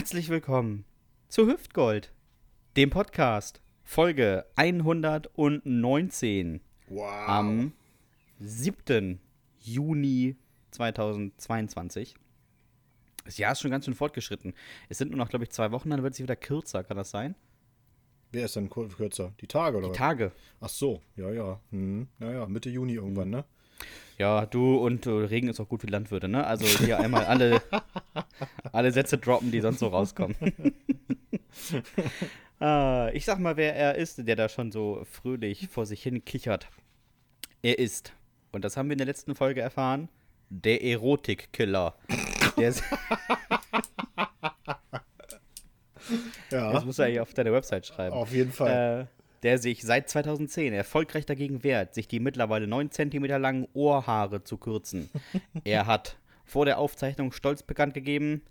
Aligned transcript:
Herzlich 0.00 0.30
willkommen 0.30 0.86
zu 1.28 1.46
Hüftgold, 1.46 2.10
dem 2.74 2.88
Podcast, 2.88 3.60
Folge 3.82 4.46
119 4.56 6.62
Wow. 6.88 7.28
am 7.28 7.74
7. 8.38 9.20
Juni 9.58 10.36
2022. 10.70 12.14
Das 13.26 13.36
Jahr 13.36 13.52
ist 13.52 13.60
schon 13.60 13.70
ganz 13.70 13.84
schön 13.84 13.92
fortgeschritten. 13.92 14.54
Es 14.88 14.96
sind 14.96 15.10
nur 15.10 15.18
noch, 15.18 15.28
glaube 15.28 15.44
ich, 15.44 15.50
zwei 15.50 15.70
Wochen, 15.70 15.90
dann 15.90 16.02
wird 16.02 16.14
es 16.14 16.20
wieder 16.20 16.34
kürzer, 16.34 16.82
kann 16.82 16.96
das 16.96 17.10
sein? 17.10 17.34
Wer 18.32 18.46
ist 18.46 18.56
denn 18.56 18.70
kürzer? 18.70 19.34
Die 19.42 19.48
Tage 19.48 19.76
oder 19.76 19.88
Die? 19.88 19.98
Tage. 19.98 20.32
Ach 20.62 20.70
so, 20.70 21.02
ja, 21.14 21.30
ja. 21.30 21.60
Hm. 21.72 22.08
Ja, 22.20 22.32
ja, 22.32 22.46
Mitte 22.46 22.70
Juni 22.70 22.94
irgendwann, 22.94 23.28
ne? 23.28 23.44
Ja, 24.20 24.44
du 24.44 24.76
und 24.76 25.06
äh, 25.06 25.10
Regen 25.10 25.48
ist 25.48 25.60
auch 25.60 25.68
gut 25.70 25.80
für 25.80 25.86
Landwirte, 25.86 26.28
ne? 26.28 26.46
Also 26.46 26.66
hier 26.84 26.98
einmal 26.98 27.24
alle, 27.24 27.62
alle 28.70 28.92
Sätze 28.92 29.16
droppen, 29.16 29.50
die 29.50 29.62
sonst 29.62 29.78
so 29.78 29.86
rauskommen. 29.86 30.36
äh, 32.60 33.16
ich 33.16 33.24
sag 33.24 33.38
mal, 33.38 33.56
wer 33.56 33.74
er 33.74 33.94
ist, 33.94 34.28
der 34.28 34.36
da 34.36 34.50
schon 34.50 34.72
so 34.72 35.06
fröhlich 35.10 35.68
vor 35.68 35.86
sich 35.86 36.02
hin 36.02 36.22
kichert. 36.22 36.68
Er 37.62 37.78
ist, 37.78 38.12
und 38.52 38.62
das 38.62 38.76
haben 38.76 38.90
wir 38.90 38.92
in 38.92 38.98
der 38.98 39.06
letzten 39.06 39.34
Folge 39.34 39.62
erfahren, 39.62 40.10
der 40.50 40.84
Erotikkiller. 40.84 41.94
Der 42.58 42.74
Ja, 46.50 46.72
das 46.74 46.84
muss 46.84 46.98
er 46.98 47.06
hier 47.06 47.22
auf 47.22 47.32
deiner 47.32 47.54
Website 47.54 47.86
schreiben. 47.86 48.14
auf 48.14 48.32
jeden 48.32 48.52
Fall. 48.52 49.08
Äh, 49.08 49.19
der 49.42 49.58
sich 49.58 49.82
seit 49.82 50.08
2010 50.08 50.72
erfolgreich 50.72 51.26
dagegen 51.26 51.62
wehrt, 51.62 51.94
sich 51.94 52.08
die 52.08 52.20
mittlerweile 52.20 52.66
9 52.66 52.90
cm 52.90 53.24
langen 53.24 53.68
Ohrhaare 53.72 54.44
zu 54.44 54.58
kürzen. 54.58 55.10
er 55.64 55.86
hat 55.86 56.18
vor 56.44 56.64
der 56.64 56.78
Aufzeichnung 56.78 57.32
stolz 57.32 57.62
bekannt 57.62 57.94
gegeben, 57.94 58.42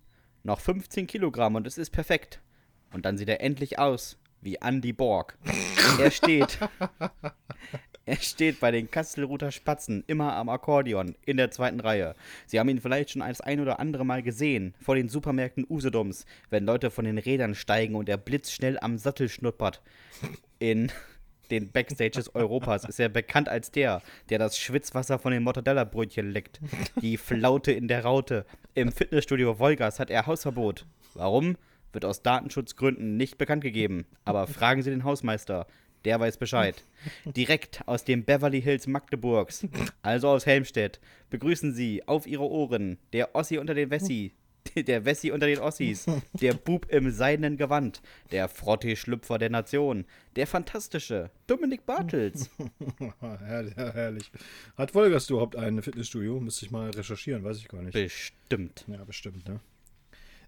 noch 0.43 0.59
15 0.59 1.07
Kilogramm 1.07 1.55
und 1.55 1.67
es 1.67 1.77
ist 1.77 1.91
perfekt. 1.91 2.41
Und 2.91 3.05
dann 3.05 3.17
sieht 3.17 3.29
er 3.29 3.41
endlich 3.41 3.77
aus 3.77 4.17
wie 4.41 4.55
Andy 4.55 4.93
Borg. 4.93 5.37
Er 5.99 6.11
steht, 6.11 6.57
er 8.17 8.17
steht 8.17 8.59
bei 8.59 8.71
den 8.71 8.89
Kastelruther 8.89 9.51
Spatzen 9.51 10.03
immer 10.07 10.35
am 10.35 10.49
Akkordeon 10.49 11.15
in 11.25 11.37
der 11.37 11.51
zweiten 11.51 11.79
Reihe. 11.79 12.15
Sie 12.47 12.59
haben 12.59 12.69
ihn 12.69 12.81
vielleicht 12.81 13.11
schon 13.11 13.21
als 13.21 13.39
ein 13.39 13.59
oder 13.59 13.79
andere 13.79 14.03
Mal 14.03 14.23
gesehen 14.23 14.73
vor 14.81 14.95
den 14.95 15.09
Supermärkten 15.09 15.65
Usedums, 15.69 16.25
wenn 16.49 16.65
Leute 16.65 16.89
von 16.89 17.05
den 17.05 17.19
Rädern 17.19 17.53
steigen 17.53 17.95
und 17.95 18.09
er 18.09 18.17
blitzschnell 18.17 18.79
am 18.79 18.97
Sattel 18.97 19.29
schnuppert. 19.29 19.83
In 20.57 20.91
den 21.51 21.71
Backstages 21.71 22.33
Europas 22.33 22.83
ist 22.85 22.99
er 22.99 23.09
bekannt 23.09 23.47
als 23.47 23.69
der, 23.69 24.01
der 24.29 24.39
das 24.39 24.57
Schwitzwasser 24.57 25.19
von 25.19 25.31
den 25.31 25.43
Mortadella-Brötchen 25.43 26.31
leckt. 26.31 26.59
Die 27.01 27.17
Flaute 27.17 27.71
in 27.71 27.87
der 27.87 28.03
Raute. 28.03 28.45
Im 28.73 28.91
Fitnessstudio 28.91 29.59
Wolgast 29.59 29.99
hat 29.99 30.09
er 30.09 30.25
Hausverbot. 30.25 30.85
Warum? 31.13 31.57
Wird 31.91 32.05
aus 32.05 32.21
Datenschutzgründen 32.21 33.17
nicht 33.17 33.37
bekannt 33.37 33.63
gegeben. 33.63 34.05
Aber 34.25 34.47
fragen 34.47 34.81
Sie 34.81 34.91
den 34.91 35.03
Hausmeister. 35.03 35.67
Der 36.05 36.19
weiß 36.19 36.37
Bescheid. 36.37 36.83
Direkt 37.25 37.81
aus 37.85 38.03
dem 38.03 38.23
Beverly 38.23 38.61
Hills 38.61 38.87
Magdeburgs, 38.87 39.67
also 40.01 40.29
aus 40.29 40.45
Helmstedt, 40.45 40.99
begrüßen 41.29 41.73
Sie 41.73 42.07
auf 42.07 42.27
Ihre 42.27 42.49
Ohren 42.49 42.97
der 43.13 43.35
Ossi 43.35 43.57
unter 43.57 43.73
den 43.73 43.89
Wessi, 43.89 44.33
der 44.75 45.05
Wessi 45.05 45.31
unter 45.31 45.47
den 45.47 45.59
Ossis, 45.59 46.05
der 46.33 46.53
Bub 46.53 46.87
im 46.89 47.11
seidenen 47.11 47.57
Gewand, 47.57 48.01
der 48.31 48.47
Frottee-Schlüpfer 48.47 49.37
der 49.37 49.49
Nation, 49.49 50.05
der 50.35 50.47
fantastische 50.47 51.31
Dominik 51.47 51.85
Bartels. 51.85 52.49
Herrlich, 53.19 53.75
herrlich. 53.75 54.31
Hat 54.77 54.95
Wolgast 54.95 55.29
überhaupt 55.29 55.55
ein 55.55 55.81
Fitnessstudio? 55.81 56.39
Müsste 56.39 56.65
ich 56.65 56.71
mal 56.71 56.89
recherchieren, 56.91 57.43
weiß 57.43 57.57
ich 57.57 57.67
gar 57.67 57.81
nicht. 57.81 57.93
Bestimmt. 57.93 58.85
Ja, 58.87 59.03
bestimmt, 59.03 59.47
ne? 59.47 59.59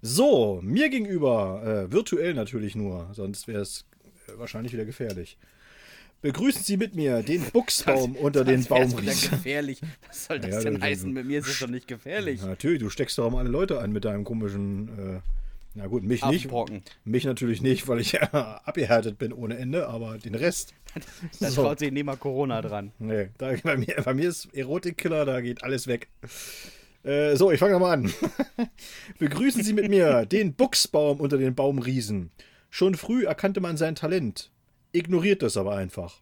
So, 0.03 0.59
mir 0.63 0.89
gegenüber, 0.89 1.61
äh, 1.63 1.91
virtuell 1.91 2.33
natürlich 2.33 2.75
nur, 2.75 3.09
sonst 3.13 3.47
wäre 3.47 3.61
es 3.61 3.85
wahrscheinlich 4.37 4.73
wieder 4.73 4.85
gefährlich. 4.85 5.37
Begrüßen 6.21 6.61
Sie 6.63 6.77
mit 6.77 6.93
mir 6.95 7.23
den 7.23 7.41
Buchsbaum 7.41 8.15
unter 8.15 8.43
den 8.43 8.57
Das 8.63 8.69
wieder 8.69 8.75
Baumriesen. 8.85 9.31
gefährlich. 9.31 9.81
Was 10.07 10.25
soll 10.25 10.39
das 10.39 10.51
Ja, 10.51 10.61
denn 10.61 10.73
das- 10.75 10.83
heißen? 10.83 11.11
Mit 11.11 11.25
mir 11.25 11.39
ist 11.39 11.47
es 11.47 11.59
doch 11.59 11.67
nicht 11.67 11.87
gefährlich. 11.87 12.41
Natürlich, 12.43 12.79
du 12.79 12.89
steckst 12.91 13.17
doch 13.17 13.33
alle 13.35 13.49
Leute 13.49 13.79
an 13.79 13.91
mit 13.91 14.05
deinem 14.05 14.23
komischen, 14.23 14.87
äh, 15.15 15.19
na 15.73 15.87
gut, 15.87 16.03
mich 16.03 16.23
nicht. 16.25 16.41
Affenbrocken. 16.45 16.83
Mich 17.05 17.23
natürlich 17.25 17.63
nicht, 17.63 17.87
weil 17.87 17.99
ich 17.99 18.11
ja 18.11 18.21
abgehärtet 18.65 19.17
bin 19.17 19.33
ohne 19.33 19.57
Ende, 19.57 19.87
aber 19.87 20.17
den 20.19 20.35
Rest. 20.35 20.73
Da 21.39 21.49
So. 21.49 21.63
traut 21.63 21.79
sich 21.79 21.91
nicht 21.91 22.03
mal 22.03 22.17
Corona 22.17 22.61
dran. 22.61 22.91
Nee, 22.99 23.29
da, 23.39 23.53
bei, 23.63 23.77
mir, 23.77 23.95
bei 24.03 24.13
mir 24.13 24.27
ist 24.29 24.49
Erotikkiller, 24.53 25.25
da 25.25 25.39
geht 25.41 25.63
alles 25.63 25.87
weg. 25.87 26.07
Äh, 27.03 27.35
so, 27.35 27.49
ich 27.51 27.59
fange 27.59 27.79
mal 27.79 27.93
an. 27.93 28.13
Begrüßen 29.19 29.63
Sie 29.63 29.73
mit 29.73 29.89
mir 29.89 30.25
den 30.27 30.53
Buchsbaum 30.53 31.19
unter 31.19 31.37
den 31.37 31.55
Baumriesen. 31.55 32.29
Schon 32.73 32.95
früh 32.95 33.25
erkannte 33.25 33.59
man 33.59 33.75
sein 33.75 33.95
Talent, 33.95 34.49
ignoriert 34.93 35.41
das 35.43 35.57
aber 35.57 35.75
einfach. 35.75 36.21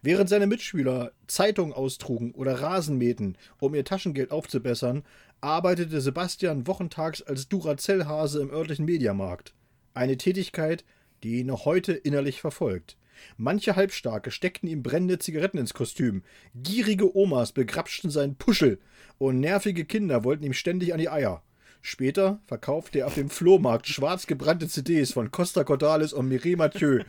Während 0.00 0.28
seine 0.28 0.46
Mitschüler 0.46 1.10
Zeitung 1.26 1.72
austrugen 1.72 2.32
oder 2.32 2.62
Rasen 2.62 2.98
mähten, 2.98 3.36
um 3.58 3.74
ihr 3.74 3.84
Taschengeld 3.84 4.30
aufzubessern, 4.30 5.02
arbeitete 5.40 6.00
Sebastian 6.00 6.68
wochentags 6.68 7.20
als 7.22 7.48
Duracell-Hase 7.48 8.40
im 8.40 8.50
örtlichen 8.50 8.84
Mediamarkt. 8.84 9.54
Eine 9.92 10.16
Tätigkeit, 10.16 10.84
die 11.24 11.40
ihn 11.40 11.48
noch 11.48 11.64
heute 11.64 11.92
innerlich 11.92 12.40
verfolgt. 12.40 12.96
Manche 13.36 13.74
Halbstarke 13.74 14.30
steckten 14.30 14.68
ihm 14.68 14.84
brennende 14.84 15.18
Zigaretten 15.18 15.58
ins 15.58 15.74
Kostüm, 15.74 16.22
gierige 16.54 17.16
Omas 17.16 17.50
begrapschten 17.50 18.10
seinen 18.10 18.36
Puschel 18.36 18.78
und 19.18 19.40
nervige 19.40 19.84
Kinder 19.84 20.22
wollten 20.22 20.44
ihm 20.44 20.54
ständig 20.54 20.92
an 20.92 21.00
die 21.00 21.08
Eier. 21.08 21.42
Später 21.80 22.40
verkaufte 22.46 23.00
er 23.00 23.06
auf 23.06 23.14
dem 23.14 23.30
Flohmarkt 23.30 23.86
schwarz 23.86 24.26
gebrannte 24.26 24.68
CDs 24.68 25.12
von 25.12 25.30
Costa 25.30 25.64
Cordalis 25.64 26.12
und 26.12 26.28
Mireille 26.28 26.56
Mathieu 26.56 27.00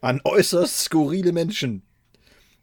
an 0.00 0.20
äußerst 0.24 0.80
skurrile 0.84 1.32
Menschen. 1.32 1.82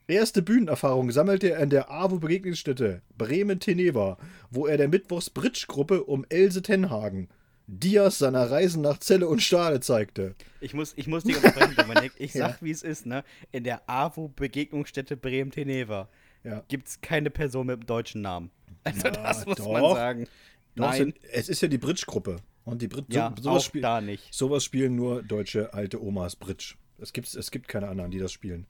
Erste 0.08 0.42
Bühnenerfahrung 0.42 1.12
sammelte 1.12 1.52
er 1.52 1.60
in 1.64 1.70
der 1.70 1.90
AWO-Begegnungsstätte 1.90 3.02
Bremen-Teneva, 3.18 4.18
wo 4.52 4.68
er 4.68 4.78
der 4.78 4.90
Mittwochs-Bridge-Gruppe 4.90 6.04
um 6.04 6.26
Else 6.30 6.62
Tenhagen 6.62 7.30
Dias 7.68 8.18
seiner 8.18 8.52
Reisen 8.52 8.82
nach 8.82 9.00
Celle 9.00 9.26
und 9.30 9.42
Stade 9.42 9.80
zeigte. 9.80 10.36
Ich 10.60 10.74
muss, 10.74 10.92
ich 10.98 11.08
muss 11.08 11.24
dich 11.24 11.38
unterbrechen, 11.38 11.76
Dominik. 11.78 12.12
Ich 12.18 12.34
Ja. 12.34 12.50
sag, 12.50 12.62
wie 12.62 12.72
es 12.72 12.84
ist, 12.84 13.06
ne? 13.06 13.24
In 13.54 13.64
der 13.64 13.90
AWO-Begegnungsstätte 13.90 15.16
Bremen-Teneva 15.16 16.10
Ja. 16.44 16.64
gibt 16.68 16.90
es 16.90 17.00
keine 17.00 17.30
Person 17.30 17.68
mit 17.68 17.80
dem 17.80 17.86
deutschen 17.86 18.20
Namen. 18.22 18.52
Also, 18.84 19.10
das 19.10 19.46
muss 19.46 19.60
man 19.60 19.82
doch. 19.82 19.96
sagen. 19.96 20.28
Nein, 20.76 21.14
es 21.32 21.50
ist 21.50 21.62
ja 21.62 21.68
die 21.68 21.78
Bridge-Gruppe. 21.78 22.38
Und 22.66 22.82
die 22.82 22.88
Bridge, 22.88 23.08
ja, 23.10 23.34
so, 23.38 23.44
sowas, 23.44 23.62
auch 23.62 23.66
spiel, 23.66 23.82
da 23.82 24.02
nicht. 24.02 24.34
sowas 24.34 24.64
spielen 24.64 24.96
nur 24.96 25.22
deutsche 25.22 25.74
alte 25.74 26.02
Omas 26.02 26.36
Bridge. 26.36 26.76
Es 26.98 27.12
gibt, 27.12 27.34
es 27.34 27.52
gibt 27.52 27.68
keine 27.68 27.90
anderen, 27.90 28.12
die 28.12 28.20
das 28.20 28.32
spielen. 28.32 28.66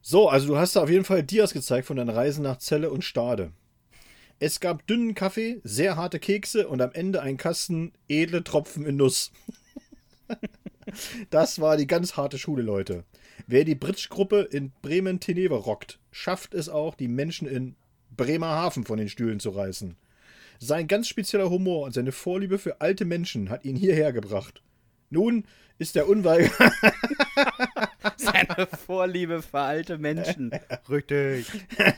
So, 0.00 0.28
also 0.30 0.46
du 0.46 0.56
hast 0.56 0.76
da 0.76 0.82
auf 0.82 0.90
jeden 0.90 1.04
Fall 1.04 1.22
Dias 1.22 1.52
gezeigt 1.52 1.86
von 1.86 1.98
deinen 1.98 2.08
Reisen 2.08 2.42
nach 2.42 2.58
Celle 2.58 2.90
und 2.90 3.04
Stade. 3.04 3.52
Es 4.38 4.60
gab 4.60 4.86
dünnen 4.86 5.14
Kaffee, 5.14 5.60
sehr 5.64 5.96
harte 5.96 6.18
Kekse 6.18 6.66
und 6.66 6.80
am 6.80 6.92
Ende 6.92 7.20
einen 7.20 7.36
Kasten 7.36 7.92
edle 8.08 8.42
Tropfen 8.42 8.86
in 8.86 8.96
Nuss. 8.96 9.32
das 11.30 11.60
war 11.60 11.76
die 11.76 11.86
ganz 11.86 12.16
harte 12.16 12.38
Schule, 12.38 12.62
Leute. 12.62 13.04
Wer 13.46 13.64
die 13.64 13.74
Bridge-Gruppe 13.74 14.48
in 14.50 14.72
Bremen-Teneve 14.80 15.54
rockt, 15.54 15.98
schafft 16.10 16.54
es 16.54 16.70
auch, 16.70 16.94
die 16.94 17.08
Menschen 17.08 17.46
in 17.46 17.76
Bremerhaven 18.16 18.84
von 18.84 18.96
den 18.96 19.10
Stühlen 19.10 19.40
zu 19.40 19.50
reißen. 19.50 19.96
Sein 20.62 20.88
ganz 20.88 21.08
spezieller 21.08 21.48
Humor 21.48 21.86
und 21.86 21.94
seine 21.94 22.12
Vorliebe 22.12 22.58
für 22.58 22.82
alte 22.82 23.06
Menschen 23.06 23.48
hat 23.48 23.64
ihn 23.64 23.76
hierher 23.76 24.12
gebracht. 24.12 24.62
Nun 25.08 25.46
ist 25.78 25.94
der 25.94 26.06
Unweiger. 26.06 26.50
Seine 28.18 28.66
Vorliebe 28.66 29.40
für 29.40 29.58
alte 29.58 29.96
Menschen. 29.96 30.50
Richtig. 30.90 31.46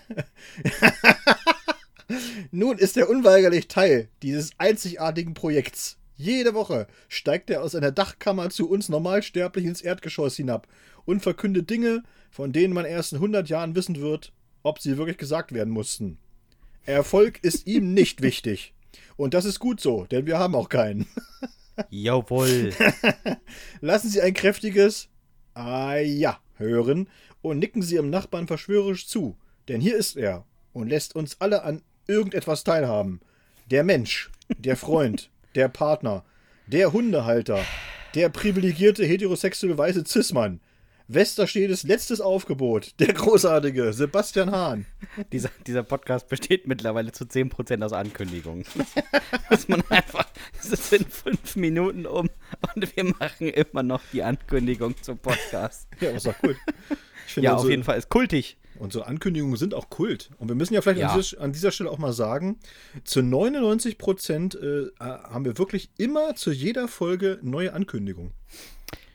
Nun 2.53 2.79
ist 2.79 2.97
er 2.97 3.11
unweigerlich 3.11 3.67
Teil 3.67 4.09
dieses 4.23 4.53
einzigartigen 4.59 5.35
Projekts. 5.35 5.99
Jede 6.15 6.55
Woche 6.55 6.87
steigt 7.09 7.51
er 7.51 7.63
aus 7.63 7.75
einer 7.75 7.91
Dachkammer 7.91 8.51
zu 8.51 8.71
uns 8.71 8.89
Normalsterblich 8.89 9.65
ins 9.65 9.83
Erdgeschoss 9.83 10.37
hinab 10.37 10.69
und 11.05 11.21
verkündet 11.21 11.69
Dinge, 11.69 12.05
von 12.31 12.53
denen 12.53 12.75
man 12.75 12.85
erst 12.85 13.13
in 13.13 13.17
100 13.17 13.49
Jahren 13.49 13.75
wissen 13.75 14.01
wird, 14.01 14.33
ob 14.63 14.79
sie 14.79 14.97
wirklich 14.97 15.19
gesagt 15.19 15.51
werden 15.51 15.73
mussten. 15.73 16.19
Erfolg 16.85 17.39
ist 17.43 17.67
ihm 17.67 17.95
nicht 17.95 18.23
wichtig. 18.23 18.75
Und 19.17 19.35
das 19.35 19.45
ist 19.45 19.59
gut 19.59 19.81
so, 19.81 20.05
denn 20.07 20.27
wir 20.27 20.39
haben 20.39 20.55
auch 20.55 20.69
keinen. 20.69 21.07
Jawohl. 21.91 22.73
Lassen 23.81 24.09
Sie 24.09 24.21
ein 24.21 24.35
kräftiges 24.35 25.09
Ah 25.55 25.97
ja 25.97 26.41
hören 26.57 27.09
und 27.41 27.59
nicken 27.59 27.83
Sie 27.83 27.97
Ihrem 27.97 28.11
Nachbarn 28.11 28.47
verschwörerisch 28.47 29.07
zu, 29.07 29.37
denn 29.69 29.81
hier 29.81 29.97
ist 29.97 30.17
er 30.17 30.45
und 30.73 30.89
lässt 30.89 31.15
uns 31.15 31.41
alle 31.41 31.63
an 31.63 31.83
irgendetwas 32.07 32.65
teilhaben. 32.65 33.21
Der 33.71 33.85
Mensch, 33.85 34.31
der 34.59 34.77
Freund, 34.77 35.31
der 35.55 35.69
Partner, 35.69 36.25
der 36.67 36.93
Hundehalter, 36.93 37.65
der 38.15 38.29
privilegierte 38.29 39.05
heterosexuelle 39.05 39.79
weiße 39.79 40.05
Cis-Mann, 40.07 40.61
Westerstedes 41.15 41.83
letztes 41.83 42.21
Aufgebot, 42.21 42.99
der 42.99 43.13
großartige 43.13 43.93
Sebastian 43.93 44.51
Hahn. 44.51 44.87
Dieser, 45.33 45.51
dieser 45.67 45.83
Podcast 45.83 46.29
besteht 46.29 46.67
mittlerweile 46.67 47.13
zu 47.13 47.25
10% 47.25 47.85
aus 47.85 47.93
Ankündigungen. 47.93 48.65
Muss 49.51 49.69
man 49.69 49.83
einfach 49.91 50.27
Es 50.61 50.91
sind 50.91 51.13
fünf 51.13 51.57
Minuten 51.57 52.07
um 52.07 52.31
und 52.75 52.97
wir 52.97 53.05
machen 53.05 53.49
immer 53.49 53.83
noch 53.83 54.01
die 54.13 54.23
Ankündigung 54.23 54.95
zum 55.03 55.19
Podcast. 55.19 55.89
Ja, 56.01 56.11
ist 56.11 56.27
doch 56.27 56.39
gut. 56.39 56.57
Ich 57.27 57.35
finde, 57.35 57.47
ja, 57.47 57.57
auf 57.57 57.69
jeden 57.69 57.85
Fall 57.85 57.99
ist 57.99 58.09
kultig. 58.09 58.57
Unsere 58.79 59.07
Ankündigungen 59.07 59.57
sind 59.57 59.75
auch 59.75 59.91
Kult. 59.91 60.31
Und 60.39 60.49
wir 60.49 60.55
müssen 60.55 60.75
ja 60.75 60.81
vielleicht 60.81 61.01
ja. 61.01 61.11
An, 61.11 61.21
dieser, 61.21 61.41
an, 61.41 61.53
dieser, 61.53 61.71
Stelle 61.71 61.91
auch 61.91 61.99
mal 61.99 62.13
sagen, 62.13 62.59
zu 63.05 63.23
99 63.23 63.99
Prozent 63.99 64.55
äh, 64.55 64.87
haben 64.99 65.45
wir 65.45 65.59
wirklich 65.59 65.91
immer 65.99 66.35
zu 66.35 66.51
jeder 66.51 66.89
Folge 66.89 67.39
neue 67.43 67.73
Ankündigungen. 67.75 68.33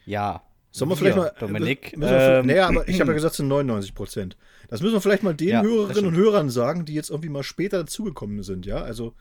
Ja. 0.05 0.46
Sollen 0.71 0.91
wir 0.91 0.97
vielleicht 0.97 1.17
mal. 1.17 1.31
Dominik. 1.39 1.93
Ähm, 1.93 2.45
naja, 2.45 2.67
aber 2.67 2.87
ich 2.87 2.99
habe 2.99 3.11
ja 3.11 3.13
gesagt 3.15 3.35
zu 3.35 3.43
99 3.43 3.95
Prozent. 3.95 4.37
Das 4.67 4.81
müssen 4.81 4.93
wir 4.93 5.01
vielleicht 5.01 5.23
mal 5.23 5.33
den 5.33 5.49
ja, 5.49 5.61
Hörerinnen 5.61 6.07
und 6.07 6.15
Hörern 6.15 6.49
sagen, 6.49 6.85
die 6.85 6.93
jetzt 6.93 7.09
irgendwie 7.09 7.29
mal 7.29 7.43
später 7.43 7.79
dazugekommen 7.79 8.43
sind, 8.43 8.65
ja. 8.65 8.77
Also 8.77 9.13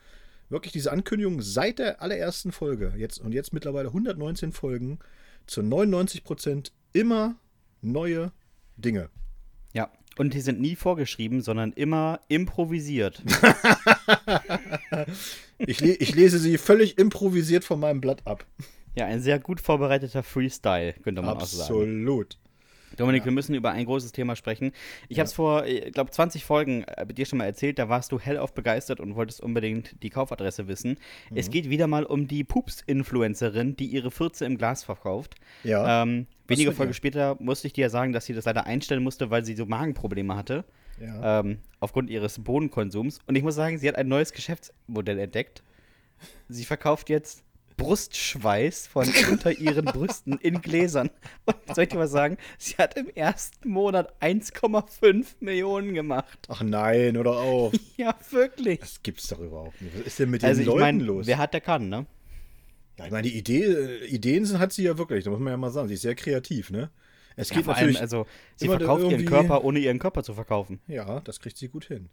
wirklich 0.49 0.73
diese 0.73 0.91
Ankündigung 0.91 1.41
seit 1.41 1.79
der 1.79 2.01
allerersten 2.01 2.51
Folge, 2.51 2.93
jetzt 2.97 3.19
und 3.19 3.33
jetzt 3.33 3.53
mittlerweile 3.53 3.89
119 3.89 4.51
Folgen, 4.51 4.99
zu 5.45 5.61
99 5.61 6.23
Prozent 6.23 6.73
immer 6.93 7.35
neue 7.81 8.31
Dinge. 8.75 9.09
Ja, 9.73 9.91
und 10.17 10.33
die 10.33 10.41
sind 10.41 10.59
nie 10.59 10.75
vorgeschrieben, 10.75 11.41
sondern 11.41 11.71
immer 11.73 12.19
improvisiert. 12.27 13.23
ich, 15.59 15.79
le 15.79 15.93
ich 15.93 16.15
lese 16.15 16.39
sie 16.39 16.57
völlig 16.57 16.97
improvisiert 16.97 17.63
von 17.63 17.79
meinem 17.79 18.01
Blatt 18.01 18.25
ab. 18.25 18.45
Ja, 18.97 19.05
ein 19.05 19.21
sehr 19.21 19.39
gut 19.39 19.61
vorbereiteter 19.61 20.23
Freestyle, 20.23 20.93
könnte 20.93 21.21
man 21.21 21.37
Absolut. 21.37 21.63
auch 21.63 21.67
sagen. 21.67 22.01
Absolut. 22.01 22.37
Dominik, 22.95 23.21
ja. 23.21 23.25
wir 23.25 23.31
müssen 23.31 23.53
über 23.53 23.71
ein 23.71 23.85
großes 23.85 24.11
Thema 24.11 24.35
sprechen. 24.35 24.71
Ich 25.07 25.17
ja. 25.17 25.21
habe 25.21 25.27
es 25.27 25.33
vor, 25.33 25.65
ich 25.65 25.91
glaube, 25.91 26.09
20 26.09 26.43
Folgen 26.43 26.83
äh, 26.83 27.05
dir 27.05 27.25
schon 27.25 27.37
mal 27.37 27.45
erzählt, 27.45 27.77
da 27.77 27.89
warst 27.89 28.11
du 28.11 28.19
hellauf 28.19 28.53
begeistert 28.53 28.99
und 28.99 29.15
wolltest 29.15 29.41
unbedingt 29.41 30.01
die 30.01 30.09
Kaufadresse 30.09 30.67
wissen. 30.67 30.97
Mhm. 31.29 31.37
Es 31.37 31.51
geht 31.51 31.69
wieder 31.69 31.85
mal 31.85 32.05
um 32.05 32.27
die 32.27 32.43
Pups-Influencerin, 32.43 33.75
die 33.75 33.85
ihre 33.85 34.09
Fürze 34.09 34.45
im 34.45 34.57
Glas 34.57 34.83
verkauft. 34.83 35.35
Ja. 35.63 36.03
Ähm, 36.03 36.25
wenige 36.47 36.71
Folgen 36.71 36.93
später 36.93 37.37
musste 37.39 37.67
ich 37.67 37.73
dir 37.73 37.81
ja 37.81 37.89
sagen, 37.89 38.13
dass 38.13 38.25
sie 38.25 38.33
das 38.33 38.45
leider 38.45 38.65
einstellen 38.65 39.03
musste, 39.03 39.29
weil 39.29 39.45
sie 39.45 39.55
so 39.55 39.67
Magenprobleme 39.67 40.35
hatte. 40.35 40.65
Ja. 40.99 41.41
Ähm, 41.41 41.59
aufgrund 41.79 42.09
ihres 42.09 42.39
Bohnenkonsums. 42.39 43.19
Und 43.27 43.35
ich 43.35 43.43
muss 43.43 43.53
sagen, 43.53 43.77
sie 43.77 43.87
hat 43.87 43.95
ein 43.95 44.07
neues 44.07 44.33
Geschäftsmodell 44.33 45.19
entdeckt. 45.19 45.61
Sie 46.49 46.65
verkauft 46.65 47.09
jetzt 47.09 47.43
Brustschweiß 47.77 48.87
von 48.87 49.07
unter 49.31 49.51
ihren 49.51 49.85
Brüsten 49.85 50.37
in 50.39 50.61
Gläsern. 50.61 51.09
Und 51.45 51.55
soll 51.73 51.85
ich 51.85 51.89
dir 51.89 51.99
was 51.99 52.11
sagen? 52.11 52.37
Sie 52.57 52.75
hat 52.75 52.97
im 52.97 53.09
ersten 53.09 53.69
Monat 53.69 54.13
1,5 54.21 55.25
Millionen 55.39 55.93
gemacht. 55.93 56.39
Ach 56.49 56.61
nein, 56.61 57.17
oder 57.17 57.37
auch. 57.37 57.71
ja, 57.97 58.15
wirklich. 58.31 58.79
Das 58.79 59.01
gibt's 59.03 59.27
doch 59.27 59.39
überhaupt 59.39 59.81
nicht. 59.81 59.97
Was 59.97 60.07
ist 60.07 60.19
denn 60.19 60.29
mit 60.29 60.43
also 60.43 60.61
den 60.61 60.65
Leuten 60.65 60.79
mein, 60.79 60.99
los? 60.99 61.27
Wer 61.27 61.37
hat, 61.37 61.53
der 61.53 61.61
kann, 61.61 61.87
ne? 61.89 62.05
Ja, 62.97 63.05
ich 63.05 63.11
meine, 63.11 63.27
die 63.27 63.37
Idee, 63.37 63.63
äh, 63.63 64.05
Ideen 64.07 64.45
sind, 64.45 64.59
hat 64.59 64.73
sie 64.73 64.83
ja 64.83 64.97
wirklich, 64.97 65.23
da 65.23 65.29
muss 65.29 65.39
man 65.39 65.51
ja 65.51 65.57
mal 65.57 65.69
sagen. 65.69 65.87
Sie 65.87 65.93
ist 65.93 66.01
sehr 66.01 66.15
kreativ, 66.15 66.71
ne? 66.71 66.89
Es 67.35 67.49
geht 67.49 67.67
ja, 67.67 67.73
natürlich. 67.73 67.97
Allem, 67.97 68.03
also, 68.03 68.25
sie 68.55 68.67
verkauft 68.67 69.03
ihren 69.03 69.25
Körper, 69.25 69.63
ohne 69.63 69.77
ihren 69.77 69.99
Körper 69.99 70.23
zu 70.23 70.33
verkaufen. 70.33 70.79
Ja, 70.87 71.19
das 71.19 71.39
kriegt 71.39 71.57
sie 71.57 71.69
gut 71.69 71.85
hin. 71.85 72.09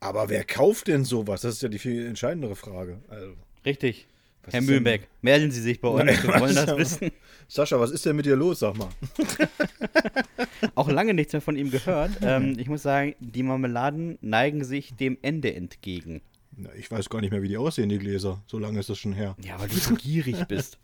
Aber 0.00 0.28
wer 0.28 0.44
kauft 0.44 0.88
denn 0.88 1.04
sowas? 1.04 1.40
Das 1.40 1.54
ist 1.54 1.62
ja 1.62 1.70
die 1.70 1.78
viel 1.78 2.06
entscheidendere 2.06 2.56
Frage. 2.56 3.00
Also. 3.08 3.34
Richtig. 3.64 4.06
Was 4.44 4.54
Herr 4.54 4.62
Mühlenbeck, 4.62 5.08
melden 5.20 5.50
Sie 5.50 5.60
sich 5.60 5.80
bei 5.80 5.88
uns, 5.88 6.22
wir 6.22 6.40
wollen 6.40 6.54
das 6.54 6.76
wissen. 6.76 7.10
Sascha, 7.48 7.78
was 7.78 7.90
ist 7.90 8.04
denn 8.06 8.16
mit 8.16 8.26
dir 8.26 8.34
los, 8.34 8.60
sag 8.60 8.76
mal? 8.76 8.88
Auch 10.74 10.88
lange 10.90 11.14
nichts 11.14 11.32
mehr 11.32 11.42
von 11.42 11.56
ihm 11.56 11.70
gehört. 11.70 12.12
Ähm, 12.22 12.54
ich 12.58 12.68
muss 12.68 12.82
sagen, 12.82 13.14
die 13.20 13.42
Marmeladen 13.42 14.18
neigen 14.20 14.64
sich 14.64 14.94
dem 14.96 15.18
Ende 15.22 15.54
entgegen. 15.54 16.22
Na, 16.56 16.70
ich 16.76 16.90
weiß 16.90 17.08
gar 17.08 17.20
nicht 17.20 17.30
mehr, 17.30 17.42
wie 17.42 17.48
die 17.48 17.56
aussehen, 17.56 17.88
die 17.88 17.98
Gläser. 17.98 18.42
So 18.46 18.58
lange 18.58 18.80
ist 18.80 18.88
das 18.88 18.98
schon 18.98 19.12
her. 19.12 19.36
Ja, 19.42 19.60
weil 19.60 19.68
du 19.68 19.76
so 19.76 19.94
gierig 19.94 20.44
bist. 20.48 20.78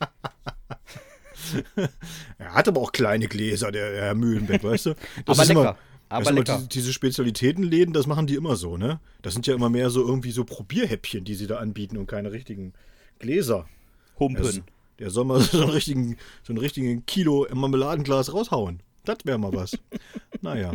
er 2.39 2.55
hat 2.55 2.69
aber 2.69 2.81
auch 2.81 2.93
kleine 2.93 3.29
Gläser, 3.29 3.73
der 3.73 4.03
Herr 4.03 4.15
Mühlenbeck, 4.15 4.63
weißt 4.63 4.87
du? 4.87 4.95
Das 5.25 5.39
aber 5.39 5.49
lecker. 5.49 5.61
Immer, 5.61 5.79
aber 6.09 6.33
lecker. 6.33 6.57
Diese, 6.57 6.69
diese 6.69 6.93
Spezialitätenläden, 6.93 7.93
das 7.93 8.07
machen 8.07 8.27
die 8.27 8.35
immer 8.35 8.57
so, 8.57 8.77
ne? 8.77 9.01
Das 9.23 9.35
sind 9.35 9.47
ja 9.47 9.55
immer 9.55 9.69
mehr 9.69 9.91
so 9.91 10.07
irgendwie 10.07 10.31
so 10.31 10.45
Probierhäppchen, 10.45 11.25
die 11.25 11.35
sie 11.35 11.47
da 11.47 11.59
anbieten 11.59 11.97
und 11.97 12.07
keine 12.07 12.33
richtigen 12.33 12.73
Gläser. 13.19 13.67
Humpen. 14.19 14.43
Der, 14.43 14.63
der 14.99 15.11
soll 15.11 15.25
mal 15.25 15.41
so 15.41 15.63
einen 15.63 15.71
richtigen, 15.71 16.17
so 16.43 16.53
einen 16.53 16.59
richtigen 16.59 17.07
Kilo 17.07 17.47
Marmeladenglas 17.53 18.33
raushauen. 18.33 18.81
Das 19.05 19.19
wäre 19.25 19.39
mal 19.39 19.53
was. 19.53 19.79
naja. 20.41 20.73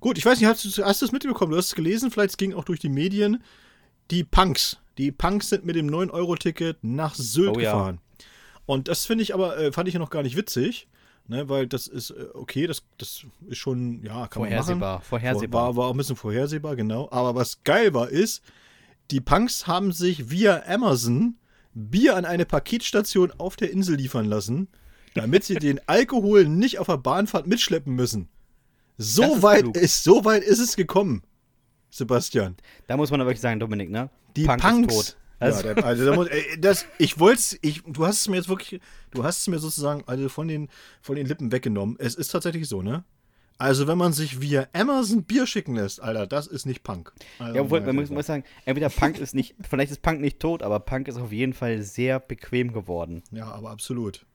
Gut, 0.00 0.16
ich 0.16 0.24
weiß 0.24 0.40
nicht, 0.40 0.48
hast 0.48 0.64
du, 0.64 0.84
hast 0.84 1.02
du 1.02 1.06
es 1.06 1.12
mitbekommen? 1.12 1.52
Du 1.52 1.58
hast 1.58 1.66
es 1.66 1.74
gelesen, 1.74 2.10
vielleicht 2.10 2.30
es 2.30 2.36
ging 2.36 2.54
auch 2.54 2.64
durch 2.64 2.80
die 2.80 2.88
Medien. 2.88 3.42
Die 4.10 4.24
Punks. 4.24 4.78
Die 4.96 5.12
Punks 5.12 5.48
sind 5.48 5.64
mit 5.64 5.76
dem 5.76 5.88
9-Euro-Ticket 5.88 6.78
nach 6.82 7.14
Sylt 7.14 7.50
oh, 7.50 7.52
gefahren. 7.54 7.98
Ja. 8.00 8.26
Und 8.66 8.88
das 8.88 9.04
finde 9.04 9.22
ich 9.22 9.34
aber, 9.34 9.58
äh, 9.58 9.72
fand 9.72 9.88
ich 9.88 9.94
ja 9.94 10.00
noch 10.00 10.10
gar 10.10 10.22
nicht 10.22 10.36
witzig. 10.36 10.88
Ne, 11.26 11.48
weil 11.48 11.66
das 11.66 11.86
ist 11.86 12.10
äh, 12.10 12.26
okay, 12.34 12.66
das, 12.66 12.82
das 12.98 13.24
ist 13.48 13.56
schon, 13.56 14.02
ja, 14.02 14.26
kann 14.26 14.42
vorhersehbar, 14.42 14.74
man 14.78 14.94
machen. 14.96 15.04
Vorhersehbar. 15.08 15.68
War, 15.68 15.76
war 15.76 15.86
auch 15.86 15.92
ein 15.92 15.96
bisschen 15.96 16.16
vorhersehbar, 16.16 16.76
genau. 16.76 17.08
Aber 17.10 17.34
was 17.34 17.64
geil 17.64 17.94
war, 17.94 18.10
ist, 18.10 18.42
die 19.10 19.22
Punks 19.22 19.66
haben 19.66 19.90
sich 19.92 20.30
via 20.30 20.64
Amazon 20.66 21.36
Bier 21.74 22.16
an 22.16 22.24
eine 22.24 22.44
Paketstation 22.46 23.32
auf 23.38 23.56
der 23.56 23.70
Insel 23.70 23.96
liefern 23.96 24.26
lassen, 24.26 24.68
damit 25.14 25.44
sie 25.44 25.56
den 25.56 25.80
Alkohol 25.86 26.46
nicht 26.46 26.78
auf 26.78 26.86
der 26.86 26.98
Bahnfahrt 26.98 27.46
mitschleppen 27.46 27.94
müssen. 27.94 28.28
So 28.96 29.42
weit 29.42 29.76
ist, 29.76 30.04
so 30.04 30.24
weit 30.24 30.44
ist 30.44 30.60
es 30.60 30.76
gekommen, 30.76 31.22
Sebastian. 31.90 32.56
Da 32.86 32.96
muss 32.96 33.10
man 33.10 33.20
aber 33.20 33.30
wirklich 33.30 33.40
sagen, 33.40 33.58
Dominik, 33.58 33.90
ne? 33.90 34.08
Die 34.36 34.44
Punk 34.44 34.60
Punks. 34.60 34.94
Ist 34.94 35.10
tot. 35.10 35.16
Also, 35.40 35.66
ja, 35.66 35.74
der, 35.74 35.84
also 35.84 36.06
da 36.06 36.14
muss, 36.14 36.28
ey, 36.28 36.60
das, 36.60 36.86
ich 36.98 37.18
wollte 37.18 37.58
ich, 37.60 37.82
du 37.82 38.06
hast 38.06 38.20
es 38.20 38.28
mir 38.28 38.36
jetzt 38.36 38.48
wirklich, 38.48 38.80
du 39.10 39.24
hast 39.24 39.40
es 39.40 39.46
mir 39.48 39.58
sozusagen 39.58 40.04
also 40.06 40.28
von 40.28 40.48
den, 40.48 40.68
von 41.02 41.16
den 41.16 41.26
Lippen 41.26 41.50
weggenommen. 41.52 41.96
Es 41.98 42.14
ist 42.14 42.28
tatsächlich 42.28 42.68
so, 42.68 42.82
ne? 42.82 43.04
Also, 43.56 43.86
wenn 43.86 43.98
man 43.98 44.12
sich 44.12 44.40
via 44.40 44.66
Amazon 44.72 45.22
Bier 45.22 45.46
schicken 45.46 45.76
lässt, 45.76 46.02
Alter, 46.02 46.26
das 46.26 46.46
ist 46.46 46.66
nicht 46.66 46.82
Punk. 46.82 47.12
Also, 47.38 47.54
ja, 47.54 47.62
obwohl, 47.62 47.80
man 47.82 47.94
muss, 47.94 48.10
muss 48.10 48.26
sagen, 48.26 48.44
entweder 48.64 48.88
Punk 48.88 49.18
ist 49.18 49.34
nicht, 49.34 49.54
vielleicht 49.68 49.92
ist 49.92 50.02
Punk 50.02 50.20
nicht 50.20 50.40
tot, 50.40 50.62
aber 50.62 50.80
Punk 50.80 51.08
ist 51.08 51.18
auf 51.18 51.32
jeden 51.32 51.52
Fall 51.52 51.82
sehr 51.82 52.18
bequem 52.18 52.72
geworden. 52.72 53.22
Ja, 53.30 53.46
aber 53.46 53.70
absolut. 53.70 54.26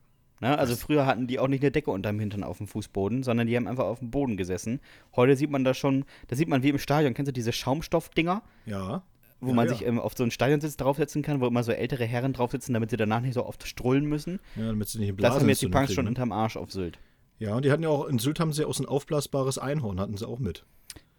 Na, 0.42 0.56
also 0.56 0.74
das 0.74 0.82
früher 0.82 1.06
hatten 1.06 1.28
die 1.28 1.38
auch 1.40 1.48
nicht 1.48 1.62
eine 1.62 1.72
Decke 1.72 1.92
unterm 1.92 2.20
Hintern 2.20 2.44
auf 2.44 2.58
dem 2.58 2.68
Fußboden, 2.68 3.24
sondern 3.24 3.48
die 3.48 3.56
haben 3.56 3.68
einfach 3.68 3.86
auf 3.86 4.00
dem 4.00 4.10
Boden 4.10 4.38
gesessen. 4.38 4.80
Heute 5.16 5.36
sieht 5.36 5.50
man 5.50 5.64
das 5.64 5.78
schon, 5.78 6.06
da 6.28 6.36
sieht 6.36 6.48
man 6.48 6.64
wie 6.64 6.70
im 6.70 6.80
Stadion, 6.80 7.14
kennst 7.14 7.28
du 7.28 7.34
diese 7.34 7.52
Schaumstoffdinger? 7.52 8.42
Ja. 8.66 9.04
Wo 9.42 9.50
ja, 9.50 9.54
man 9.54 9.68
ja. 9.68 9.74
sich 9.74 9.86
ähm, 9.86 10.00
auf 10.00 10.14
so 10.16 10.24
einen 10.24 10.32
Stadionsitz 10.32 10.78
draufsetzen 10.78 11.22
kann, 11.22 11.42
wo 11.42 11.48
immer 11.48 11.64
so 11.64 11.72
ältere 11.72 12.06
Herren 12.06 12.34
draufsitzen, 12.34 12.74
damit 12.74 12.90
sie 12.90 12.98
danach 12.98 13.22
nicht 13.22 13.34
so 13.34 13.46
oft 13.46 13.66
strullen 13.68 14.06
müssen. 14.06 14.40
Ja, 14.56 14.68
damit 14.68 14.88
sie 14.88 15.00
nicht 15.00 15.10
im 15.10 15.18
Das 15.18 15.36
haben 15.36 15.48
jetzt 15.50 15.62
die 15.62 15.68
Punks 15.68 15.94
schon 15.94 16.08
unterm 16.08 16.32
Arsch 16.32 16.58
auf 16.58 16.72
Sylt. 16.72 17.00
Ja, 17.40 17.56
und 17.56 17.66
die 17.66 17.72
hatten 17.72 17.84
ja 17.84 17.90
auch, 17.90 18.06
in 18.08 18.20
Sylt 18.20 18.40
haben 18.40 18.54
sie 18.54 18.66
auch 18.66 18.74
so 18.74 18.84
ein 18.84 18.88
aufblasbares 18.88 19.58
Einhorn, 19.58 20.00
hatten 20.00 20.18
sie 20.18 20.28
auch 20.28 20.40
mit. 20.40 20.66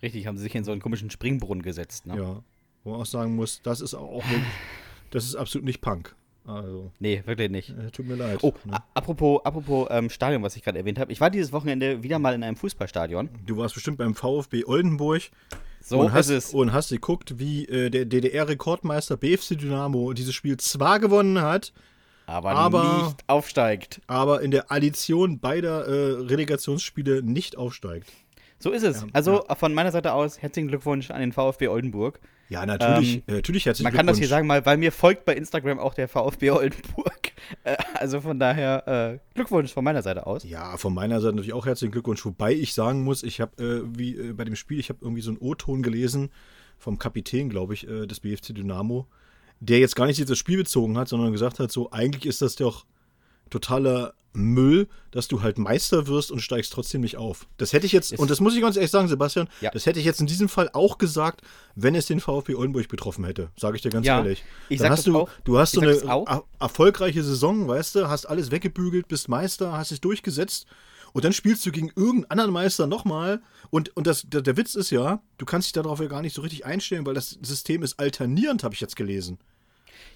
Richtig, 0.03 0.27
haben 0.27 0.37
sie 0.37 0.45
sich 0.45 0.55
in 0.55 0.65
so 0.65 0.73
einen 0.73 0.81
komischen 0.81 1.11
Springbrunnen 1.11 1.63
gesetzt, 1.63 2.07
ne? 2.07 2.17
Ja. 2.17 2.43
Wo 2.85 2.93
man 2.93 3.01
auch 3.01 3.07
sagen 3.07 3.35
muss, 3.35 3.61
das 3.63 3.81
ist 3.81 3.95
auch 3.95 4.25
wirklich, 4.25 4.43
das 5.11 5.25
ist 5.25 5.35
absolut 5.35 5.65
nicht 5.65 5.81
Punk. 5.81 6.15
Also. 6.47 6.91
Nee, 6.99 7.23
wirklich 7.27 7.51
nicht. 7.51 7.71
Äh, 7.71 7.91
tut 7.91 8.07
mir 8.07 8.17
leid. 8.17 8.39
Oh, 8.43 8.55
ne? 8.65 8.79
apropos, 8.95 9.45
apropos 9.45 9.89
ähm, 9.91 10.09
Stadion, 10.09 10.43
was 10.43 10.57
ich 10.57 10.65
gerade 10.65 10.79
erwähnt 10.79 10.99
habe. 10.99 11.13
Ich 11.13 11.21
war 11.21 11.31
dieses 11.31 11.53
Wochenende 11.53 12.03
wieder 12.03 12.19
mal 12.19 12.35
in 12.35 12.43
einem 12.43 12.57
Fußballstadion. 12.57 13.29
Du 13.47 13.59
warst 13.59 13.75
bestimmt 13.75 13.99
beim 13.99 14.15
VfB 14.15 14.65
Oldenburg. 14.65 15.23
So 15.83 16.01
und 16.01 16.13
hast, 16.13 16.29
ist 16.29 16.47
es. 16.49 16.55
Und 16.55 16.73
hast 16.73 16.91
geguckt, 16.91 17.39
wie 17.39 17.67
äh, 17.67 17.91
der 17.91 18.05
DDR-Rekordmeister 18.07 19.17
BFC 19.17 19.59
Dynamo 19.59 20.13
dieses 20.13 20.35
Spiel 20.35 20.57
zwar 20.57 20.99
gewonnen 20.99 21.41
hat, 21.41 21.73
aber, 22.31 22.51
aber, 22.53 23.03
nicht 23.05 23.25
aufsteigt. 23.27 24.01
Aber 24.07 24.41
in 24.43 24.51
der 24.51 24.71
Addition 24.71 25.41
beider 25.41 25.87
äh, 25.87 26.13
Relegationsspiele 26.23 27.23
nicht 27.23 27.57
aufsteigt. 27.57 28.11
So 28.59 28.71
ist 28.71 28.83
es. 28.83 29.01
Ja, 29.01 29.09
also 29.13 29.45
ja. 29.49 29.55
von 29.55 29.75
meiner 29.75 29.91
Seite 29.91 30.13
aus 30.13 30.41
herzlichen 30.41 30.69
Glückwunsch 30.69 31.11
an 31.11 31.21
den 31.21 31.33
VfB 31.33 31.69
Oldenburg. 31.69 32.21
Ja, 32.51 32.67
natürlich, 32.67 33.17
ähm, 33.17 33.37
natürlich 33.37 33.67
herzlichen 33.67 33.85
Man 33.85 33.93
kann 33.95 34.07
das 34.07 34.19
hier 34.19 34.29
sagen, 34.29 34.47
mal, 34.47 34.67
weil 34.67 34.77
mir 34.77 34.93
folgt 34.93 35.25
bei 35.25 35.35
Instagram 35.35 35.79
auch 35.79 35.95
der 35.95 36.09
VfB 36.09 36.51
Oldenburg. 36.51 37.11
Äh, 37.65 37.77
also 37.95 38.21
von 38.21 38.39
daher 38.39 38.87
äh, 38.87 39.19
Glückwunsch 39.35 39.73
von 39.73 39.83
meiner 39.83 40.03
Seite 40.03 40.27
aus. 40.27 40.45
Ja, 40.45 40.77
von 40.77 40.93
meiner 40.93 41.21
Seite 41.21 41.37
natürlich 41.37 41.55
auch 41.55 41.65
herzlichen 41.65 41.91
Glückwunsch. 41.91 42.25
Wobei 42.25 42.53
ich 42.53 42.75
sagen 42.75 43.03
muss, 43.03 43.23
ich 43.23 43.41
habe 43.41 43.63
äh, 43.63 43.83
wie 43.99 44.15
äh, 44.15 44.33
bei 44.35 44.45
dem 44.45 44.57
Spiel, 44.57 44.79
ich 44.79 44.91
habe 44.91 44.99
irgendwie 45.01 45.23
so 45.23 45.31
einen 45.31 45.39
O-Ton 45.41 45.83
gelesen 45.83 46.31
vom 46.79 46.99
Kapitän, 46.99 47.49
glaube 47.49 47.73
ich, 47.73 47.89
äh, 47.89 48.07
des 48.07 48.21
BFC 48.21 48.55
Dynamo 48.55 49.09
der 49.61 49.79
jetzt 49.79 49.95
gar 49.95 50.07
nicht 50.07 50.19
dieses 50.19 50.39
Spiel 50.39 50.59
bezogen 50.59 50.99
hat, 50.99 51.09
sondern 51.09 51.33
gesagt 51.33 51.59
hat, 51.59 51.71
so 51.71 51.91
eigentlich 51.93 52.27
ist 52.27 52.43
das 52.43 52.57
doch 52.57 52.87
totaler 53.51 54.15
Müll, 54.33 54.89
dass 55.11 55.29
du 55.29 55.43
halt 55.43 55.59
Meister 55.59 56.07
wirst 56.07 56.31
und 56.31 56.41
steigst 56.41 56.73
trotzdem 56.73 57.01
nicht 57.01 57.17
auf. 57.17 57.49
Das 57.57 57.73
hätte 57.73 57.87
ich 57.87 57.93
jetzt, 57.93 58.17
und 58.17 58.31
das 58.31 58.41
muss 58.41 58.55
ich 58.55 58.61
ganz 58.61 58.77
ehrlich 58.77 58.91
sagen, 58.91 59.09
Sebastian, 59.09 59.49
ja. 59.61 59.71
das 59.71 59.87
hätte 59.87 59.99
ich 59.99 60.05
jetzt 60.05 60.21
in 60.21 60.27
diesem 60.27 60.49
Fall 60.49 60.71
auch 60.73 60.99
gesagt, 60.99 61.43
wenn 61.75 61.95
es 61.95 62.07
den 62.07 62.21
VfB 62.21 62.55
Oldenburg 62.55 62.89
betroffen 62.89 63.25
hätte. 63.25 63.51
Sage 63.57 63.77
ich 63.77 63.83
dir 63.83 63.91
ganz 63.91 64.07
ja, 64.07 64.19
ehrlich. 64.19 64.45
Ich 64.69 64.79
Dann 64.79 64.93
hast 64.93 65.07
du, 65.07 65.19
auch. 65.19 65.29
du 65.45 65.59
hast 65.59 65.75
ich 65.75 65.81
so 65.81 66.09
eine 66.09 66.43
erfolgreiche 66.61 67.25
Saison, 67.25 67.67
weißt 67.67 67.97
du, 67.97 68.09
hast 68.09 68.27
alles 68.27 68.51
weggebügelt, 68.53 69.09
bist 69.09 69.29
Meister, 69.29 69.73
hast 69.73 69.91
dich 69.91 70.01
durchgesetzt 70.01 70.67
und 71.13 71.25
dann 71.25 71.33
spielst 71.33 71.67
du 71.67 71.73
gegen 71.73 71.91
irgendeinen 71.97 72.31
anderen 72.31 72.53
Meister 72.53 72.87
nochmal. 72.87 73.43
Und, 73.71 73.97
und 73.97 74.07
das, 74.07 74.23
der, 74.29 74.43
der 74.43 74.57
Witz 74.57 74.75
ist 74.77 74.91
ja, 74.91 75.21
du 75.39 75.47
kannst 75.47 75.67
dich 75.67 75.73
darauf 75.73 76.01
ja 76.01 76.07
gar 76.07 76.23
nicht 76.23 76.35
so 76.35 76.43
richtig 76.43 76.65
einstellen, 76.65 77.05
weil 77.05 77.15
das 77.15 77.39
System 77.43 77.83
ist 77.83 77.99
alternierend, 77.99 78.63
habe 78.63 78.75
ich 78.75 78.81
jetzt 78.81 78.97
gelesen. 78.97 79.39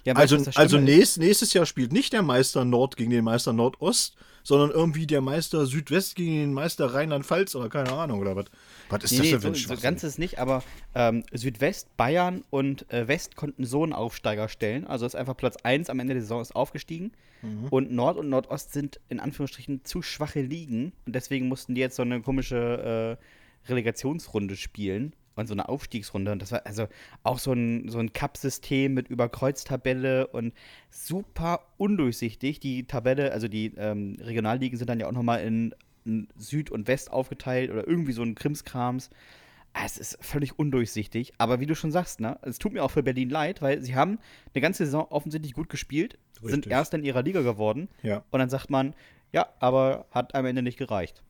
Ja, 0.03 0.13
also 0.15 0.37
also 0.55 0.77
nächst, 0.77 1.17
nächstes 1.17 1.53
Jahr 1.53 1.65
spielt 1.65 1.91
nicht 1.91 2.13
der 2.13 2.21
Meister 2.21 2.65
Nord 2.65 2.95
gegen 2.97 3.11
den 3.11 3.23
Meister 3.23 3.53
Nordost, 3.53 4.15
sondern 4.43 4.69
irgendwie 4.69 5.07
der 5.07 5.21
Meister 5.21 5.65
Südwest 5.65 6.15
gegen 6.15 6.35
den 6.35 6.53
Meister 6.53 6.93
Rheinland-Pfalz 6.93 7.55
oder 7.55 7.67
keine 7.67 7.91
Ahnung 7.91 8.19
oder 8.19 8.35
was. 8.35 8.45
Was 8.89 9.05
ist 9.05 9.11
Nee, 9.13 9.17
das 9.17 9.25
nee, 9.25 9.31
denn 9.31 9.39
für 9.39 9.75
so, 9.75 9.87
ein 9.87 9.97
so 9.97 10.07
ist 10.07 10.19
nicht, 10.19 10.37
aber 10.37 10.63
ähm, 10.93 11.23
Südwest, 11.33 11.97
Bayern 11.97 12.43
und 12.51 12.91
äh, 12.93 13.07
West 13.07 13.35
konnten 13.35 13.65
so 13.65 13.81
einen 13.81 13.93
Aufsteiger 13.93 14.47
stellen. 14.47 14.85
Also 14.85 15.07
ist 15.07 15.15
einfach 15.15 15.35
Platz 15.35 15.57
1 15.63 15.89
am 15.89 15.99
Ende 15.99 16.13
der 16.13 16.21
Saison 16.21 16.41
ist 16.41 16.55
aufgestiegen. 16.55 17.11
Mhm. 17.41 17.67
Und 17.69 17.91
Nord 17.91 18.17
und 18.17 18.29
Nordost 18.29 18.71
sind 18.71 18.99
in 19.09 19.19
Anführungsstrichen 19.19 19.83
zu 19.83 20.03
schwache 20.03 20.41
Ligen. 20.41 20.93
Und 21.07 21.15
deswegen 21.15 21.47
mussten 21.47 21.73
die 21.73 21.81
jetzt 21.81 21.95
so 21.95 22.03
eine 22.03 22.21
komische 22.21 23.17
äh, 23.19 23.71
Relegationsrunde 23.71 24.55
spielen. 24.55 25.15
Und 25.35 25.47
so 25.47 25.53
eine 25.53 25.67
Aufstiegsrunde. 25.67 26.31
Und 26.31 26.41
das 26.41 26.51
war 26.53 26.65
also 26.65 26.87
auch 27.23 27.39
so 27.39 27.51
ein, 27.51 27.89
so 27.89 27.99
ein 27.99 28.13
Cup-System 28.13 28.93
mit 28.93 29.09
Überkreuztabelle 29.09 30.27
und 30.27 30.53
super 30.89 31.61
undurchsichtig. 31.77 32.59
Die 32.59 32.85
Tabelle, 32.87 33.31
also 33.31 33.47
die 33.47 33.73
ähm, 33.77 34.17
Regionalligen 34.21 34.77
sind 34.77 34.89
dann 34.89 34.99
ja 34.99 35.07
auch 35.07 35.11
nochmal 35.11 35.41
in, 35.43 35.75
in 36.05 36.27
Süd 36.37 36.71
und 36.71 36.87
West 36.87 37.11
aufgeteilt 37.11 37.69
oder 37.71 37.85
irgendwie 37.87 38.13
so 38.13 38.23
ein 38.23 38.35
Krimskrams. 38.35 39.09
Ah, 39.73 39.81
Es 39.85 39.97
ist 39.97 40.17
völlig 40.23 40.57
undurchsichtig, 40.57 41.33
aber 41.37 41.59
wie 41.59 41.65
du 41.65 41.75
schon 41.75 41.91
sagst, 41.91 42.21
ne, 42.21 42.39
es 42.43 42.57
tut 42.59 42.71
mir 42.71 42.81
auch 42.81 42.91
für 42.91 43.03
Berlin 43.03 43.29
leid, 43.29 43.61
weil 43.61 43.81
sie 43.81 43.93
haben 43.93 44.19
eine 44.53 44.61
ganze 44.61 44.85
Saison 44.85 45.05
offensichtlich 45.09 45.51
gut 45.53 45.67
gespielt, 45.67 46.17
sind 46.41 46.59
Richtig. 46.59 46.71
Erster 46.71 46.97
in 46.97 47.03
ihrer 47.03 47.23
Liga 47.23 47.41
geworden 47.41 47.89
Ja. 48.01 48.23
und 48.31 48.39
dann 48.39 48.49
sagt 48.49 48.69
man, 48.69 48.93
ja, 49.33 49.47
aber 49.59 50.05
hat 50.11 50.33
am 50.33 50.45
Ende 50.45 50.61
nicht 50.61 50.77
gereicht. 50.77 51.23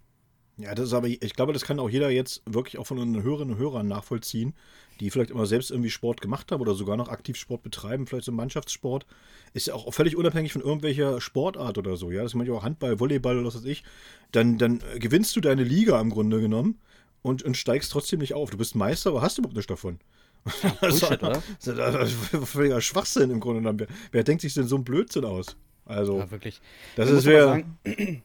Ja, 0.57 0.73
das 0.73 0.87
ist 0.87 0.93
aber, 0.93 1.07
ich 1.07 1.33
glaube, 1.33 1.51
das 1.51 1.63
kann 1.65 1.79
auch 1.79 1.89
jeder 1.89 2.09
jetzt 2.09 2.41
wirklich 2.45 2.77
auch 2.77 2.87
von 2.87 2.97
unseren 2.97 3.23
Hörerinnen 3.23 3.55
und 3.55 3.59
Hörern 3.59 3.87
nachvollziehen, 3.89 4.53
die 5.01 5.09
vielleicht 5.09 5.31
immer 5.31 5.45
selbst 5.45 5.69
irgendwie 5.69 5.89
Sport 5.89 6.21
gemacht 6.21 6.49
haben 6.51 6.61
oder 6.61 6.75
sogar 6.75 6.95
noch 6.95 7.09
aktiv 7.09 7.35
Sport 7.35 7.61
betreiben, 7.61 8.07
vielleicht 8.07 8.25
so 8.25 8.31
Mannschaftssport. 8.31 9.05
Ist 9.53 9.67
ja 9.67 9.73
auch 9.73 9.93
völlig 9.93 10.15
unabhängig 10.15 10.53
von 10.53 10.61
irgendwelcher 10.61 11.19
Sportart 11.19 11.77
oder 11.77 11.97
so, 11.97 12.09
ja. 12.09 12.21
Das 12.21 12.31
ist 12.31 12.35
manchmal 12.35 12.59
auch 12.59 12.63
Handball, 12.63 12.99
Volleyball 13.01 13.37
oder 13.37 13.47
was 13.47 13.55
weiß 13.55 13.65
ich. 13.65 13.83
Dann, 14.31 14.57
dann 14.57 14.81
gewinnst 14.97 15.35
du 15.35 15.41
deine 15.41 15.63
Liga 15.63 15.99
im 15.99 16.09
Grunde 16.09 16.39
genommen 16.39 16.79
und, 17.21 17.43
und 17.43 17.57
steigst 17.57 17.91
trotzdem 17.91 18.19
nicht 18.19 18.33
auf. 18.33 18.49
Du 18.49 18.57
bist 18.57 18.75
Meister, 18.75 19.09
aber 19.09 19.21
hast 19.21 19.37
überhaupt 19.37 19.55
nichts 19.57 19.67
davon. 19.67 19.99
Bullshit, 20.79 21.11
oder? 21.23 21.41
Das 21.59 21.67
ist 21.67 21.77
das 21.77 22.11
ist 22.11 22.17
völliger 22.47 22.79
Schwachsinn 22.79 23.29
im 23.29 23.41
Grunde 23.41 23.59
genommen. 23.59 23.79
Wer, 23.79 23.87
wer 24.11 24.23
denkt 24.23 24.41
sich 24.41 24.53
denn 24.53 24.67
so 24.67 24.75
einen 24.75 24.85
Blödsinn 24.85 25.25
aus? 25.25 25.57
Also, 25.85 26.19
Ja, 26.19 26.31
wirklich. 26.31 26.61
das 26.95 27.09
Man 27.09 27.17
ist 27.17 27.25
wer. 27.25 27.63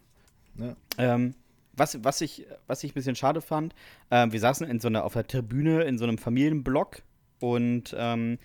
Ja. 0.59 0.77
Ähm, 0.99 1.35
was, 1.81 2.05
was, 2.05 2.21
ich, 2.21 2.47
was 2.67 2.85
ich 2.85 2.93
ein 2.93 2.95
bisschen 2.95 3.17
schade 3.17 3.41
fand, 3.41 3.75
ähm, 4.11 4.33
wir 4.33 4.39
saßen 4.39 4.69
in 4.69 4.79
so 4.79 4.89
einer, 4.89 5.05
auf 5.05 5.15
der 5.15 5.27
Tribüne 5.27 5.83
in 5.83 5.99
so 5.99 6.05
einem 6.05 6.19
Familienblock 6.19 7.03
und 7.41 7.97
ähm, 7.99 8.39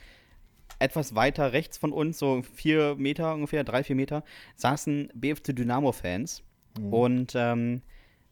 etwas 0.79 1.15
weiter 1.15 1.51
rechts 1.53 1.77
von 1.77 1.91
uns, 1.91 2.17
so 2.17 2.41
vier 2.41 2.95
Meter 2.95 3.33
ungefähr, 3.33 3.63
drei, 3.63 3.83
vier 3.83 3.95
Meter, 3.95 4.23
saßen 4.55 5.11
BFC 5.13 5.53
Dynamo-Fans. 5.55 6.43
Und 6.91 7.33
ähm, 7.35 7.81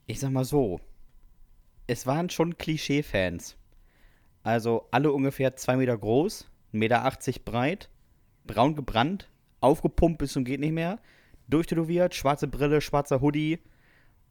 ich 0.08 0.20
sag 0.20 0.32
mal 0.32 0.44
so, 0.44 0.80
es 1.88 2.08
waren 2.08 2.30
schon 2.30 2.58
Klischee-Fans. 2.58 3.58
Also 4.42 4.88
alle 4.92 5.12
ungefähr 5.12 5.56
zwei 5.56 5.78
Meter 5.78 5.98
groß, 5.98 6.50
1,80 6.74 6.78
Meter 6.78 7.42
breit, 7.46 7.90
braun 8.46 8.76
gebrannt, 8.76 9.30
aufgepumpt 9.62 10.18
bis 10.18 10.34
zum 10.34 10.44
geht 10.44 10.60
nicht 10.60 10.74
mehr, 10.74 11.00
durchtätowiert, 11.48 12.16
schwarze 12.16 12.48
Brille, 12.48 12.82
schwarzer 12.82 13.22
Hoodie 13.22 13.60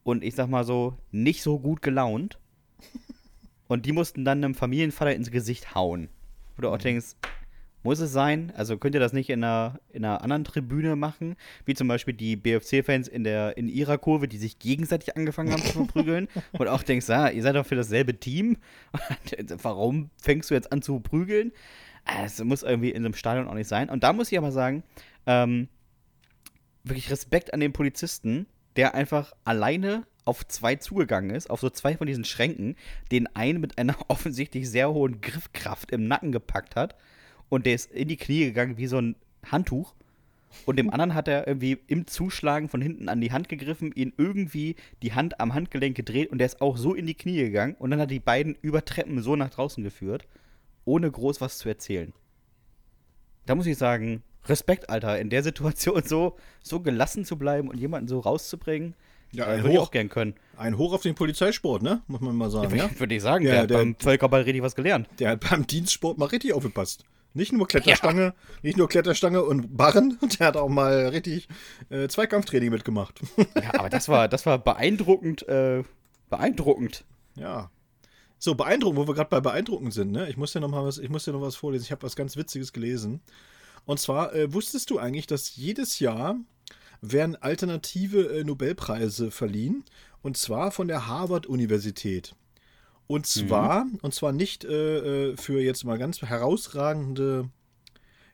und 0.04 0.24
ich 0.24 0.34
sag 0.34 0.48
mal 0.48 0.64
so, 0.64 0.96
nicht 1.10 1.42
so 1.42 1.58
gut 1.58 1.82
gelaunt. 1.82 2.38
Und 3.68 3.86
die 3.86 3.92
mussten 3.92 4.26
dann 4.26 4.44
einem 4.44 4.54
Familienvater 4.54 5.14
ins 5.14 5.30
Gesicht 5.30 5.74
hauen. 5.74 6.10
Wo 6.56 6.62
du 6.62 6.68
auch 6.68 6.76
denkst, 6.76 7.16
muss 7.82 8.00
es 8.00 8.12
sein? 8.12 8.52
Also 8.54 8.76
könnt 8.76 8.94
ihr 8.94 9.00
das 9.00 9.12
nicht 9.12 9.30
in 9.30 9.42
einer, 9.42 9.80
in 9.90 10.04
einer 10.04 10.22
anderen 10.22 10.44
Tribüne 10.44 10.94
machen? 10.94 11.36
Wie 11.64 11.74
zum 11.74 11.88
Beispiel 11.88 12.14
die 12.14 12.36
BFC-Fans 12.36 13.08
in, 13.08 13.24
der, 13.24 13.56
in 13.56 13.68
ihrer 13.68 13.98
Kurve, 13.98 14.28
die 14.28 14.38
sich 14.38 14.58
gegenseitig 14.58 15.16
angefangen 15.16 15.52
haben 15.52 15.62
zu 15.62 15.72
verprügeln. 15.72 16.28
Und 16.52 16.68
auch 16.68 16.82
denkst, 16.82 17.08
ah, 17.10 17.28
ihr 17.30 17.42
seid 17.42 17.56
doch 17.56 17.66
für 17.66 17.74
dasselbe 17.74 18.18
Team. 18.18 18.58
Warum 19.62 20.10
fängst 20.16 20.50
du 20.50 20.54
jetzt 20.54 20.70
an 20.70 20.82
zu 20.82 21.00
prügeln? 21.00 21.52
Ah, 22.04 22.24
Es 22.24 22.42
muss 22.44 22.62
irgendwie 22.62 22.90
in 22.90 23.04
einem 23.04 23.14
Stadion 23.14 23.48
auch 23.48 23.54
nicht 23.54 23.68
sein. 23.68 23.88
Und 23.88 24.02
da 24.04 24.12
muss 24.12 24.30
ich 24.30 24.38
aber 24.38 24.52
sagen, 24.52 24.82
ähm, 25.26 25.68
wirklich 26.84 27.10
Respekt 27.10 27.54
an 27.54 27.60
den 27.60 27.72
Polizisten, 27.72 28.46
der 28.76 28.94
einfach 28.94 29.32
alleine 29.44 30.06
auf 30.24 30.46
zwei 30.46 30.76
zugegangen 30.76 31.30
ist, 31.30 31.50
auf 31.50 31.60
so 31.60 31.70
zwei 31.70 31.96
von 31.96 32.06
diesen 32.06 32.24
Schränken, 32.24 32.76
den 33.10 33.26
einen 33.34 33.60
mit 33.60 33.78
einer 33.78 33.96
offensichtlich 34.08 34.70
sehr 34.70 34.92
hohen 34.92 35.20
Griffkraft 35.20 35.90
im 35.90 36.06
Nacken 36.06 36.32
gepackt 36.32 36.76
hat 36.76 36.96
und 37.48 37.66
der 37.66 37.74
ist 37.74 37.90
in 37.92 38.08
die 38.08 38.16
Knie 38.16 38.44
gegangen 38.44 38.78
wie 38.78 38.86
so 38.86 38.98
ein 38.98 39.16
Handtuch 39.44 39.94
und 40.66 40.76
dem 40.76 40.90
anderen 40.90 41.14
hat 41.14 41.28
er 41.28 41.46
irgendwie 41.46 41.78
im 41.86 42.06
Zuschlagen 42.06 42.68
von 42.68 42.80
hinten 42.80 43.08
an 43.08 43.20
die 43.20 43.32
Hand 43.32 43.48
gegriffen, 43.48 43.92
ihn 43.92 44.12
irgendwie 44.16 44.76
die 45.02 45.14
Hand 45.14 45.40
am 45.40 45.54
Handgelenk 45.54 45.96
gedreht 45.96 46.30
und 46.30 46.38
der 46.38 46.46
ist 46.46 46.60
auch 46.60 46.76
so 46.76 46.94
in 46.94 47.06
die 47.06 47.14
Knie 47.14 47.38
gegangen 47.38 47.74
und 47.78 47.90
dann 47.90 48.00
hat 48.00 48.10
die 48.10 48.20
beiden 48.20 48.56
über 48.60 48.84
Treppen 48.84 49.22
so 49.22 49.34
nach 49.34 49.50
draußen 49.50 49.82
geführt, 49.82 50.26
ohne 50.84 51.10
groß 51.10 51.40
was 51.40 51.58
zu 51.58 51.68
erzählen. 51.68 52.12
Da 53.46 53.54
muss 53.54 53.66
ich 53.66 53.76
sagen, 53.76 54.22
Respekt, 54.46 54.90
Alter, 54.90 55.18
in 55.18 55.30
der 55.30 55.42
Situation 55.42 56.02
so, 56.06 56.36
so 56.62 56.80
gelassen 56.80 57.24
zu 57.24 57.36
bleiben 57.36 57.68
und 57.68 57.78
jemanden 57.78 58.08
so 58.08 58.20
rauszubringen, 58.20 58.94
Ja, 59.32 59.46
äh, 59.46 59.58
ein 59.58 59.64
Hoch. 59.68 59.82
auch 59.82 59.90
gern 59.90 60.08
können. 60.08 60.34
Ein 60.56 60.78
Hoch 60.78 60.92
auf 60.92 61.02
den 61.02 61.14
Polizeisport, 61.14 61.82
ne? 61.82 62.02
Muss 62.08 62.20
man 62.20 62.34
mal 62.36 62.50
sagen, 62.50 62.74
ja? 62.76 62.90
Würde 62.98 63.14
ich 63.14 63.22
sagen, 63.22 63.44
Ja, 63.44 63.52
der 63.52 63.62
hat 63.62 63.70
der- 63.70 63.76
beim 63.78 63.96
Völkerball 63.98 64.42
richtig 64.42 64.62
was 64.62 64.74
gelernt. 64.74 65.08
Der 65.18 65.30
hat 65.30 65.40
beim 65.48 65.66
Dienstsport 65.66 66.18
mal 66.18 66.26
richtig 66.26 66.52
aufgepasst. 66.52 67.04
Nicht 67.34 67.50
nur 67.52 67.66
Kletterstange, 67.66 68.34
nicht 68.62 68.76
nur 68.76 68.88
Kletterstange 68.90 69.42
und 69.42 69.74
Barren, 69.74 70.18
der 70.38 70.48
hat 70.48 70.56
auch 70.58 70.68
mal 70.68 71.06
richtig 71.08 71.48
äh, 71.88 72.06
Zweikampftraining 72.06 72.68
mitgemacht. 72.70 73.20
Ja, 73.54 73.72
aber 73.78 73.88
das 73.88 74.08
war, 74.10 74.28
das 74.28 74.44
war 74.44 74.58
beeindruckend, 74.58 75.48
äh, 75.48 75.82
beeindruckend. 76.28 77.04
ja. 77.36 77.70
So, 78.38 78.56
beeindruckend, 78.56 78.98
wo 78.98 79.06
wir 79.06 79.14
gerade 79.14 79.30
bei 79.30 79.40
beeindruckend 79.40 79.94
sind, 79.94 80.10
ne? 80.10 80.28
Ich 80.28 80.36
muss 80.36 80.52
dir 80.52 80.58
noch 80.58 80.68
mal 80.68 80.84
was, 80.84 80.98
ich 80.98 81.08
muss 81.08 81.24
dir 81.24 81.30
noch 81.32 81.40
was 81.42 81.54
vorlesen. 81.54 81.84
Ich 81.84 81.92
habe 81.92 82.02
was 82.02 82.16
ganz 82.16 82.36
Witziges 82.36 82.72
gelesen. 82.72 83.20
Und 83.84 84.00
zwar, 84.00 84.34
äh, 84.34 84.52
wusstest 84.52 84.90
du 84.90 84.98
eigentlich, 84.98 85.26
dass 85.26 85.56
jedes 85.56 85.98
Jahr 85.98 86.36
werden 87.00 87.36
alternative 87.36 88.38
äh, 88.38 88.44
Nobelpreise 88.44 89.30
verliehen? 89.30 89.84
Und 90.22 90.36
zwar 90.36 90.70
von 90.70 90.86
der 90.88 91.08
Harvard-Universität. 91.08 92.34
Und 93.08 93.26
zwar, 93.26 93.86
und 94.02 94.14
zwar 94.14 94.32
nicht 94.32 94.64
äh, 94.64 95.32
äh, 95.32 95.36
für 95.36 95.60
jetzt 95.60 95.84
mal 95.84 95.98
ganz 95.98 96.22
herausragende, 96.22 97.50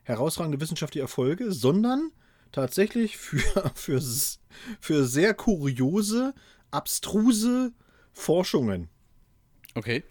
herausragende 0.05 0.61
wissenschaftliche 0.61 1.03
Erfolge, 1.03 1.51
sondern 1.51 2.13
tatsächlich 2.53 3.17
für, 3.17 3.71
für, 3.75 4.01
für 4.81 5.05
sehr 5.05 5.35
kuriose, 5.35 6.35
abstruse 6.71 7.73
Forschungen. 8.13 8.89
Okay. 9.75 10.05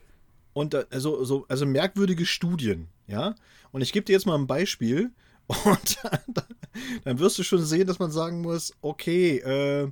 Und 0.53 0.74
also, 0.91 1.24
so, 1.24 1.46
also 1.48 1.65
merkwürdige 1.65 2.25
Studien, 2.25 2.89
ja. 3.06 3.36
Und 3.72 3.82
ich 3.82 3.94
gebe 3.94 4.06
dir 4.06 4.13
jetzt 4.13 4.25
mal 4.25 4.36
ein 4.36 4.48
Beispiel. 4.48 5.12
Und 5.47 5.97
dann, 6.03 6.19
dann 7.03 7.19
wirst 7.19 7.39
du 7.39 7.43
schon 7.43 7.63
sehen, 7.63 7.87
dass 7.87 7.99
man 7.99 8.11
sagen 8.11 8.41
muss, 8.41 8.73
okay, 8.81 9.37
äh, 9.37 9.91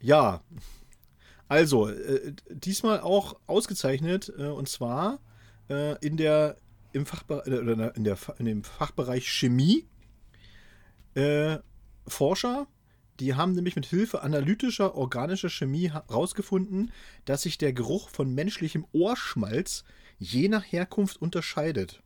ja. 0.00 0.42
Also, 1.48 1.88
äh, 1.88 2.32
diesmal 2.48 3.00
auch 3.00 3.38
ausgezeichnet, 3.46 4.32
äh, 4.38 4.46
und 4.46 4.68
zwar 4.68 5.20
äh, 5.68 5.98
in 6.04 6.16
der 6.16 6.56
im 6.92 7.06
Fachbe 7.06 7.42
äh, 7.46 7.58
oder 7.58 7.94
in, 7.96 8.04
in 8.38 8.44
dem 8.44 8.64
Fachbereich 8.64 9.28
Chemie 9.28 9.86
äh, 11.14 11.58
Forscher, 12.06 12.66
die 13.20 13.34
haben 13.34 13.52
nämlich 13.52 13.76
mit 13.76 13.86
Hilfe 13.86 14.22
analytischer 14.22 14.94
organischer 14.94 15.50
Chemie 15.50 15.90
herausgefunden, 15.90 16.90
dass 17.26 17.42
sich 17.42 17.58
der 17.58 17.72
Geruch 17.72 18.08
von 18.08 18.34
menschlichem 18.34 18.86
Ohrschmalz 18.92 19.84
je 20.18 20.48
nach 20.48 20.64
Herkunft 20.64 21.20
unterscheidet. 21.20 22.02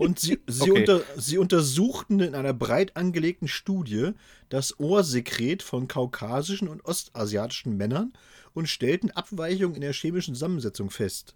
Und 0.00 0.18
sie, 0.18 0.40
sie, 0.46 0.70
Okay. 0.70 0.80
unter, 0.80 1.02
sie 1.18 1.36
untersuchten 1.36 2.20
in 2.20 2.34
einer 2.34 2.54
breit 2.54 2.96
angelegten 2.96 3.48
Studie 3.48 4.12
das 4.48 4.80
Ohrsekret 4.80 5.62
von 5.62 5.88
kaukasischen 5.88 6.68
und 6.68 6.82
ostasiatischen 6.86 7.76
Männern 7.76 8.14
und 8.54 8.68
stellten 8.68 9.10
Abweichungen 9.10 9.74
in 9.74 9.82
der 9.82 9.92
chemischen 9.92 10.34
Zusammensetzung 10.34 10.88
fest. 10.90 11.34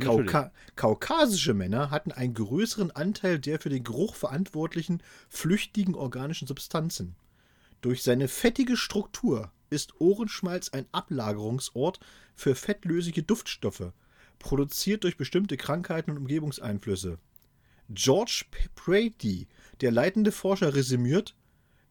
Kauka 0.00 0.50
kaukasische 0.74 1.54
Männer 1.54 1.92
hatten 1.92 2.10
einen 2.10 2.34
größeren 2.34 2.90
Anteil 2.90 3.38
der 3.38 3.60
für 3.60 3.68
den 3.68 3.84
Geruch 3.84 4.16
verantwortlichen 4.16 5.00
flüchtigen 5.28 5.94
organischen 5.94 6.48
Substanzen. 6.48 7.14
Durch 7.82 8.02
seine 8.02 8.26
fettige 8.26 8.76
Struktur 8.76 9.52
ist 9.70 10.00
Ohrenschmalz 10.00 10.70
ein 10.70 10.86
Ablagerungsort 10.90 12.00
für 12.34 12.54
fettlösliche 12.56 13.22
Duftstoffe, 13.22 13.92
produziert 14.40 15.04
durch 15.04 15.16
bestimmte 15.16 15.56
Krankheiten 15.56 16.10
und 16.10 16.16
Umgebungseinflüsse. 16.18 17.18
George 17.94 18.44
P- 18.50 18.68
Brady, 18.74 19.48
der 19.80 19.90
leitende 19.90 20.32
Forscher, 20.32 20.74
resümiert: 20.74 21.34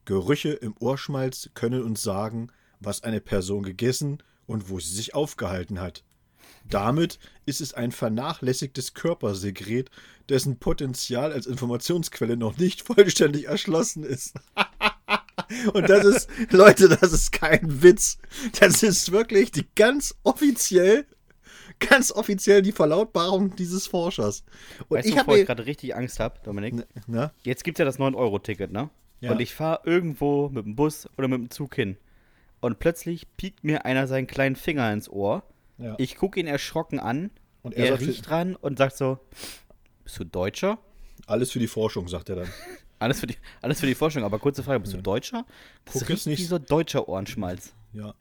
Gerüche 0.06 0.50
im 0.50 0.76
Ohrschmalz 0.80 1.50
können 1.54 1.84
uns 1.84 2.02
sagen, 2.02 2.50
was 2.80 3.04
eine 3.04 3.22
Person 3.22 3.64
gegessen 3.64 4.24
und 4.48 4.70
wo 4.70 4.80
sie 4.80 4.94
sich 4.94 5.14
aufgehalten 5.14 5.80
hat. 5.80 6.04
Damit 6.70 7.20
ist 7.46 7.62
es 7.62 7.74
ein 7.74 7.92
vernachlässigtes 7.92 8.94
Körpersekret, 8.94 9.90
dessen 10.30 10.58
Potenzial 10.60 11.32
als 11.32 11.46
Informationsquelle 11.46 12.38
noch 12.38 12.58
nicht 12.58 12.82
vollständig 12.86 13.48
erschlossen 13.48 14.04
ist. 14.04 14.34
Und 15.74 15.90
das 15.90 16.06
ist, 16.06 16.30
Leute, 16.52 16.88
das 16.88 17.12
ist 17.12 17.32
kein 17.32 17.82
Witz. 17.84 18.18
Das 18.60 18.84
ist 18.84 19.12
wirklich 19.12 19.52
die 19.52 19.68
ganz 19.76 20.16
offiziell, 20.24 21.06
ganz 21.90 22.12
offiziell 22.12 22.62
die 22.62 22.72
Verlautbarung 22.72 23.56
dieses 23.56 23.88
Forschers. 23.88 24.44
Und 24.88 24.98
weißt 24.98 25.10
ich 25.10 25.18
habe 25.18 25.44
gerade 25.44 25.66
richtig 25.66 25.96
Angst 25.96 26.20
habe, 26.20 26.40
Dominik. 26.44 26.86
Na? 27.08 27.26
Ne? 27.26 27.32
Jetzt 27.44 27.64
gibt 27.64 27.78
es 27.78 27.80
ja 27.80 27.86
das 27.86 28.00
9-Euro-Ticket, 28.00 28.72
ne? 28.72 28.90
Ja. 29.20 29.32
Und 29.32 29.40
ich 29.40 29.54
fahre 29.54 29.82
irgendwo 29.86 30.50
mit 30.50 30.66
dem 30.66 30.76
Bus 30.76 31.08
oder 31.18 31.28
mit 31.28 31.40
dem 31.40 31.50
Zug 31.50 31.76
hin. 31.76 31.98
Und 32.60 32.80
plötzlich 32.80 33.28
piekt 33.38 33.64
mir 33.64 33.86
einer 33.86 34.08
seinen 34.08 34.28
kleinen 34.28 34.56
Finger 34.56 34.92
ins 34.94 35.10
Ohr. 35.10 35.44
Ja. 35.78 35.96
Ich 35.98 36.16
gucke 36.16 36.40
ihn 36.40 36.48
erschrocken 36.48 37.00
an. 37.00 37.32
Und 37.64 37.76
er, 37.76 37.88
er 37.88 38.00
riecht 38.00 38.28
dran 38.28 38.56
und 38.56 38.78
sagt 38.80 38.98
so: 38.98 39.20
Bist 40.04 40.20
du 40.20 40.24
Deutscher? 40.24 40.80
Alles 41.28 41.52
für 41.52 41.60
die 41.60 41.68
Forschung, 41.68 42.08
sagt 42.08 42.30
er 42.30 42.38
dann. 42.38 42.48
Alles 43.00 43.20
für 43.20 43.26
die, 43.26 43.36
alles 43.64 43.80
für 43.80 43.88
die 43.88 43.96
Forschung, 43.96 44.24
aber 44.24 44.38
kurze 44.38 44.62
Frage, 44.62 44.80
bist 44.80 44.94
du 44.94 45.02
Deutscher? 45.02 45.44
Das 45.86 45.96
Guck 45.96 46.10
jetzt 46.12 46.28
nicht 46.28 46.38
wie 46.38 46.44
so 46.44 46.60
deutscher 46.60 47.10
Ohrenschmalz. 47.10 47.74
Ja. 47.94 48.14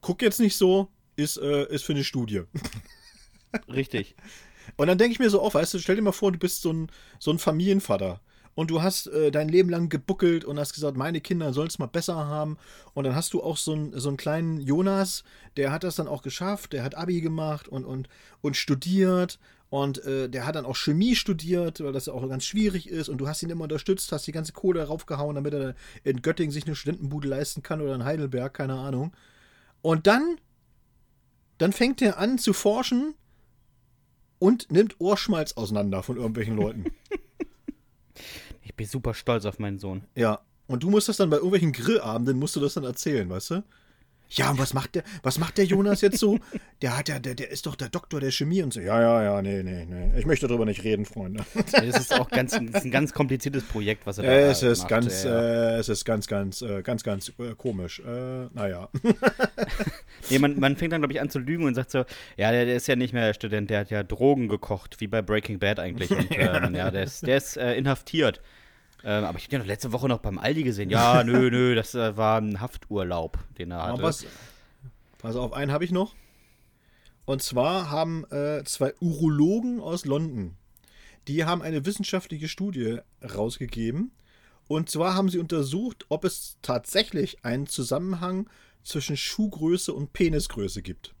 Guck 0.00 0.22
jetzt 0.22 0.40
nicht 0.40 0.56
so, 0.56 0.88
ist, 1.18 1.36
äh, 1.36 1.66
ist 1.66 1.84
für 1.84 1.92
eine 1.92 2.04
Studie. 2.04 2.42
Richtig. 3.68 4.16
Und 4.76 4.86
dann 4.86 4.98
denke 4.98 5.12
ich 5.12 5.18
mir 5.18 5.30
so 5.30 5.40
auf, 5.40 5.54
weißt 5.54 5.74
du, 5.74 5.78
stell 5.78 5.96
dir 5.96 6.02
mal 6.02 6.12
vor, 6.12 6.32
du 6.32 6.38
bist 6.38 6.62
so 6.62 6.72
ein, 6.72 6.90
so 7.18 7.30
ein 7.30 7.38
Familienvater 7.38 8.20
und 8.54 8.70
du 8.70 8.82
hast 8.82 9.06
äh, 9.08 9.30
dein 9.30 9.48
Leben 9.48 9.70
lang 9.70 9.88
gebuckelt 9.88 10.44
und 10.44 10.58
hast 10.58 10.74
gesagt, 10.74 10.96
meine 10.96 11.20
Kinder 11.20 11.52
sollen 11.52 11.68
es 11.68 11.78
mal 11.78 11.86
besser 11.86 12.16
haben. 12.16 12.58
Und 12.92 13.04
dann 13.04 13.14
hast 13.14 13.32
du 13.32 13.42
auch 13.42 13.56
so, 13.56 13.72
ein, 13.72 13.92
so 13.94 14.08
einen 14.08 14.16
kleinen 14.16 14.60
Jonas, 14.60 15.24
der 15.56 15.72
hat 15.72 15.84
das 15.84 15.96
dann 15.96 16.08
auch 16.08 16.22
geschafft, 16.22 16.72
der 16.72 16.82
hat 16.82 16.96
Abi 16.96 17.20
gemacht 17.20 17.68
und, 17.68 17.84
und, 17.84 18.08
und 18.40 18.56
studiert 18.56 19.38
und 19.70 20.04
äh, 20.04 20.28
der 20.28 20.46
hat 20.46 20.56
dann 20.56 20.64
auch 20.64 20.76
Chemie 20.76 21.14
studiert, 21.14 21.80
weil 21.80 21.92
das 21.92 22.08
auch 22.08 22.26
ganz 22.28 22.44
schwierig 22.44 22.88
ist. 22.88 23.08
Und 23.08 23.18
du 23.18 23.28
hast 23.28 23.42
ihn 23.42 23.50
immer 23.50 23.64
unterstützt, 23.64 24.10
hast 24.12 24.26
die 24.26 24.32
ganze 24.32 24.52
Kohle 24.52 24.82
raufgehauen, 24.82 25.34
damit 25.34 25.54
er 25.54 25.74
in 26.04 26.22
Göttingen 26.22 26.52
sich 26.52 26.66
eine 26.66 26.74
Studentenbude 26.74 27.28
leisten 27.28 27.62
kann 27.62 27.80
oder 27.80 27.94
in 27.94 28.04
Heidelberg, 28.04 28.54
keine 28.54 28.74
Ahnung. 28.74 29.12
Und 29.82 30.06
dann, 30.06 30.38
dann 31.58 31.72
fängt 31.72 32.00
er 32.02 32.18
an 32.18 32.38
zu 32.38 32.52
forschen 32.52 33.14
und 34.38 34.70
nimmt 34.70 34.96
Ohrschmalz 35.00 35.52
auseinander 35.54 36.02
von 36.02 36.16
irgendwelchen 36.16 36.56
Leuten. 36.56 36.84
ich 38.62 38.74
bin 38.74 38.86
super 38.86 39.14
stolz 39.14 39.44
auf 39.44 39.58
meinen 39.58 39.78
Sohn. 39.78 40.04
Ja. 40.14 40.40
Und 40.66 40.82
du 40.82 40.90
musst 40.90 41.08
das 41.08 41.16
dann 41.16 41.30
bei 41.30 41.36
irgendwelchen 41.36 41.72
Grillabenden, 41.72 42.38
musst 42.38 42.54
du 42.54 42.60
das 42.60 42.74
dann 42.74 42.84
erzählen, 42.84 43.28
weißt 43.28 43.50
du? 43.50 43.64
Ja, 44.30 44.50
und 44.50 44.58
was 44.58 44.74
macht 44.74 44.94
der, 44.94 45.04
was 45.22 45.38
macht 45.38 45.56
der 45.56 45.64
Jonas 45.64 46.02
jetzt 46.02 46.18
so? 46.18 46.38
Der 46.82 46.96
hat 46.98 47.08
ja, 47.08 47.18
der, 47.18 47.34
der 47.34 47.50
ist 47.50 47.66
doch 47.66 47.76
der 47.76 47.88
Doktor 47.88 48.20
der 48.20 48.30
Chemie 48.30 48.62
und 48.62 48.72
so. 48.72 48.80
Ja, 48.80 49.00
ja, 49.00 49.22
ja, 49.22 49.42
nee, 49.42 49.62
nee, 49.62 49.86
nee. 49.88 50.18
Ich 50.18 50.26
möchte 50.26 50.46
darüber 50.46 50.66
nicht 50.66 50.84
reden, 50.84 51.06
Freunde. 51.06 51.44
Das 51.54 51.98
ist 51.98 52.14
auch 52.14 52.28
ganz, 52.28 52.52
ist 52.52 52.84
ein 52.84 52.90
ganz 52.90 53.12
kompliziertes 53.14 53.64
Projekt, 53.64 54.06
was 54.06 54.18
er 54.18 54.24
da 54.24 54.32
es 54.32 54.62
ist 54.62 54.80
macht. 54.80 54.90
Ganz, 54.90 55.24
ja. 55.24 55.76
äh, 55.76 55.78
es 55.78 55.88
ist 55.88 56.04
ganz, 56.04 56.26
ganz, 56.26 56.60
äh, 56.60 56.82
ganz, 56.82 57.02
ganz 57.02 57.32
äh, 57.38 57.54
komisch. 57.56 58.00
Äh, 58.00 58.46
naja. 58.52 58.88
nee, 60.30 60.38
man, 60.38 60.60
man 60.60 60.76
fängt 60.76 60.92
dann, 60.92 61.00
glaube 61.00 61.14
ich, 61.14 61.20
an 61.20 61.30
zu 61.30 61.38
lügen 61.38 61.64
und 61.64 61.74
sagt 61.74 61.90
so, 61.90 62.04
ja, 62.36 62.52
der, 62.52 62.66
der, 62.66 62.76
ist 62.76 62.86
ja 62.86 62.96
nicht 62.96 63.14
mehr 63.14 63.32
Student, 63.32 63.70
der 63.70 63.80
hat 63.80 63.90
ja 63.90 64.02
Drogen 64.02 64.48
gekocht, 64.48 65.00
wie 65.00 65.06
bei 65.06 65.22
Breaking 65.22 65.58
Bad 65.58 65.80
eigentlich. 65.80 66.10
Und 66.10 66.28
ähm, 66.30 66.74
ja, 66.74 66.90
der 66.90 67.04
ist, 67.04 67.26
der 67.26 67.38
ist 67.38 67.56
äh, 67.56 67.74
inhaftiert. 67.74 68.40
Ähm, 69.04 69.24
aber 69.24 69.38
ich 69.38 69.44
habe 69.44 69.50
den 69.50 69.60
doch 69.60 69.66
letzte 69.66 69.92
Woche 69.92 70.08
noch 70.08 70.18
beim 70.18 70.38
Aldi 70.38 70.64
gesehen. 70.64 70.90
Ja, 70.90 71.22
nö, 71.24 71.50
nö, 71.50 71.74
das 71.74 71.94
äh, 71.94 72.16
war 72.16 72.40
ein 72.40 72.60
Hafturlaub, 72.60 73.38
den 73.56 73.70
er 73.70 73.82
hatte. 73.82 74.02
Was, 74.02 74.26
pass 75.18 75.36
auf, 75.36 75.52
einen 75.52 75.72
habe 75.72 75.84
ich 75.84 75.92
noch. 75.92 76.14
Und 77.24 77.42
zwar 77.42 77.90
haben 77.90 78.24
äh, 78.30 78.64
zwei 78.64 78.94
Urologen 79.00 79.80
aus 79.80 80.06
London, 80.06 80.56
die 81.28 81.44
haben 81.44 81.60
eine 81.62 81.84
wissenschaftliche 81.84 82.48
Studie 82.48 82.98
rausgegeben. 83.22 84.12
Und 84.66 84.90
zwar 84.90 85.14
haben 85.14 85.28
sie 85.28 85.38
untersucht, 85.38 86.06
ob 86.08 86.24
es 86.24 86.56
tatsächlich 86.62 87.44
einen 87.44 87.66
Zusammenhang 87.66 88.48
zwischen 88.82 89.16
Schuhgröße 89.16 89.92
und 89.92 90.12
Penisgröße 90.12 90.82
gibt. 90.82 91.14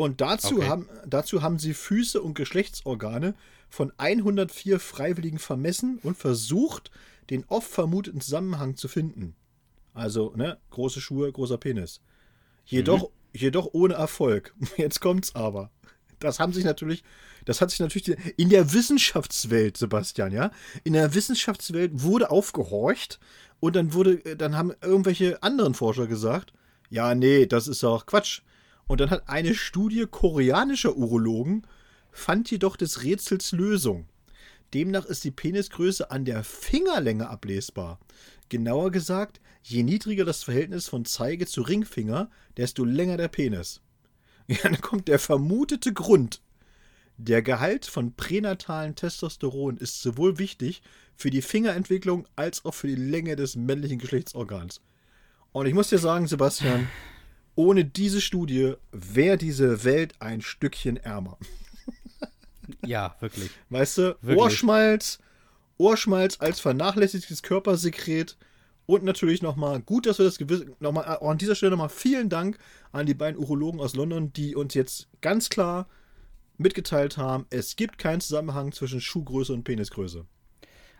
Und 0.00 0.22
dazu, 0.22 0.56
okay. 0.56 0.66
haben, 0.66 0.88
dazu 1.06 1.42
haben 1.42 1.58
sie 1.58 1.74
Füße 1.74 2.22
und 2.22 2.32
Geschlechtsorgane 2.32 3.34
von 3.68 3.92
104 3.98 4.80
Freiwilligen 4.80 5.38
vermessen 5.38 5.98
und 6.02 6.16
versucht, 6.16 6.90
den 7.28 7.44
oft 7.48 7.68
vermuteten 7.68 8.22
Zusammenhang 8.22 8.76
zu 8.76 8.88
finden. 8.88 9.36
Also, 9.92 10.32
ne, 10.34 10.56
große 10.70 11.02
Schuhe, 11.02 11.30
großer 11.30 11.58
Penis. 11.58 12.00
Jedoch, 12.64 13.10
mhm. 13.10 13.38
jedoch 13.38 13.68
ohne 13.74 13.92
Erfolg. 13.92 14.54
Jetzt 14.78 15.02
kommt's 15.02 15.34
aber. 15.34 15.70
Das 16.18 16.40
haben 16.40 16.54
sich 16.54 16.64
natürlich, 16.64 17.04
das 17.44 17.60
hat 17.60 17.70
sich 17.70 17.80
natürlich 17.80 18.16
in 18.38 18.48
der 18.48 18.72
Wissenschaftswelt, 18.72 19.76
Sebastian, 19.76 20.32
ja, 20.32 20.50
in 20.82 20.94
der 20.94 21.12
Wissenschaftswelt 21.12 22.02
wurde 22.02 22.30
aufgehorcht 22.30 23.20
und 23.60 23.76
dann 23.76 23.92
wurde, 23.92 24.16
dann 24.36 24.56
haben 24.56 24.72
irgendwelche 24.80 25.42
anderen 25.42 25.74
Forscher 25.74 26.06
gesagt, 26.06 26.54
ja, 26.88 27.14
nee, 27.14 27.44
das 27.44 27.68
ist 27.68 27.84
auch 27.84 28.06
Quatsch. 28.06 28.40
Und 28.90 29.00
dann 29.00 29.10
hat 29.10 29.28
eine 29.28 29.54
Studie 29.54 30.04
koreanischer 30.10 30.96
Urologen 30.96 31.64
fand 32.10 32.50
jedoch 32.50 32.74
des 32.74 33.04
Rätsels 33.04 33.52
Lösung. 33.52 34.08
Demnach 34.74 35.04
ist 35.04 35.22
die 35.22 35.30
Penisgröße 35.30 36.10
an 36.10 36.24
der 36.24 36.42
Fingerlänge 36.42 37.28
ablesbar. 37.28 38.00
Genauer 38.48 38.90
gesagt, 38.90 39.40
je 39.62 39.84
niedriger 39.84 40.24
das 40.24 40.42
Verhältnis 40.42 40.88
von 40.88 41.04
Zeige 41.04 41.46
zu 41.46 41.62
Ringfinger, 41.62 42.30
desto 42.56 42.84
länger 42.84 43.16
der 43.16 43.28
Penis. 43.28 43.80
Ja, 44.48 44.56
dann 44.64 44.80
kommt 44.80 45.06
der 45.06 45.20
vermutete 45.20 45.92
Grund. 45.92 46.42
Der 47.16 47.42
Gehalt 47.42 47.86
von 47.86 48.16
pränatalen 48.16 48.96
Testosteron 48.96 49.76
ist 49.76 50.02
sowohl 50.02 50.38
wichtig 50.40 50.82
für 51.14 51.30
die 51.30 51.42
Fingerentwicklung 51.42 52.26
als 52.34 52.64
auch 52.64 52.74
für 52.74 52.88
die 52.88 52.96
Länge 52.96 53.36
des 53.36 53.54
männlichen 53.54 54.00
Geschlechtsorgans. 54.00 54.80
Und 55.52 55.66
ich 55.66 55.74
muss 55.74 55.90
dir 55.90 56.00
sagen, 56.00 56.26
Sebastian, 56.26 56.88
ohne 57.60 57.84
diese 57.84 58.22
Studie 58.22 58.74
wäre 58.90 59.36
diese 59.36 59.84
Welt 59.84 60.14
ein 60.18 60.40
Stückchen 60.40 60.96
ärmer. 60.96 61.36
Ja, 62.86 63.16
wirklich. 63.20 63.50
Weißt 63.68 63.98
du, 63.98 64.16
wirklich. 64.22 64.38
Ohrschmalz, 64.38 65.18
Ohrschmalz 65.76 66.36
als 66.40 66.60
vernachlässigtes 66.60 67.42
Körpersekret 67.42 68.38
und 68.86 69.04
natürlich 69.04 69.42
nochmal, 69.42 69.80
gut, 69.80 70.06
dass 70.06 70.18
wir 70.18 70.24
das 70.24 70.38
gewissen, 70.38 70.74
nochmal 70.80 71.18
an 71.20 71.36
dieser 71.36 71.54
Stelle 71.54 71.72
nochmal 71.72 71.88
vielen 71.90 72.28
Dank 72.28 72.58
an 72.92 73.06
die 73.06 73.14
beiden 73.14 73.38
Urologen 73.38 73.80
aus 73.80 73.94
London, 73.94 74.32
die 74.32 74.54
uns 74.54 74.74
jetzt 74.74 75.08
ganz 75.20 75.50
klar 75.50 75.88
mitgeteilt 76.56 77.16
haben, 77.16 77.46
es 77.50 77.76
gibt 77.76 77.98
keinen 77.98 78.20
Zusammenhang 78.20 78.72
zwischen 78.72 79.00
Schuhgröße 79.00 79.52
und 79.52 79.64
Penisgröße. 79.64 80.24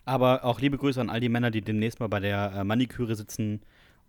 Aber 0.04 0.44
auch 0.44 0.60
liebe 0.60 0.76
Grüße 0.76 1.00
an 1.00 1.08
all 1.08 1.20
die 1.20 1.28
Männer, 1.28 1.50
die 1.50 1.62
demnächst 1.62 2.00
mal 2.00 2.08
bei 2.08 2.20
der 2.20 2.52
äh, 2.52 2.64
Maniküre 2.64 3.14
sitzen 3.14 3.62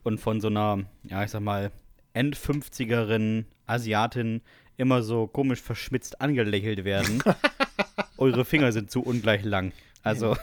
und 0.04 0.20
von 0.20 0.42
so 0.42 0.48
einer, 0.48 0.86
ja, 1.04 1.24
ich 1.24 1.32
sag 1.32 1.42
mal, 1.42 1.72
End-50erin 2.14 3.46
Asiatin 3.66 4.42
immer 4.78 5.04
so 5.04 5.28
komisch 5.28 5.62
verschmitzt 5.62 6.22
angelächelt 6.22 6.84
werden. 6.84 7.24
Eure 8.18 8.46
Finger 8.46 8.72
sind 8.72 8.92
zu 8.92 9.02
ungleich 9.02 9.44
lang. 9.44 9.72
Also. 10.04 10.36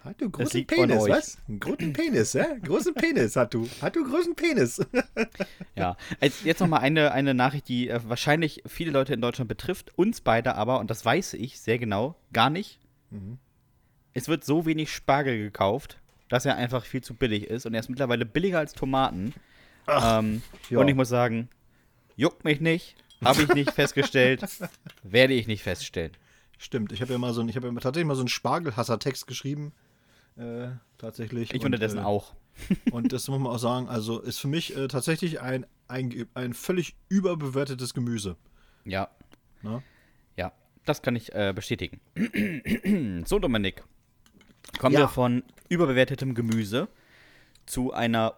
Hat 0.00 0.20
du 0.20 0.28
großen 0.28 0.66
Penis, 0.66 1.08
was? 1.08 1.38
Einen 1.48 1.60
großen 1.60 1.92
Penis, 1.94 2.34
ja? 2.34 2.46
Großen 2.62 2.92
Penis 2.92 3.36
hat 3.36 3.54
du. 3.54 3.66
Hat 3.80 3.96
du 3.96 4.04
großen 4.04 4.34
Penis. 4.34 4.84
ja. 5.76 5.96
Jetzt 6.44 6.60
nochmal 6.60 6.80
eine, 6.80 7.12
eine 7.12 7.32
Nachricht, 7.32 7.68
die 7.68 7.88
äh, 7.88 8.00
wahrscheinlich 8.04 8.62
viele 8.66 8.90
Leute 8.90 9.14
in 9.14 9.22
Deutschland 9.22 9.48
betrifft, 9.48 9.96
uns 9.96 10.20
beide 10.20 10.56
aber, 10.56 10.78
und 10.78 10.90
das 10.90 11.06
weiß 11.06 11.32
ich 11.34 11.58
sehr 11.58 11.78
genau, 11.78 12.16
gar 12.34 12.50
nicht. 12.50 12.80
Mhm. 13.10 13.38
Es 14.12 14.28
wird 14.28 14.44
so 14.44 14.66
wenig 14.66 14.92
Spargel 14.92 15.38
gekauft, 15.38 15.98
dass 16.28 16.44
er 16.44 16.56
einfach 16.56 16.84
viel 16.84 17.02
zu 17.02 17.14
billig 17.14 17.44
ist 17.44 17.64
und 17.64 17.72
er 17.72 17.80
ist 17.80 17.88
mittlerweile 17.88 18.26
billiger 18.26 18.58
als 18.58 18.74
Tomaten. 18.74 19.32
Ach, 19.86 20.20
ähm, 20.20 20.42
ja. 20.70 20.78
Und 20.78 20.88
ich 20.88 20.94
muss 20.94 21.08
sagen, 21.08 21.48
juckt 22.16 22.44
mich 22.44 22.60
nicht. 22.60 22.96
Habe 23.22 23.42
ich 23.42 23.48
nicht 23.54 23.70
festgestellt. 23.74 24.44
Werde 25.02 25.34
ich 25.34 25.46
nicht 25.46 25.62
feststellen. 25.62 26.12
Stimmt, 26.58 26.92
ich 26.92 27.02
habe 27.02 27.12
ja 27.12 27.18
mal 27.18 27.32
so 27.34 27.40
ein, 27.40 27.48
ich 27.48 27.56
habe 27.56 27.66
ja 27.66 27.74
tatsächlich 27.74 28.06
mal 28.06 28.14
so 28.14 28.22
einen 28.22 28.28
Spargelhasser-Text 28.28 29.26
geschrieben. 29.26 29.72
Äh, 30.36 30.68
tatsächlich. 30.98 31.52
Ich 31.52 31.60
und, 31.60 31.66
unterdessen 31.66 31.98
äh, 31.98 32.02
auch. 32.02 32.34
und 32.90 33.12
das 33.12 33.28
muss 33.28 33.38
man 33.38 33.52
auch 33.52 33.58
sagen, 33.58 33.88
also 33.88 34.20
ist 34.20 34.38
für 34.38 34.48
mich 34.48 34.76
äh, 34.76 34.88
tatsächlich 34.88 35.40
ein, 35.40 35.66
ein, 35.88 36.26
ein 36.34 36.54
völlig 36.54 36.94
überbewertetes 37.08 37.94
Gemüse. 37.94 38.36
Ja. 38.84 39.08
Na? 39.62 39.82
Ja, 40.36 40.52
das 40.84 41.02
kann 41.02 41.16
ich 41.16 41.34
äh, 41.34 41.52
bestätigen. 41.54 42.00
so, 43.26 43.38
Dominik. 43.38 43.82
Kommen 44.78 44.94
ja. 44.94 45.00
wir 45.00 45.08
von 45.08 45.42
überbewertetem 45.68 46.34
Gemüse 46.34 46.88
zu 47.66 47.92
einer 47.92 48.34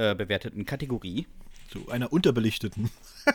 unterbewerteten 0.00 0.64
Kategorie. 0.66 1.26
Zu 1.70 1.88
einer 1.90 2.12
unterbelichteten. 2.12 2.90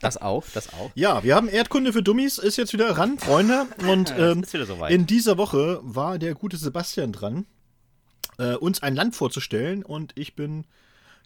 Das 0.00 0.20
auch, 0.20 0.44
das 0.52 0.72
auch. 0.74 0.90
Ja, 0.96 1.22
wir 1.22 1.36
haben 1.36 1.48
Erdkunde 1.48 1.92
für 1.92 2.02
Dummies, 2.02 2.38
ist 2.38 2.56
jetzt 2.56 2.72
wieder 2.72 2.90
ran, 2.98 3.20
Freunde. 3.20 3.68
Und 3.88 4.12
ähm, 4.18 4.42
in 4.88 5.06
dieser 5.06 5.38
Woche 5.38 5.78
war 5.84 6.18
der 6.18 6.34
gute 6.34 6.56
Sebastian 6.56 7.12
dran, 7.12 7.46
äh, 8.36 8.54
uns 8.54 8.82
ein 8.82 8.96
Land 8.96 9.14
vorzustellen. 9.14 9.84
Und 9.84 10.10
ich 10.16 10.34
bin 10.34 10.64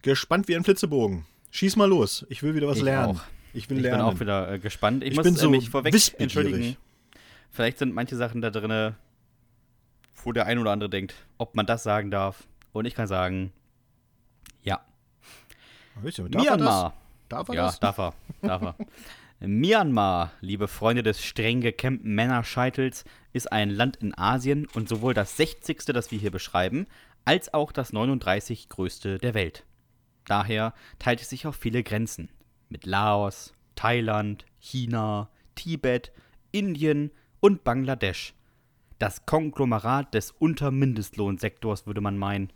gespannt 0.03 0.47
wie 0.47 0.55
ein 0.55 0.63
Flitzebogen. 0.63 1.25
Schieß 1.49 1.75
mal 1.75 1.89
los, 1.89 2.23
ich 2.29 2.43
will 2.43 2.53
wieder 2.53 2.67
was 2.67 2.77
ich 2.77 2.83
lernen. 2.83 3.17
Auch. 3.17 3.21
Ich 3.51 3.67
bin 3.67 3.77
Ich 3.77 3.83
lernen. 3.83 4.05
bin 4.05 4.15
auch 4.15 4.19
wieder 4.19 4.51
äh, 4.51 4.59
gespannt. 4.59 5.03
Ich, 5.03 5.09
Ich 5.09 5.15
muss 5.15 5.23
bin 5.23 5.33
äh, 5.33 5.39
so 5.39 5.49
mich 5.49 5.71
vorweg 5.71 5.95
entschuldigen. 6.19 6.77
Vielleicht 7.49 7.79
sind 7.79 7.95
manche 7.95 8.15
Sachen 8.15 8.41
da 8.41 8.51
drin, 8.51 8.93
wo 10.23 10.31
der 10.33 10.45
ein 10.45 10.59
oder 10.59 10.69
andere 10.69 10.91
denkt, 10.91 11.15
ob 11.39 11.55
man 11.55 11.65
das 11.65 11.81
sagen 11.81 12.11
darf. 12.11 12.43
Und 12.73 12.85
ich 12.85 12.93
kann 12.93 13.07
sagen, 13.07 13.51
ja. 14.63 14.81
Ihr, 16.03 16.11
darf 16.29 16.43
Myanmar. 16.43 16.49
Er 16.49 16.57
das? 16.57 16.93
Darf 17.29 17.49
er 17.49 17.55
Ja, 17.55 17.65
das? 17.65 17.79
darf 17.79 17.97
er. 17.97 18.13
Darf 18.41 18.61
er. 18.61 18.75
Myanmar, 19.39 20.31
liebe 20.41 20.67
Freunde 20.67 21.03
des 21.03 21.23
streng 21.23 21.61
gekämmten 21.61 22.13
Männerscheitels, 22.15 23.03
ist 23.33 23.51
ein 23.51 23.69
Land 23.69 23.97
in 23.97 24.17
Asien 24.17 24.67
und 24.73 24.89
sowohl 24.89 25.13
das 25.13 25.37
60. 25.37 25.85
das 25.85 26.11
wir 26.11 26.17
hier 26.19 26.31
beschreiben, 26.31 26.87
als 27.25 27.53
auch 27.53 27.71
das 27.71 27.93
39 27.93 28.69
größte 28.69 29.17
der 29.19 29.33
Welt. 29.33 29.65
Daher 30.25 30.73
teilt 30.99 31.21
es 31.21 31.29
sich 31.29 31.45
auf 31.45 31.55
viele 31.55 31.83
Grenzen. 31.83 32.29
Mit 32.69 32.85
Laos, 32.85 33.53
Thailand, 33.75 34.45
China, 34.59 35.29
Tibet, 35.55 36.11
Indien 36.51 37.11
und 37.39 37.63
Bangladesch. 37.63 38.33
Das 38.99 39.25
Konglomerat 39.25 40.13
des 40.13 40.31
Untermindestlohnsektors 40.31 41.85
würde 41.85 42.01
man 42.01 42.17
meinen. 42.17 42.51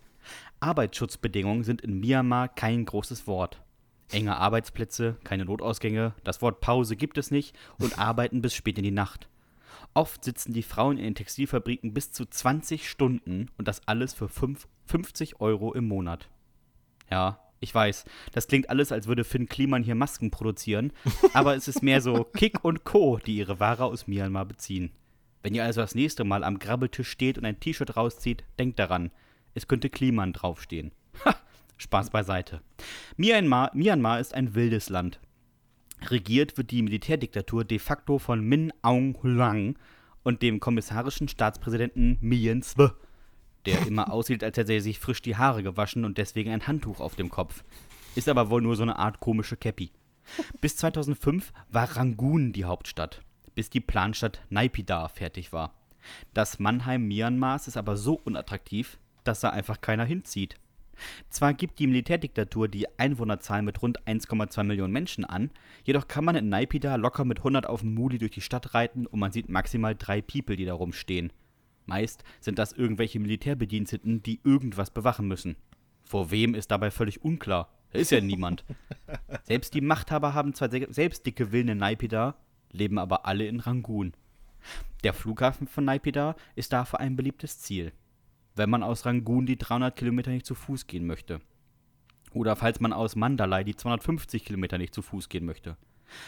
Arbeitsschutzbedingungen 0.62 1.63
sind 1.63 1.82
in 1.82 2.00
Myanmar 2.00 2.47
kein 2.47 2.86
großes 2.86 3.28
Wort. 3.28 3.62
Enge 4.12 4.38
Arbeitsplätze, 4.38 5.17
keine 5.24 5.45
Notausgänge, 5.45 6.13
das 6.24 6.41
Wort 6.41 6.62
Pause 6.62 6.95
gibt 6.95 7.17
es 7.17 7.32
nicht 7.32 7.56
und 7.80 7.97
arbeiten 7.97 8.41
bis 8.41 8.54
spät 8.54 8.78
in 8.78 8.84
die 8.84 8.91
Nacht. 8.91 9.28
Oft 9.93 10.24
sitzen 10.24 10.54
die 10.54 10.63
Frauen 10.63 10.97
in 10.97 11.04
den 11.04 11.15
Textilfabriken 11.15 11.93
bis 11.93 12.12
zu 12.12 12.26
20 12.26 12.89
Stunden 12.89 13.50
und 13.58 13.67
das 13.67 13.88
alles 13.88 14.13
für 14.13 14.30
fünf- 14.30 14.67
50 14.86 15.41
Euro 15.41 15.74
im 15.74 15.88
Monat. 15.88 16.30
Ja, 17.10 17.39
ich 17.60 17.74
weiß, 17.74 18.06
das 18.32 18.47
klingt 18.47 18.69
alles, 18.69 18.91
als 18.91 19.08
würde 19.08 19.24
Finn 19.24 19.47
Kliman 19.47 19.84
hier 19.84 19.95
Masken 19.95 20.32
produzieren, 20.32 20.93
aber 21.34 21.56
es 21.56 21.67
ist 21.67 21.82
mehr 21.82 22.02
so 22.02 22.24
Kick 22.24 22.63
und 22.63 22.84
Co., 22.84 23.17
die 23.17 23.38
ihre 23.38 23.60
Ware 23.60 23.86
aus 23.86 24.08
Myanmar 24.08 24.45
beziehen. 24.45 24.91
Wenn 25.41 25.56
ihr 25.56 25.63
also 25.63 25.82
das 25.82 25.95
nächste 25.95 26.24
Mal 26.24 26.43
am 26.43 26.60
Grabbeltisch 26.60 27.10
steht 27.10 27.38
und 27.38 27.45
ein 27.45 27.60
T-Shirt 27.60 27.95
rauszieht, 27.97 28.43
denkt 28.60 28.78
daran, 28.78 29.12
es 29.54 29.68
könnte 29.68 29.90
Kliman 29.90 30.34
draufstehen. 30.34 30.92
Ha, 31.26 31.36
Spaß 31.78 32.10
beiseite. 32.10 32.62
Myanmar, 33.18 33.72
Myanmar 33.74 34.20
ist 34.20 34.34
ein 34.34 34.56
wildes 34.56 34.90
Land. 34.90 35.20
Regiert 36.10 36.58
wird 36.58 36.72
die 36.72 36.82
Militärdiktatur 36.82 37.64
de 37.64 37.80
facto 37.80 38.18
von 38.18 38.42
Min 38.42 38.74
Aung 38.82 39.18
Hlaing 39.22 39.78
und 40.24 40.42
dem 40.42 40.60
kommissarischen 40.60 41.28
Staatspräsidenten 41.28 42.18
Mien 42.22 42.62
Sve, 42.62 42.96
der 43.66 43.80
immer 43.88 44.12
aussieht, 44.12 44.44
als 44.44 44.58
hätte 44.58 44.74
er 44.74 44.82
sich 44.82 45.00
frisch 45.00 45.22
die 45.22 45.36
Haare 45.36 45.64
gewaschen 45.64 46.06
und 46.06 46.18
deswegen 46.18 46.52
ein 46.52 46.68
Handtuch 46.68 47.00
auf 47.00 47.16
dem 47.16 47.30
Kopf. 47.30 47.64
Ist 48.16 48.30
aber 48.30 48.50
wohl 48.50 48.62
nur 48.62 48.76
so 48.76 48.84
eine 48.84 48.98
Art 48.98 49.20
komische 49.20 49.58
Käppi. 49.58 49.92
Bis 50.60 50.76
2005 50.78 51.54
war 51.70 51.96
Rangoon 51.96 52.54
die 52.54 52.66
Hauptstadt, 52.66 53.22
bis 53.56 53.70
die 53.70 53.80
Planstadt 53.80 54.42
Naypyidaw 54.50 55.10
fertig 55.10 55.54
war. 55.54 55.74
Das 56.34 56.60
Mannheim 56.60 57.08
Myanmars 57.08 57.68
ist 57.68 57.78
aber 57.78 57.96
so 57.96 58.20
unattraktiv, 58.24 58.98
dass 59.23 59.39
da 59.41 59.49
einfach 59.49 59.81
keiner 59.81 60.05
hinzieht. 60.05 60.55
Zwar 61.29 61.53
gibt 61.53 61.79
die 61.79 61.88
Militärdiktatur 61.88 62.67
die 62.67 62.88
Einwohnerzahl 62.99 63.62
mit 63.63 63.81
rund 63.81 64.01
1,2 64.03 64.63
Millionen 64.63 64.93
Menschen 64.93 65.25
an, 65.25 65.49
jedoch 65.84 66.07
kann 66.07 66.25
man 66.25 66.36
in 66.36 66.49
Naypyidaw 66.49 66.97
locker 66.97 67.25
mit 67.25 67.39
100 67.39 67.65
auf 67.65 67.81
dem 67.81 67.93
Muli 67.95 68.17
durch 68.19 68.31
die 68.31 68.41
Stadt 68.41 68.73
reiten 68.73 69.07
und 69.07 69.19
man 69.19 69.31
sieht 69.31 69.49
maximal 69.49 69.95
drei 69.95 70.21
People, 70.21 70.55
die 70.55 70.65
da 70.65 70.73
rumstehen. 70.73 71.34
Meist 71.88 72.23
sind 72.39 72.60
das 72.60 72.73
irgendwelche 72.73 73.19
Militärbediensteten, 73.19 74.21
die 74.21 74.39
irgendwas 74.43 74.91
bewachen 74.91 75.27
müssen. 75.27 75.55
Vor 76.03 76.29
wem 76.29 76.53
ist 76.53 76.69
dabei 76.69 76.91
völlig 76.91 77.23
unklar. 77.23 77.69
Da 77.91 77.99
ist 77.99 78.12
ja 78.12 78.21
niemand. 78.21 78.63
Selbst 79.43 79.73
die 79.73 79.81
Machthaber 79.81 80.34
haben 80.34 80.53
zwar 80.53 80.69
se- 80.69 80.88
selbst 80.91 81.25
dicke 81.25 81.47
Villen 81.47 81.69
in 81.69 81.77
Naypyidaw, 81.79 82.34
leben 82.71 82.99
aber 82.99 83.25
alle 83.25 83.47
in 83.47 83.60
Rangoon. 83.60 84.13
Der 85.03 85.13
Flughafen 85.13 85.67
von 85.67 85.86
Naypyidaw 85.86 86.36
ist 86.55 86.71
dafür 86.73 86.99
ein 86.99 87.15
beliebtes 87.15 87.60
Ziel 87.60 87.91
wenn 88.56 88.70
man 88.70 88.84
aus 88.84 89.06
Rangoon 89.06 89.46
die 89.46 89.58
300 89.58 89.96
Kilometer 89.96 90.32
nicht 90.32 90.46
zu 90.46 90.56
Fuß 90.56 90.88
gehen 90.88 91.06
möchte. 91.06 91.42
Oder 92.34 92.56
falls 92.56 92.80
man 92.80 92.94
aus 92.94 93.16
Mandalay 93.16 93.64
die 93.64 93.76
250 93.76 94.46
Kilometer 94.46 94.78
nicht 94.78 94.96
zu 94.96 95.02
Fuß 95.02 95.30
gehen 95.30 95.46
möchte. 95.46 95.78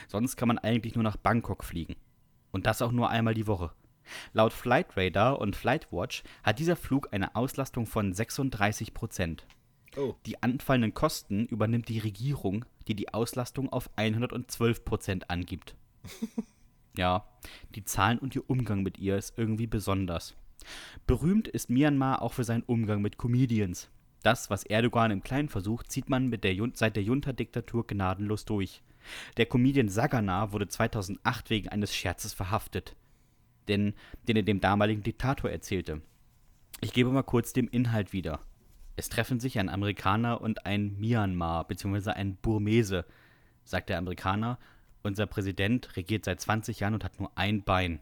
Sonst 0.07 0.35
kann 0.35 0.47
man 0.47 0.57
eigentlich 0.57 0.95
nur 0.95 1.03
nach 1.03 1.17
Bangkok 1.17 1.63
fliegen. 1.63 1.95
Und 2.51 2.65
das 2.65 2.81
auch 2.81 2.91
nur 2.91 3.09
einmal 3.09 3.33
die 3.33 3.47
Woche. 3.47 3.71
Laut 4.33 4.53
Flightradar 4.53 5.39
und 5.39 5.55
Flightwatch 5.55 6.23
hat 6.43 6.59
dieser 6.59 6.75
Flug 6.75 7.09
eine 7.11 7.35
Auslastung 7.35 7.85
von 7.85 8.13
36 8.13 8.93
Prozent. 8.93 9.47
Oh. 9.95 10.15
Die 10.25 10.41
anfallenden 10.41 10.93
Kosten 10.93 11.45
übernimmt 11.45 11.87
die 11.87 11.99
Regierung, 11.99 12.65
die 12.87 12.95
die 12.95 13.13
Auslastung 13.13 13.71
auf 13.71 13.89
112 13.95 14.83
Prozent 14.83 15.29
angibt. 15.29 15.75
ja, 16.97 17.25
die 17.75 17.85
Zahlen 17.85 18.19
und 18.19 18.35
ihr 18.35 18.49
Umgang 18.49 18.83
mit 18.83 18.97
ihr 18.97 19.17
ist 19.17 19.37
irgendwie 19.37 19.67
besonders. 19.67 20.35
Berühmt 21.05 21.47
ist 21.47 21.69
Myanmar 21.69 22.21
auch 22.21 22.33
für 22.33 22.43
seinen 22.43 22.63
Umgang 22.63 23.01
mit 23.01 23.17
Comedians. 23.17 23.89
Das, 24.23 24.49
was 24.49 24.63
Erdogan 24.63 25.11
im 25.11 25.23
Kleinen 25.23 25.49
versucht, 25.49 25.91
zieht 25.91 26.09
man 26.09 26.31
der 26.31 26.55
seit 26.73 26.95
der 26.95 27.03
Junta-Diktatur 27.03 27.85
gnadenlos 27.85 28.45
durch. 28.45 28.81
Der 29.35 29.45
Comedian 29.45 29.89
Sagana 29.89 30.53
wurde 30.53 30.67
2008 30.67 31.49
wegen 31.49 31.69
eines 31.69 31.93
Scherzes 31.93 32.33
verhaftet, 32.33 32.95
denn, 33.67 33.93
den 34.27 34.37
er 34.37 34.43
dem 34.43 34.61
damaligen 34.61 35.03
Diktator 35.03 35.49
erzählte. 35.49 36.01
Ich 36.79 36.93
gebe 36.93 37.11
mal 37.11 37.23
kurz 37.23 37.53
dem 37.53 37.67
Inhalt 37.67 38.13
wieder. 38.13 38.39
Es 38.95 39.09
treffen 39.09 39.39
sich 39.39 39.59
ein 39.59 39.69
Amerikaner 39.69 40.41
und 40.41 40.65
ein 40.65 40.97
Myanmar, 40.99 41.67
beziehungsweise 41.67 42.15
ein 42.15 42.35
Burmese, 42.37 43.05
sagt 43.65 43.89
der 43.89 43.97
Amerikaner. 43.97 44.59
Unser 45.01 45.25
Präsident 45.25 45.97
regiert 45.97 46.25
seit 46.25 46.39
20 46.39 46.79
Jahren 46.79 46.93
und 46.93 47.03
hat 47.03 47.19
nur 47.19 47.31
ein 47.35 47.63
Bein. 47.63 47.99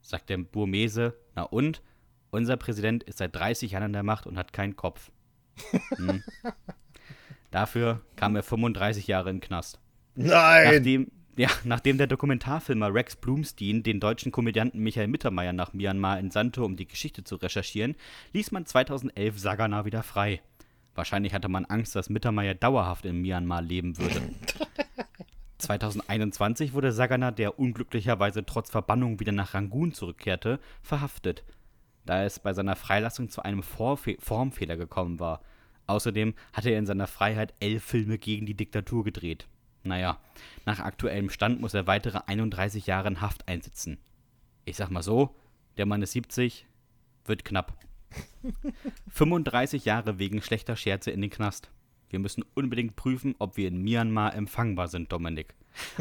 Sagt 0.00 0.28
der 0.28 0.38
Burmese, 0.38 1.16
na 1.36 1.42
und? 1.44 1.82
Unser 2.30 2.56
Präsident 2.56 3.04
ist 3.04 3.18
seit 3.18 3.34
30 3.36 3.70
Jahren 3.70 3.84
an 3.84 3.92
der 3.92 4.02
Macht 4.02 4.26
und 4.26 4.36
hat 4.36 4.52
keinen 4.52 4.76
Kopf. 4.76 5.10
Hm. 5.96 6.22
Dafür 7.50 8.02
kam 8.16 8.36
er 8.36 8.42
35 8.42 9.06
Jahre 9.06 9.30
in 9.30 9.36
den 9.36 9.40
Knast. 9.40 9.78
Nein! 10.14 10.74
Nachdem, 10.74 11.10
ja, 11.36 11.48
nachdem 11.64 11.96
der 11.96 12.06
Dokumentarfilmer 12.06 12.92
Rex 12.92 13.16
Blumstein 13.16 13.82
den 13.82 14.00
deutschen 14.00 14.32
Komödianten 14.32 14.80
Michael 14.80 15.08
Mittermeier 15.08 15.54
nach 15.54 15.72
Myanmar 15.72 16.18
entsandte, 16.18 16.62
um 16.62 16.76
die 16.76 16.86
Geschichte 16.86 17.24
zu 17.24 17.36
recherchieren, 17.36 17.94
ließ 18.34 18.52
man 18.52 18.66
2011 18.66 19.38
Sagana 19.38 19.86
wieder 19.86 20.02
frei. 20.02 20.42
Wahrscheinlich 20.94 21.32
hatte 21.34 21.48
man 21.48 21.64
Angst, 21.66 21.94
dass 21.94 22.10
Mittermeier 22.10 22.54
dauerhaft 22.54 23.06
in 23.06 23.22
Myanmar 23.22 23.62
leben 23.62 23.96
würde. 23.98 24.20
2021 25.58 26.74
wurde 26.74 26.92
Sagana, 26.92 27.30
der 27.30 27.58
unglücklicherweise 27.58 28.44
trotz 28.44 28.70
Verbannung 28.70 29.20
wieder 29.20 29.32
nach 29.32 29.54
Rangoon 29.54 29.92
zurückkehrte, 29.92 30.60
verhaftet, 30.82 31.44
da 32.04 32.24
es 32.24 32.38
bei 32.38 32.52
seiner 32.52 32.76
Freilassung 32.76 33.30
zu 33.30 33.42
einem 33.42 33.62
Vorfe 33.62 34.16
Formfehler 34.18 34.76
gekommen 34.76 35.18
war. 35.18 35.40
Außerdem 35.86 36.34
hatte 36.52 36.70
er 36.70 36.78
in 36.78 36.86
seiner 36.86 37.06
Freiheit 37.06 37.54
elf 37.60 37.84
Filme 37.84 38.18
gegen 38.18 38.44
die 38.44 38.56
Diktatur 38.56 39.04
gedreht. 39.04 39.46
Naja, 39.82 40.18
nach 40.64 40.80
aktuellem 40.80 41.30
Stand 41.30 41.60
muss 41.60 41.74
er 41.74 41.86
weitere 41.86 42.18
31 42.26 42.86
Jahre 42.86 43.08
in 43.08 43.20
Haft 43.20 43.48
einsitzen. 43.48 43.98
Ich 44.64 44.76
sag 44.76 44.90
mal 44.90 45.02
so, 45.02 45.36
der 45.76 45.86
Mann 45.86 46.02
ist 46.02 46.12
70, 46.12 46.66
wird 47.24 47.44
knapp. 47.44 47.78
35 49.10 49.84
Jahre 49.84 50.18
wegen 50.18 50.42
schlechter 50.42 50.76
Scherze 50.76 51.10
in 51.10 51.20
den 51.20 51.30
Knast. 51.30 51.70
Wir 52.08 52.18
müssen 52.18 52.44
unbedingt 52.54 52.96
prüfen, 52.96 53.34
ob 53.38 53.56
wir 53.56 53.68
in 53.68 53.82
Myanmar 53.82 54.34
empfangbar 54.34 54.88
sind, 54.88 55.10
Dominik. 55.12 55.54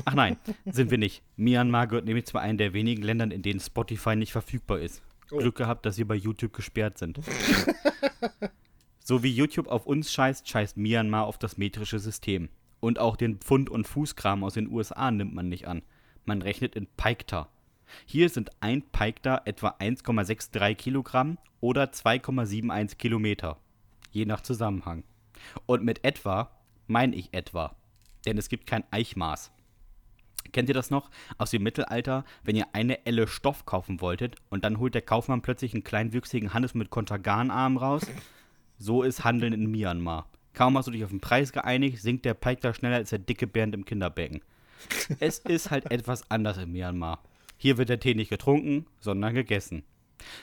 Ach 0.06 0.14
nein, 0.14 0.38
sind 0.66 0.92
wir 0.92 0.98
nicht. 0.98 1.24
Myanmar 1.36 1.88
gehört 1.88 2.06
nämlich 2.06 2.26
zu 2.26 2.38
einem 2.38 2.58
der 2.58 2.74
wenigen 2.74 3.04
Ländern, 3.04 3.32
in 3.32 3.42
denen 3.42 3.60
Spotify 3.60 4.16
nicht 4.16 4.32
verfügbar 4.32 4.80
ist. 4.80 5.02
Oh. 5.32 5.38
Glück 5.38 5.56
gehabt, 5.56 5.86
dass 5.86 5.98
wir 5.98 6.08
bei 6.08 6.16
YouTube 6.16 6.54
gesperrt 6.54 6.98
sind. 6.98 7.20
so 9.00 9.24
wie 9.24 9.34
YouTube 9.34 9.68
auf 9.68 9.86
uns 9.86 10.12
scheißt, 10.14 10.48
scheißt 10.48 10.78
Myanmar 10.78 11.26
auf 11.26 11.38
das 11.38 11.58
metrische 11.58 12.00
System. 12.00 12.50
Und 12.80 13.00
auch 13.00 13.16
den 13.16 13.38
Pfund- 13.40 13.70
und 13.70 13.88
Fußkram 13.88 14.44
aus 14.44 14.54
den 14.54 14.70
USA 14.70 15.10
nimmt 15.10 15.34
man 15.34 15.50
nicht 15.50 15.68
an. 15.68 15.82
Man 16.26 16.42
rechnet 16.42 16.76
in 16.76 16.88
Paikta. 16.98 17.50
Hier 18.06 18.30
sind 18.30 18.52
ein 18.60 18.84
Paikta 18.84 19.42
etwa 19.46 19.70
1,63 19.80 20.76
Kilogramm 20.76 21.38
oder 21.62 21.86
2,71 21.86 22.96
Kilometer. 22.96 23.58
Je 24.12 24.26
nach 24.26 24.42
Zusammenhang. 24.42 25.04
Und 25.66 25.84
mit 25.84 26.04
etwa 26.04 26.52
meine 26.88 27.16
ich 27.16 27.34
etwa. 27.34 27.76
Denn 28.26 28.38
es 28.38 28.50
gibt 28.50 28.68
kein 28.68 28.84
Eichmaß. 28.92 29.52
Kennt 30.52 30.70
ihr 30.70 30.76
das 30.76 30.92
noch 30.92 31.10
aus 31.38 31.52
dem 31.52 31.64
Mittelalter, 31.64 32.24
wenn 32.44 32.56
ihr 32.56 32.68
eine 32.74 33.06
Elle 33.06 33.28
Stoff 33.28 33.66
kaufen 33.66 34.00
wolltet 34.02 34.36
und 34.50 34.64
dann 34.64 34.80
holt 34.80 34.94
der 34.94 35.02
Kaufmann 35.02 35.42
plötzlich 35.42 35.74
einen 35.74 35.84
kleinwüchsigen 35.84 36.54
Hannes 36.54 36.74
mit 36.74 36.90
Konterganarm 36.90 37.78
raus? 37.78 38.06
So 38.78 39.04
ist 39.04 39.24
Handeln 39.24 39.54
in 39.54 39.72
Myanmar. 39.72 40.30
Kaum 40.54 40.78
hast 40.78 40.86
du 40.86 40.92
dich 40.92 41.04
auf 41.04 41.10
den 41.10 41.20
Preis 41.20 41.52
geeinigt, 41.52 42.02
sinkt 42.02 42.26
der 42.26 42.34
Pike 42.34 42.62
da 42.62 42.74
schneller 42.74 42.96
als 42.96 43.10
der 43.10 43.20
dicke 43.20 43.48
Bernd 43.48 43.74
im 43.74 43.86
Kinderbecken. 43.86 44.42
Es 45.20 45.40
ist 45.46 45.72
halt 45.72 45.92
etwas 45.92 46.30
anders 46.30 46.58
in 46.58 46.72
Myanmar. 46.72 47.22
Hier 47.58 47.78
wird 47.78 47.90
der 47.90 48.00
Tee 48.00 48.16
nicht 48.16 48.30
getrunken, 48.30 48.86
sondern 49.00 49.34
gegessen. 49.34 49.84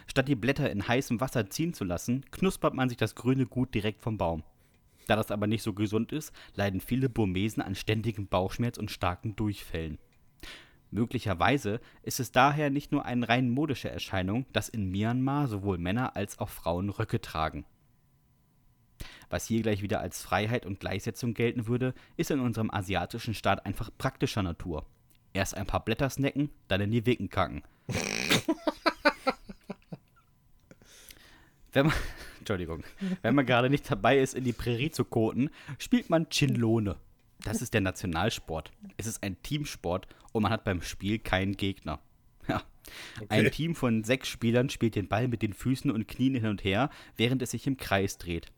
Statt 0.07 0.29
die 0.29 0.35
Blätter 0.35 0.71
in 0.71 0.87
heißem 0.87 1.21
Wasser 1.21 1.49
ziehen 1.49 1.75
zu 1.75 1.85
lassen, 1.85 2.25
knuspert 2.31 2.75
man 2.75 2.89
sich 2.89 2.99
das 2.99 3.15
grüne 3.15 3.47
Gut 3.47 3.75
direkt 3.75 4.03
vom 4.03 4.19
Baum. 4.19 4.43
Da 5.07 5.17
das 5.17 5.31
aber 5.31 5.47
nicht 5.47 5.63
so 5.63 5.73
gesund 5.73 6.13
ist, 6.13 6.33
leiden 6.55 6.81
viele 6.81 7.09
Burmesen 7.09 7.63
an 7.63 7.75
ständigem 7.75 8.27
Bauchschmerz 8.29 8.79
und 8.79 8.91
starken 8.91 9.37
Durchfällen. 9.37 9.99
Möglicherweise 10.91 11.81
ist 12.03 12.21
es 12.21 12.33
daher 12.33 12.69
nicht 12.69 12.93
nur 12.93 13.07
eine 13.07 13.29
rein 13.29 13.51
modische 13.51 13.91
Erscheinung, 13.91 14.45
dass 14.53 14.69
in 14.69 14.91
Myanmar 14.91 15.49
sowohl 15.49 15.79
Männer 15.79 16.17
als 16.17 16.39
auch 16.39 16.51
Frauen 16.51 16.91
Röcke 16.91 17.21
tragen. 17.21 17.65
Was 19.31 19.47
hier 19.47 19.63
gleich 19.63 19.81
wieder 19.81 20.01
als 20.01 20.21
Freiheit 20.23 20.67
und 20.67 20.81
Gleichsetzung 20.81 21.33
gelten 21.33 21.67
würde, 21.67 21.95
ist 22.19 22.31
in 22.31 22.41
unserem 22.41 22.71
asiatischen 22.71 23.33
Staat 23.33 23.65
einfach 23.65 23.89
praktischer 23.97 24.43
Natur. 24.43 24.85
Erst 25.33 25.57
ein 25.57 25.67
paar 25.67 25.83
Blätter 25.83 26.11
snacken, 26.11 26.51
dann 26.69 26.83
in 26.83 26.91
die 26.91 27.07
Wicken 27.07 27.31
kacken. 27.31 27.63
Wenn 31.73 31.87
man, 31.87 31.95
Entschuldigung, 32.43 32.83
wenn 33.23 33.35
man 33.35 33.47
gerade 33.47 33.71
nicht 33.71 33.91
dabei 33.91 34.19
ist, 34.19 34.35
in 34.35 34.45
die 34.45 34.53
Prärie 34.53 34.91
zu 34.91 35.05
koten, 35.05 35.51
spielt 35.79 36.11
man 36.11 36.29
Chinlone. 36.29 36.97
Das 37.45 37.63
ist 37.63 37.73
der 37.73 37.81
Nationalsport. 37.81 38.71
Es 38.97 39.07
ist 39.07 39.23
ein 39.23 39.41
Teamsport 39.43 40.09
und 40.33 40.43
man 40.43 40.53
hat 40.53 40.65
beim 40.65 40.83
Spiel 40.83 41.19
keinen 41.19 41.57
Gegner. 41.57 42.01
Ja. 42.49 42.63
Okay. 43.21 43.27
Ein 43.29 43.51
Team 43.53 43.75
von 43.77 44.03
sechs 44.03 44.29
Spielern 44.29 44.69
spielt 44.69 44.97
den 44.97 45.07
Ball 45.07 45.29
mit 45.29 45.43
den 45.43 45.53
Füßen 45.53 45.91
und 45.91 46.09
Knien 46.09 46.35
hin 46.35 46.47
und 46.47 46.65
her, 46.65 46.91
während 47.17 47.41
es 47.43 47.53
sich 47.53 47.67
im 47.69 47.77
Kreis 47.77 48.19
dreht. 48.19 48.51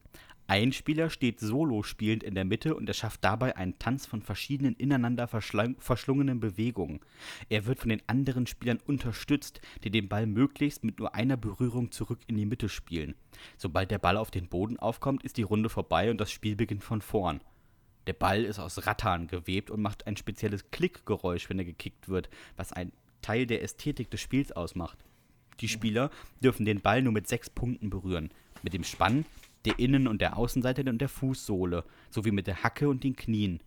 Ein 0.47 0.73
Spieler 0.73 1.09
steht 1.09 1.41
solo 1.41 1.83
spielend 1.83 2.23
in 2.23 2.35
der 2.35 2.45
Mitte 2.45 2.75
und 2.75 2.87
er 2.87 2.95
schafft 2.95 3.25
dabei 3.25 3.57
einen 3.57 3.79
Tanz 3.79 4.05
von 4.05 4.21
verschiedenen 4.21 4.75
ineinander 4.75 5.27
verschlungenen 5.27 6.39
Bewegungen. 6.39 7.01
Er 7.49 7.65
wird 7.65 7.81
von 7.81 7.89
den 7.89 8.03
anderen 8.07 8.47
Spielern 8.47 8.79
unterstützt, 8.87 9.63
die 9.85 9.91
den 9.91 10.09
Ball 10.09 10.27
möglichst 10.27 10.85
mit 10.85 10.99
nur 10.99 11.15
einer 11.15 11.39
Berührung 11.39 11.93
zurück 11.93 12.21
in 12.27 12.37
die 12.37 12.45
Mitte 12.45 12.69
spielen. 12.69 13.15
Sobald 13.57 13.91
der 13.91 13.99
Ball 13.99 14.19
auf 14.19 14.31
den 14.31 14.49
Boden 14.49 14.79
aufkommt, 14.79 15.25
ist 15.25 15.39
die 15.39 15.43
Runde 15.43 15.71
vorbei 15.71 16.11
und 16.11 16.21
das 16.21 16.31
Spiel 16.31 16.57
beginnt 16.57 16.85
von 16.85 17.01
vorn. 17.01 17.41
Der 18.07 18.13
Ball 18.13 18.45
ist 18.45 18.59
aus 18.59 18.87
Rattan 18.87 19.29
gewebt 19.29 19.71
und 19.71 19.81
macht 19.81 20.07
ein 20.07 20.19
spezielles 20.19 20.71
Klickgeräusch, 20.71 21.49
wenn 21.49 21.59
er 21.59 21.65
gekickt 21.65 22.11
wird, 22.11 22.29
was 22.57 22.71
ein 22.71 22.93
Teil 23.23 23.47
der 23.47 23.63
Ästhetik 23.63 24.11
des 24.11 24.21
Spiels 24.21 24.53
ausmacht. 24.53 24.99
Die 25.61 25.69
Spieler 25.69 26.11
dürfen 26.43 26.67
den 26.67 26.83
Ball 26.83 27.01
nur 27.01 27.15
mit 27.15 27.29
sechs 27.29 27.49
Punkten 27.49 27.89
berühren. 27.89 28.31
Mit 28.63 28.75
dem 28.75 28.85
Spann 28.85 29.25
der 29.65 29.79
Innen- 29.79 30.09
und 30.09 30.21
der 30.21 30.37
Außenseite 30.37 30.89
und 30.89 30.99
der 30.99 31.09
Fußsohle, 31.09 31.85
sowie 32.11 32.31
mit 32.31 32.47
der 32.47 32.63
Hacke 32.63 32.89
und 32.89 33.05
den 33.05 33.17
Knien. 33.17 33.61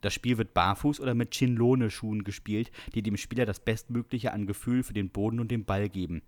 Das 0.00 0.14
Spiel 0.14 0.38
wird 0.38 0.54
barfuß 0.54 1.00
oder 1.00 1.14
mit 1.14 1.32
Chinlone-Schuhen 1.32 2.24
gespielt, 2.24 2.70
die 2.94 3.02
dem 3.02 3.16
Spieler 3.16 3.46
das 3.46 3.60
Bestmögliche 3.60 4.32
an 4.32 4.46
Gefühl 4.46 4.82
für 4.82 4.94
den 4.94 5.10
Boden 5.10 5.40
und 5.40 5.50
den 5.50 5.64
Ball 5.64 5.88
geben. 5.88 6.22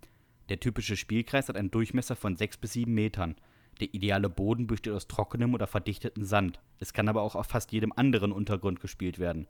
Der 0.49 0.61
typische 0.61 0.97
Spielkreis 0.97 1.49
hat 1.49 1.57
einen 1.57 1.71
Durchmesser 1.71 2.17
von 2.17 2.37
6 2.37 2.59
bis 2.59 2.73
7 2.75 2.93
Metern. 2.93 3.37
Der 3.81 3.95
ideale 3.95 4.29
Boden 4.29 4.67
besteht 4.67 4.93
aus 4.93 5.09
trockenem 5.09 5.55
oder 5.55 5.67
verdichtetem 5.67 6.25
Sand. 6.25 6.61
Es 6.79 6.93
kann 6.93 7.09
aber 7.09 7.23
auch 7.23 7.35
auf 7.35 7.47
fast 7.47 7.73
jedem 7.73 7.93
anderen 7.97 8.33
Untergrund 8.33 8.81
gespielt 8.81 9.19
werden. 9.19 9.47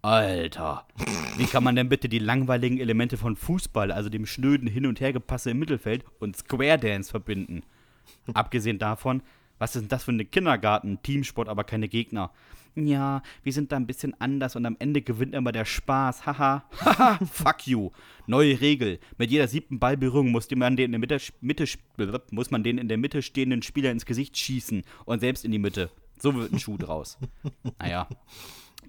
Alter, 0.00 0.86
wie 1.36 1.44
kann 1.44 1.62
man 1.62 1.76
denn 1.76 1.88
bitte 1.88 2.08
die 2.08 2.18
langweiligen 2.18 2.80
Elemente 2.80 3.16
von 3.16 3.36
Fußball, 3.36 3.92
also 3.92 4.08
dem 4.08 4.26
schnöden 4.26 4.66
Hin- 4.66 4.86
und 4.86 5.00
Hergepasse 5.00 5.50
im 5.50 5.60
Mittelfeld 5.60 6.04
und 6.18 6.36
Square 6.36 6.78
Dance 6.78 7.10
verbinden? 7.10 7.62
Abgesehen 8.34 8.78
davon, 8.78 9.22
was 9.58 9.76
ist 9.76 9.82
denn 9.82 9.88
das 9.88 10.04
für 10.04 10.12
ein 10.12 10.30
Kindergarten? 10.30 11.00
Teamsport, 11.02 11.48
aber 11.48 11.64
keine 11.64 11.88
Gegner. 11.88 12.32
Ja, 12.74 13.22
wir 13.42 13.52
sind 13.52 13.70
da 13.70 13.76
ein 13.76 13.86
bisschen 13.86 14.18
anders 14.18 14.56
und 14.56 14.64
am 14.64 14.76
Ende 14.78 15.02
gewinnt 15.02 15.34
immer 15.34 15.52
der 15.52 15.66
Spaß. 15.66 16.24
Haha, 16.24 16.64
haha, 16.80 17.18
fuck 17.30 17.66
you. 17.66 17.90
Neue 18.26 18.60
Regel. 18.60 18.98
Mit 19.18 19.30
jeder 19.30 19.46
siebten 19.46 19.78
Ballberührung 19.78 20.30
muss 20.30 20.50
man 20.50 20.76
den 20.76 20.86
in 20.86 20.92
der 20.92 21.00
Mitte, 21.00 21.18
Mitte, 21.42 21.66
muss 22.30 22.50
man 22.50 22.62
den 22.62 22.78
in 22.78 22.88
der 22.88 22.96
Mitte 22.96 23.20
stehenden 23.20 23.62
Spieler 23.62 23.90
ins 23.90 24.06
Gesicht 24.06 24.38
schießen 24.38 24.82
und 25.04 25.20
selbst 25.20 25.44
in 25.44 25.52
die 25.52 25.58
Mitte. 25.58 25.90
So 26.18 26.34
wird 26.34 26.52
ein 26.52 26.58
Schuh 26.58 26.78
draus. 26.78 27.18
Naja, 27.78 28.08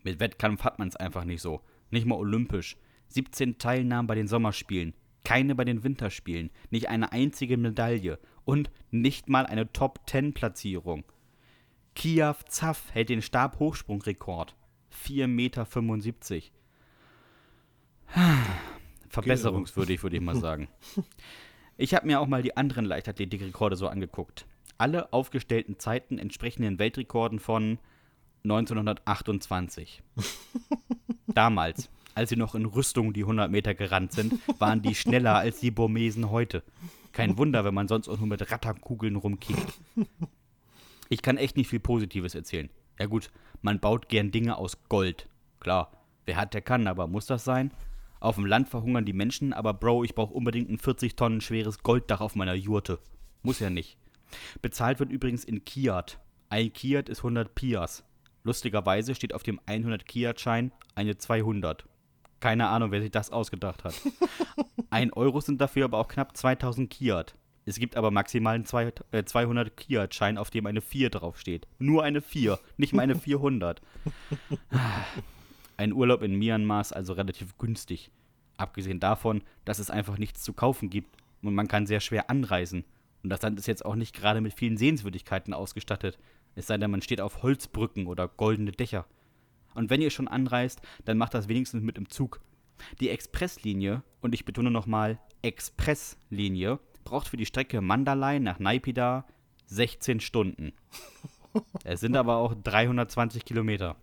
mit 0.03 0.19
Wettkampf 0.19 0.63
hat 0.63 0.79
man 0.79 0.87
es 0.87 0.95
einfach 0.95 1.25
nicht 1.25 1.41
so. 1.41 1.61
Nicht 1.89 2.05
mal 2.05 2.15
olympisch. 2.15 2.77
17 3.09 3.57
Teilnahmen 3.57 4.07
bei 4.07 4.15
den 4.15 4.27
Sommerspielen, 4.27 4.93
keine 5.23 5.55
bei 5.55 5.65
den 5.65 5.83
Winterspielen, 5.83 6.51
nicht 6.71 6.89
eine 6.89 7.11
einzige 7.11 7.57
Medaille 7.57 8.17
und 8.45 8.71
nicht 8.91 9.29
mal 9.29 9.45
eine 9.45 9.71
Top-10-Platzierung. 9.71 11.03
Kiav 11.95 12.45
Zaff 12.45 12.93
hält 12.93 13.09
den 13.09 13.21
Stabhochsprungrekord. 13.21 14.55
4,75 15.05 15.27
Meter. 15.27 15.65
Verbesserungswürdig, 19.09 20.03
würde 20.03 20.17
ich 20.17 20.21
mal 20.21 20.35
sagen. 20.39 20.67
Ich 21.77 21.93
habe 21.93 22.07
mir 22.07 22.19
auch 22.19 22.27
mal 22.27 22.41
die 22.41 22.57
anderen 22.57 22.85
Leichtathletikrekorde 22.85 23.75
so 23.75 23.87
angeguckt. 23.87 24.45
Alle 24.77 25.13
aufgestellten 25.13 25.79
Zeiten 25.79 26.17
entsprechen 26.17 26.63
den 26.63 26.79
Weltrekorden 26.79 27.39
von 27.39 27.79
1928. 28.43 30.03
Damals, 31.27 31.89
als 32.15 32.29
sie 32.29 32.35
noch 32.35 32.55
in 32.55 32.65
Rüstung 32.65 33.13
die 33.13 33.21
100 33.21 33.49
Meter 33.49 33.73
gerannt 33.73 34.11
sind, 34.11 34.33
waren 34.59 34.81
die 34.81 34.95
schneller 34.95 35.35
als 35.35 35.59
die 35.59 35.71
Burmesen 35.71 36.29
heute. 36.29 36.63
Kein 37.13 37.37
Wunder, 37.37 37.63
wenn 37.63 37.73
man 37.73 37.87
sonst 37.87 38.09
auch 38.09 38.17
nur 38.17 38.27
mit 38.27 38.51
Ratterkugeln 38.51 39.15
rumkickt. 39.15 39.79
Ich 41.09 41.21
kann 41.21 41.37
echt 41.37 41.57
nicht 41.57 41.69
viel 41.69 41.79
Positives 41.79 42.33
erzählen. 42.33 42.69
Ja 42.99 43.05
gut, 43.05 43.29
man 43.61 43.79
baut 43.79 44.09
gern 44.09 44.31
Dinge 44.31 44.57
aus 44.57 44.83
Gold. 44.89 45.29
Klar, 45.59 45.91
wer 46.25 46.37
hat, 46.37 46.53
der 46.53 46.61
kann, 46.61 46.87
aber 46.87 47.07
muss 47.07 47.27
das 47.27 47.43
sein? 47.43 47.71
Auf 48.19 48.35
dem 48.35 48.45
Land 48.45 48.69
verhungern 48.69 49.05
die 49.05 49.13
Menschen, 49.13 49.53
aber 49.53 49.73
Bro, 49.73 50.05
ich 50.05 50.15
brauche 50.15 50.33
unbedingt 50.33 50.69
ein 50.69 50.79
40 50.79 51.15
Tonnen 51.15 51.41
schweres 51.41 51.83
Golddach 51.83 52.21
auf 52.21 52.35
meiner 52.35 52.55
Jurte. 52.55 52.99
Muss 53.43 53.59
ja 53.59 53.69
nicht. 53.69 53.97
Bezahlt 54.61 54.99
wird 54.99 55.11
übrigens 55.11 55.43
in 55.43 55.65
Kiat. 55.65 56.19
Ein 56.49 56.73
Kiat 56.73 57.09
ist 57.09 57.19
100 57.19 57.53
Pias. 57.53 58.03
Lustigerweise 58.43 59.13
steht 59.13 59.33
auf 59.33 59.43
dem 59.43 59.59
100 59.65 60.05
Kiat-Schein 60.05 60.71
eine 60.95 61.17
200. 61.17 61.85
Keine 62.43 62.67
Ahnung, 62.67 62.91
wer 62.91 62.99
sich 62.99 63.09
das 63.09 63.31
ausgedacht 63.31 63.85
hat. 63.85 63.93
Ein 64.89 65.13
Euro 65.13 65.39
sind 65.39 65.61
dafür 65.61 65.85
aber 65.85 65.97
auch 65.97 66.09
knapp 66.09 66.35
2000 66.35 66.89
Kiat. 66.89 67.35
Es 67.63 67.79
gibt 67.79 67.95
aber 67.95 68.11
maximal 68.11 68.55
einen 68.55 68.65
200 68.65 69.07
äh, 69.13 69.71
Kiat-Schein, 69.71 70.37
auf 70.37 70.49
dem 70.49 70.65
eine 70.65 70.81
4 70.81 71.09
draufsteht. 71.09 71.69
Nur 71.79 72.03
eine 72.03 72.19
4, 72.19 72.59
nicht 72.75 72.91
mal 72.91 73.03
eine 73.03 73.15
400. 73.17 73.81
Ein 75.77 75.93
Urlaub 75.93 76.21
in 76.21 76.35
Myanmar 76.35 76.81
ist 76.81 76.91
also 76.91 77.13
relativ 77.13 77.57
günstig. 77.57 78.11
Abgesehen 78.57 78.99
davon, 78.99 79.41
dass 79.63 79.79
es 79.79 79.89
einfach 79.89 80.17
nichts 80.17 80.43
zu 80.43 80.51
kaufen 80.51 80.89
gibt 80.89 81.15
und 81.43 81.55
man 81.55 81.69
kann 81.69 81.87
sehr 81.87 82.01
schwer 82.01 82.29
anreisen. 82.29 82.83
Und 83.23 83.29
das 83.29 83.41
Land 83.41 83.57
ist 83.57 83.67
jetzt 83.67 83.85
auch 83.85 83.95
nicht 83.95 84.13
gerade 84.13 84.41
mit 84.41 84.53
vielen 84.53 84.75
Sehenswürdigkeiten 84.75 85.53
ausgestattet. 85.53 86.19
Es 86.55 86.67
sei 86.67 86.77
denn, 86.77 86.91
man 86.91 87.01
steht 87.01 87.21
auf 87.21 87.41
Holzbrücken 87.41 88.05
oder 88.05 88.27
goldene 88.27 88.73
Dächer. 88.73 89.05
Und 89.75 89.89
wenn 89.89 90.01
ihr 90.01 90.09
schon 90.09 90.27
anreist, 90.27 90.81
dann 91.05 91.17
macht 91.17 91.33
das 91.33 91.47
wenigstens 91.47 91.83
mit 91.83 91.97
dem 91.97 92.09
Zug. 92.09 92.41
Die 92.99 93.09
Expresslinie, 93.09 94.03
und 94.21 94.33
ich 94.33 94.45
betone 94.45 94.71
nochmal 94.71 95.19
Expresslinie, 95.41 96.79
braucht 97.03 97.27
für 97.27 97.37
die 97.37 97.45
Strecke 97.45 97.81
Mandalay 97.81 98.39
nach 98.39 98.59
Naipida 98.59 99.25
16 99.67 100.19
Stunden. 100.19 100.73
Es 101.83 101.99
sind 101.99 102.17
aber 102.17 102.37
auch 102.37 102.55
320 102.55 103.45
Kilometer. 103.45 103.95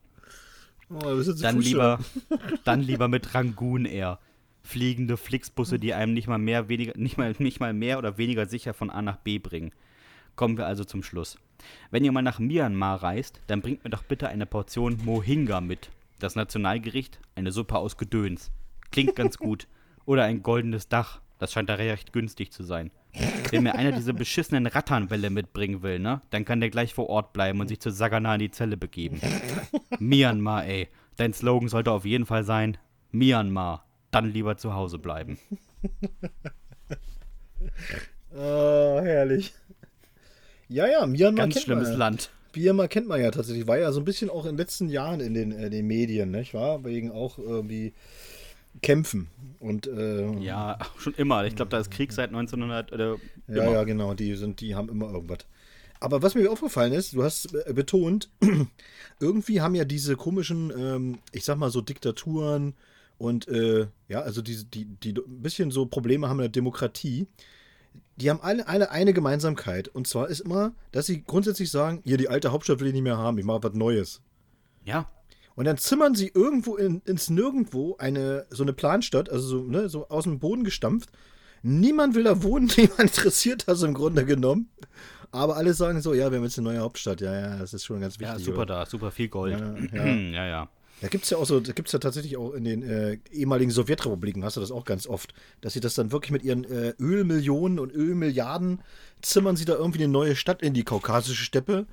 Oh, 0.89 1.21
dann, 1.41 1.61
lieber, 1.61 1.99
dann 2.65 2.81
lieber 2.81 3.09
mit 3.09 3.35
Rangoon 3.35 3.87
Air. 3.87 4.21
Fliegende 4.63 5.17
Flixbusse, 5.17 5.81
die 5.81 5.93
einem 5.93 6.15
nicht 6.15 6.29
mal 6.29 6.39
mehr, 6.39 6.69
weniger, 6.69 6.97
nicht 6.97 7.19
mal, 7.19 7.35
nicht 7.39 7.59
mal 7.59 7.73
mehr 7.73 7.99
oder 7.99 8.19
weniger 8.19 8.47
sicher 8.47 8.73
von 8.73 8.89
A 8.89 9.03
nach 9.03 9.17
B 9.17 9.41
bringen. 9.41 9.73
Kommen 10.37 10.59
wir 10.59 10.67
also 10.67 10.85
zum 10.85 11.03
Schluss. 11.03 11.39
Wenn 11.91 12.05
ihr 12.05 12.13
mal 12.13 12.23
nach 12.23 12.39
Myanmar 12.39 13.03
reist, 13.03 13.41
dann 13.47 13.61
bringt 13.61 13.85
mir 13.85 13.91
doch 13.91 14.03
bitte 14.03 14.29
eine 14.29 14.47
Portion 14.47 14.99
Mohinga 15.05 15.61
mit. 15.61 15.91
Das 16.19 16.37
Nationalgericht, 16.37 17.19
eine 17.35 17.53
Suppe 17.53 17.77
aus 17.77 17.97
Gedöns. 17.97 18.51
Klingt 18.91 19.17
ganz 19.17 19.39
gut. 19.39 19.67
Oder 20.05 20.25
ein 20.25 20.43
goldenes 20.43 20.89
Dach. 20.89 21.21
Das 21.39 21.53
scheint 21.53 21.71
da 21.71 21.75
recht 21.75 22.13
günstig 22.13 22.53
zu 22.53 22.63
sein. 22.63 22.91
Wenn 23.51 23.63
mir 23.63 23.75
einer 23.75 23.93
diese 23.93 24.13
beschissenen 24.15 24.67
Ratternwelle 24.67 25.31
mitbringen 25.31 25.83
will, 25.83 25.99
ne, 25.99 26.21
dann 26.31 26.45
kann 26.45 26.61
der 26.61 26.71
gleich 26.71 26.95
vor 26.95 27.09
Ort 27.09 27.33
bleiben 27.33 27.61
und 27.61 27.69
sich 27.69 27.81
zu 27.81 27.91
Sagana 27.91 28.35
in 28.35 28.41
die 28.41 28.51
Zelle 28.51 28.77
begeben. 28.77 29.21
Myanmar, 29.99 30.67
ey. 30.67 30.89
Dein 31.17 31.33
Slogan 31.33 31.69
sollte 31.69 31.93
auf 31.93 32.05
jeden 32.05 32.27
Fall 32.27 32.45
sein: 32.45 32.77
Myanmar. 33.11 33.85
Dann 34.11 34.33
lieber 34.33 34.57
zu 34.57 34.75
Hause 34.75 34.99
bleiben. 34.99 35.39
Oh, 38.33 39.01
herrlich. 39.03 39.53
Ja, 40.71 40.87
ja, 40.87 41.05
Myanmar 41.05 41.47
Ganz 41.47 41.61
schlimmes 41.63 41.89
man, 41.91 41.99
Land. 41.99 42.31
Myanmar 42.55 42.87
kennt 42.87 43.09
man 43.09 43.21
ja 43.21 43.31
tatsächlich. 43.33 43.67
War 43.67 43.79
ja 43.79 43.91
so 43.91 44.01
ein 44.01 44.05
bisschen 44.05 44.31
auch 44.31 44.45
in 44.45 44.53
den 44.53 44.59
letzten 44.59 44.89
Jahren 44.89 45.21
in 45.21 45.35
den, 45.35 45.51
äh, 45.51 45.69
den 45.69 45.87
Medien, 45.87 46.31
nicht 46.31 46.55
wahr? 46.55 46.85
Wegen 46.85 47.11
auch 47.11 47.39
irgendwie 47.39 47.93
Kämpfen. 48.81 49.27
Und, 49.59 49.89
äh, 49.89 50.31
ja, 50.39 50.79
schon 50.97 51.15
immer. 51.15 51.45
Ich 51.45 51.57
glaube, 51.57 51.71
da 51.71 51.79
ist 51.79 51.91
Krieg 51.91 52.13
seit 52.13 52.31
1900 52.31 52.93
oder 52.93 53.17
Ja, 53.49 53.71
ja, 53.71 53.83
genau. 53.83 54.15
Die, 54.15 54.37
sind, 54.37 54.61
die 54.61 54.77
haben 54.77 54.89
immer 54.89 55.13
irgendwas. 55.13 55.41
Aber 55.99 56.23
was 56.23 56.37
mir 56.37 56.51
aufgefallen 56.51 56.93
ist, 56.93 57.15
du 57.15 57.25
hast 57.25 57.53
äh, 57.53 57.73
betont, 57.75 58.31
irgendwie 59.21 59.61
haben 59.61 59.75
ja 59.75 59.85
diese 59.85 60.15
komischen, 60.17 60.73
ähm, 60.79 61.19
ich 61.33 61.45
sag 61.45 61.59
mal 61.59 61.71
so 61.71 61.81
Diktaturen 61.81 62.75
und 63.19 63.49
äh, 63.49 63.89
ja, 64.09 64.21
also 64.21 64.41
die, 64.41 64.65
die, 64.65 64.85
die 64.85 65.11
ein 65.11 65.43
bisschen 65.43 65.73
so 65.73 65.85
Probleme 65.85 66.29
haben 66.29 66.39
mit 66.39 66.45
der 66.45 66.51
Demokratie 66.51 67.27
die 68.17 68.31
haben 68.31 68.41
alle, 68.43 68.69
alle 68.69 68.91
eine 68.91 69.13
Gemeinsamkeit. 69.13 69.89
Und 69.89 70.07
zwar 70.07 70.29
ist 70.29 70.41
immer, 70.41 70.73
dass 70.93 71.07
sie 71.07 71.23
grundsätzlich 71.23 71.71
sagen, 71.71 72.03
hier, 72.05 72.19
die 72.19 72.29
alte 72.29 72.53
Hauptstadt 72.53 72.81
will 72.81 72.89
ich 72.89 72.93
nicht 72.93 73.03
mehr 73.03 73.19
haben, 73.19 73.39
ich 73.39 73.45
mache 73.45 73.63
was 73.63 73.73
Neues. 73.73 74.21
Ja. 74.85 75.09
Und 75.55 75.65
dann 75.65 75.79
zimmern 75.79 76.15
sie 76.15 76.29
irgendwo 76.29 76.77
in, 76.77 77.03
ins 77.05 77.31
Nirgendwo 77.31 77.97
eine, 77.99 78.47
so 78.51 78.63
eine 78.63 78.73
Planstadt, 78.73 79.31
also 79.31 79.47
so, 79.47 79.65
ne, 79.65 79.89
so 79.89 80.09
aus 80.09 80.25
dem 80.25 80.39
Boden 80.39 80.65
gestampft. 80.65 81.11
Niemand 81.63 82.15
will 82.15 82.25
da 82.25 82.43
wohnen, 82.43 82.71
niemand 82.77 83.01
interessiert 83.01 83.69
das 83.69 83.83
im 83.83 83.95
Grunde 83.95 84.25
genommen. 84.25 84.71
Aber 85.33 85.57
alle 85.57 85.75
sagen 85.75 86.01
so, 86.01 86.13
ja, 86.13 86.31
wir 86.31 86.39
haben 86.39 86.45
jetzt 86.45 86.59
eine 86.59 86.69
neue 86.69 86.81
Hauptstadt. 86.81 87.21
Ja, 87.21 87.33
ja, 87.33 87.57
das 87.57 87.73
ist 87.73 87.85
schon 87.85 88.01
ganz 88.01 88.19
wichtig. 88.19 88.39
Ja, 88.39 88.45
super 88.45 88.63
oder? 88.63 88.81
da, 88.81 88.87
super 88.87 89.11
viel 89.11 89.29
Gold. 89.29 89.59
Ja, 89.59 89.75
Ja, 89.93 90.07
ja. 90.07 90.47
ja. 90.47 90.69
Da 91.01 91.09
gibt 91.09 91.25
es 91.25 91.31
ja 91.31 91.39
auch 91.39 91.47
so, 91.47 91.61
da 91.61 91.73
gibt 91.73 91.89
es 91.89 91.93
ja 91.93 91.99
tatsächlich 91.99 92.37
auch 92.37 92.53
in 92.53 92.65
den 92.65 92.83
äh, 92.83 93.19
ehemaligen 93.33 93.71
Sowjetrepubliken, 93.71 94.45
hast 94.45 94.57
du 94.57 94.61
das 94.61 94.71
auch 94.71 94.85
ganz 94.85 95.07
oft, 95.07 95.33
dass 95.63 95.73
sie 95.73 95.81
das 95.81 95.95
dann 95.95 96.13
wirklich 96.13 96.31
mit 96.31 96.43
ihren 96.43 96.65
äh, 96.65 96.95
Ölmillionen 97.01 97.79
und 97.79 97.91
Ölmilliarden 97.93 98.83
zimmern 99.23 99.57
sie 99.57 99.65
da 99.65 99.75
irgendwie 99.75 100.03
eine 100.05 100.13
neue 100.13 100.37
Stadt 100.37 100.63
in 100.63 100.75
die 100.75 100.85
kaukasische 100.85 101.43
Steppe. 101.45 101.87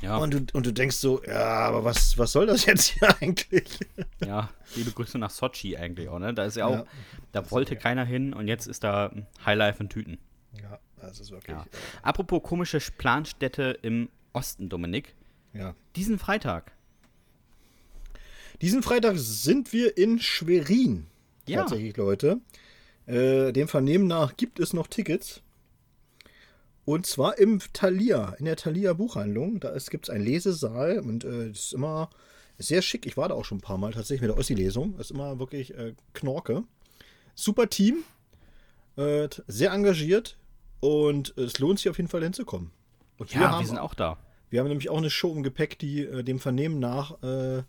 Ja. 0.00 0.16
Und, 0.16 0.34
du, 0.34 0.56
und 0.56 0.66
du 0.66 0.72
denkst 0.72 0.96
so, 0.96 1.22
ja, 1.24 1.60
aber 1.60 1.84
was, 1.84 2.18
was 2.18 2.32
soll 2.32 2.46
das 2.46 2.64
jetzt 2.66 2.86
hier 2.90 3.08
eigentlich? 3.20 3.78
Ja, 4.24 4.50
liebe 4.76 4.90
Grüße 4.92 5.18
nach 5.18 5.30
Sochi 5.30 5.76
eigentlich 5.76 6.08
auch, 6.08 6.18
ne? 6.18 6.32
Da 6.34 6.44
ist 6.44 6.56
ja 6.56 6.66
auch, 6.66 6.72
Ja. 6.78 6.84
da 7.32 7.50
wollte 7.50 7.76
keiner 7.76 8.04
hin 8.04 8.32
und 8.32 8.48
jetzt 8.48 8.66
ist 8.66 8.84
da 8.84 9.12
Highlife 9.44 9.82
in 9.82 9.88
Tüten. 9.88 10.18
Ja, 10.60 10.78
das 11.00 11.18
ist 11.20 11.30
wirklich. 11.30 11.56
Ja. 11.56 11.64
Apropos 12.02 12.42
komische 12.42 12.78
Planstädte 12.98 13.78
im 13.82 14.08
Osten, 14.32 14.68
Dominik. 14.68 15.14
Äh, 15.54 15.58
ja. 15.58 15.74
Diesen 15.96 16.18
Freitag. 16.18 16.72
Diesen 18.62 18.82
Freitag 18.82 19.18
sind 19.18 19.72
wir 19.72 19.96
in 19.98 20.20
Schwerin. 20.20 21.06
Ja. 21.46 21.60
Tatsächlich, 21.60 21.96
Leute. 21.96 22.40
Äh, 23.06 23.52
dem 23.52 23.66
Vernehmen 23.68 24.06
nach 24.06 24.36
gibt 24.36 24.60
es 24.60 24.72
noch 24.72 24.86
Tickets. 24.86 25.42
Und 26.84 27.06
zwar 27.06 27.38
im 27.38 27.60
Thalia, 27.72 28.34
in 28.38 28.44
der 28.44 28.56
Thalia 28.56 28.92
Buchhandlung. 28.92 29.60
Da 29.60 29.76
gibt 29.90 30.06
es 30.06 30.10
einen 30.10 30.24
Lesesaal 30.24 31.00
und 31.00 31.24
äh, 31.24 31.48
das 31.48 31.58
ist 31.58 31.72
immer 31.74 32.10
sehr 32.58 32.82
schick. 32.82 33.04
Ich 33.06 33.16
war 33.16 33.28
da 33.28 33.34
auch 33.34 33.44
schon 33.44 33.58
ein 33.58 33.62
paar 33.62 33.78
Mal 33.78 33.92
tatsächlich 33.92 34.20
mit 34.22 34.30
der 34.30 34.38
Ossi-Lesung. 34.38 34.96
Das 34.96 35.06
ist 35.06 35.10
immer 35.10 35.38
wirklich 35.38 35.74
äh, 35.76 35.94
Knorke. 36.14 36.62
Super 37.34 37.68
Team. 37.68 38.04
Äh, 38.96 39.28
sehr 39.48 39.72
engagiert. 39.72 40.36
Und 40.80 41.36
es 41.36 41.58
lohnt 41.58 41.78
sich 41.78 41.88
auf 41.88 41.96
jeden 41.96 42.08
Fall 42.08 42.22
hinzukommen. 42.22 42.70
Und 43.18 43.32
Ja, 43.32 43.40
wir, 43.40 43.50
haben 43.50 43.66
sind 43.66 43.78
auch 43.78 43.94
da. 43.94 44.18
wir 44.50 44.60
haben 44.60 44.68
nämlich 44.68 44.88
auch 44.88 44.98
eine 44.98 45.10
Show 45.10 45.32
im 45.34 45.42
Gepäck, 45.42 45.78
die 45.78 46.00
äh, 46.04 46.22
dem 46.22 46.38
Vernehmen 46.40 46.78
nach 46.78 47.22
äh, 47.22 47.62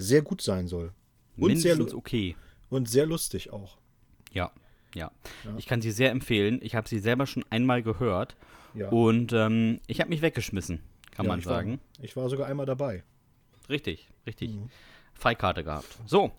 sehr 0.00 0.22
gut 0.22 0.42
sein 0.42 0.66
soll. 0.68 0.92
Und 1.36 1.56
sehr, 1.56 1.74
Mindestens 1.76 1.94
okay. 1.94 2.36
und 2.68 2.88
sehr 2.88 3.06
lustig 3.06 3.52
auch. 3.52 3.78
Ja, 4.32 4.50
ja. 4.94 5.10
Ich 5.58 5.66
kann 5.66 5.80
sie 5.80 5.90
sehr 5.90 6.10
empfehlen. 6.10 6.58
Ich 6.62 6.74
habe 6.74 6.88
sie 6.88 6.98
selber 6.98 7.26
schon 7.26 7.44
einmal 7.50 7.82
gehört 7.82 8.36
Ja. 8.74 8.88
und 8.90 9.32
ähm, 9.32 9.80
ich 9.86 10.00
habe 10.00 10.10
mich 10.10 10.22
weggeschmissen, 10.22 10.80
kann 11.12 11.26
Ja, 11.26 11.30
man 11.32 11.40
ich 11.40 11.46
war- 11.46 11.54
sagen. 11.56 11.80
Ich 12.00 12.16
war 12.16 12.28
sogar 12.28 12.46
einmal 12.48 12.66
dabei. 12.66 13.02
Richtig, 13.68 14.08
richtig. 14.26 14.50
Mhm. 14.50 14.68
Freikarte 15.14 15.62
gehabt. 15.64 15.98
So, 16.06 16.32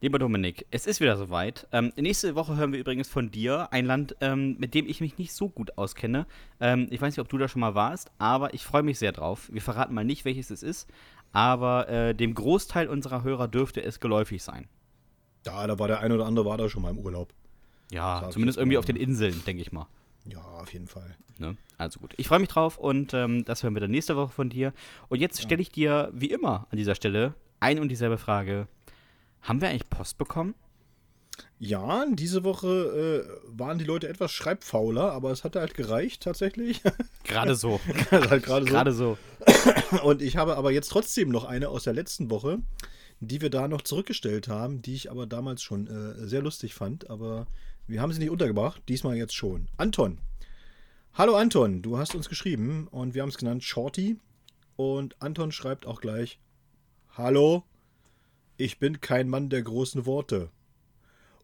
lieber 0.00 0.18
Dominik, 0.18 0.66
es 0.70 0.86
ist 0.86 1.00
wieder 1.00 1.16
soweit. 1.16 1.66
Ähm, 1.72 1.92
nächste 1.96 2.34
Woche 2.34 2.56
hören 2.56 2.72
wir 2.72 2.78
übrigens 2.80 3.08
von 3.08 3.30
dir 3.30 3.72
ein 3.72 3.84
Land, 3.84 4.16
ähm, 4.20 4.56
mit 4.58 4.74
dem 4.74 4.86
ich 4.86 5.00
mich 5.00 5.18
nicht 5.18 5.32
so 5.32 5.48
gut 5.48 5.76
auskenne. 5.76 6.26
Ähm, 6.60 6.86
ich 6.90 7.00
weiß 7.00 7.14
nicht, 7.16 7.20
ob 7.20 7.28
du 7.28 7.38
da 7.38 7.48
schon 7.48 7.60
mal 7.60 7.74
warst, 7.74 8.10
aber 8.18 8.54
ich 8.54 8.64
freue 8.64 8.82
mich 8.82 8.98
sehr 8.98 9.12
drauf. 9.12 9.48
Wir 9.52 9.62
verraten 9.62 9.94
mal 9.94 10.04
nicht, 10.04 10.24
welches 10.24 10.50
es 10.50 10.62
ist, 10.62 10.88
aber 11.32 11.88
äh, 11.88 12.14
dem 12.14 12.34
Großteil 12.34 12.88
unserer 12.88 13.22
Hörer 13.22 13.48
dürfte 13.48 13.82
es 13.82 14.00
geläufig 14.00 14.42
sein. 14.42 14.68
Da, 15.42 15.66
da 15.66 15.78
war 15.78 15.88
der 15.88 16.00
ein 16.00 16.12
oder 16.12 16.26
andere 16.26 16.46
war 16.46 16.58
da 16.58 16.68
schon 16.68 16.82
mal 16.82 16.90
im 16.90 16.98
Urlaub. 16.98 17.32
Ja, 17.90 18.20
Sag 18.20 18.32
zumindest 18.32 18.58
irgendwie 18.58 18.78
auf 18.78 18.84
den 18.84 18.96
Inseln, 18.96 19.42
denke 19.46 19.62
ich 19.62 19.72
mal. 19.72 19.86
Ja, 20.26 20.40
auf 20.42 20.72
jeden 20.72 20.88
Fall. 20.88 21.16
Ne? 21.38 21.56
Also 21.78 22.00
gut. 22.00 22.12
Ich 22.16 22.28
freue 22.28 22.40
mich 22.40 22.48
drauf 22.48 22.76
und 22.76 23.14
ähm, 23.14 23.44
das 23.44 23.62
hören 23.62 23.74
wir 23.74 23.80
dann 23.80 23.90
nächste 23.90 24.16
Woche 24.16 24.32
von 24.32 24.50
dir. 24.50 24.72
Und 25.08 25.20
jetzt 25.20 25.40
stelle 25.40 25.62
ich 25.62 25.70
dir, 25.70 26.10
wie 26.12 26.30
immer, 26.30 26.66
an 26.70 26.76
dieser 26.76 26.94
Stelle 26.94 27.34
ein 27.60 27.78
und 27.78 27.88
dieselbe 27.88 28.18
Frage. 28.18 28.66
Haben 29.42 29.60
wir 29.60 29.68
eigentlich 29.68 29.88
Post 29.88 30.18
bekommen? 30.18 30.54
Ja, 31.60 32.06
diese 32.12 32.44
Woche 32.44 33.26
äh, 33.26 33.58
waren 33.58 33.78
die 33.78 33.84
Leute 33.84 34.08
etwas 34.08 34.30
schreibfauler, 34.30 35.12
aber 35.12 35.32
es 35.32 35.42
hat 35.42 35.56
halt 35.56 35.74
gereicht 35.74 36.22
tatsächlich. 36.22 36.82
Gerade 37.24 37.56
so. 37.56 37.80
halt 38.10 38.44
gerade 38.44 38.64
so. 38.64 38.70
Gerade 38.70 38.92
so. 38.92 39.18
Und 40.04 40.22
ich 40.22 40.36
habe 40.36 40.56
aber 40.56 40.70
jetzt 40.70 40.88
trotzdem 40.88 41.30
noch 41.30 41.44
eine 41.44 41.68
aus 41.68 41.84
der 41.84 41.94
letzten 41.94 42.30
Woche, 42.30 42.60
die 43.18 43.40
wir 43.40 43.50
da 43.50 43.66
noch 43.66 43.82
zurückgestellt 43.82 44.46
haben, 44.46 44.82
die 44.82 44.94
ich 44.94 45.10
aber 45.10 45.26
damals 45.26 45.62
schon 45.62 45.88
äh, 45.88 46.26
sehr 46.28 46.42
lustig 46.42 46.74
fand. 46.74 47.10
Aber 47.10 47.48
wir 47.88 48.00
haben 48.00 48.12
sie 48.12 48.20
nicht 48.20 48.30
untergebracht, 48.30 48.80
diesmal 48.88 49.16
jetzt 49.16 49.34
schon. 49.34 49.66
Anton. 49.76 50.18
Hallo 51.14 51.34
Anton, 51.34 51.82
du 51.82 51.98
hast 51.98 52.14
uns 52.14 52.28
geschrieben 52.28 52.86
und 52.88 53.14
wir 53.14 53.22
haben 53.22 53.30
es 53.30 53.38
genannt 53.38 53.64
Shorty. 53.64 54.16
Und 54.76 55.20
Anton 55.20 55.50
schreibt 55.50 55.86
auch 55.86 56.00
gleich: 56.00 56.38
Hallo, 57.16 57.64
ich 58.56 58.78
bin 58.78 59.00
kein 59.00 59.28
Mann 59.28 59.50
der 59.50 59.62
großen 59.62 60.06
Worte. 60.06 60.50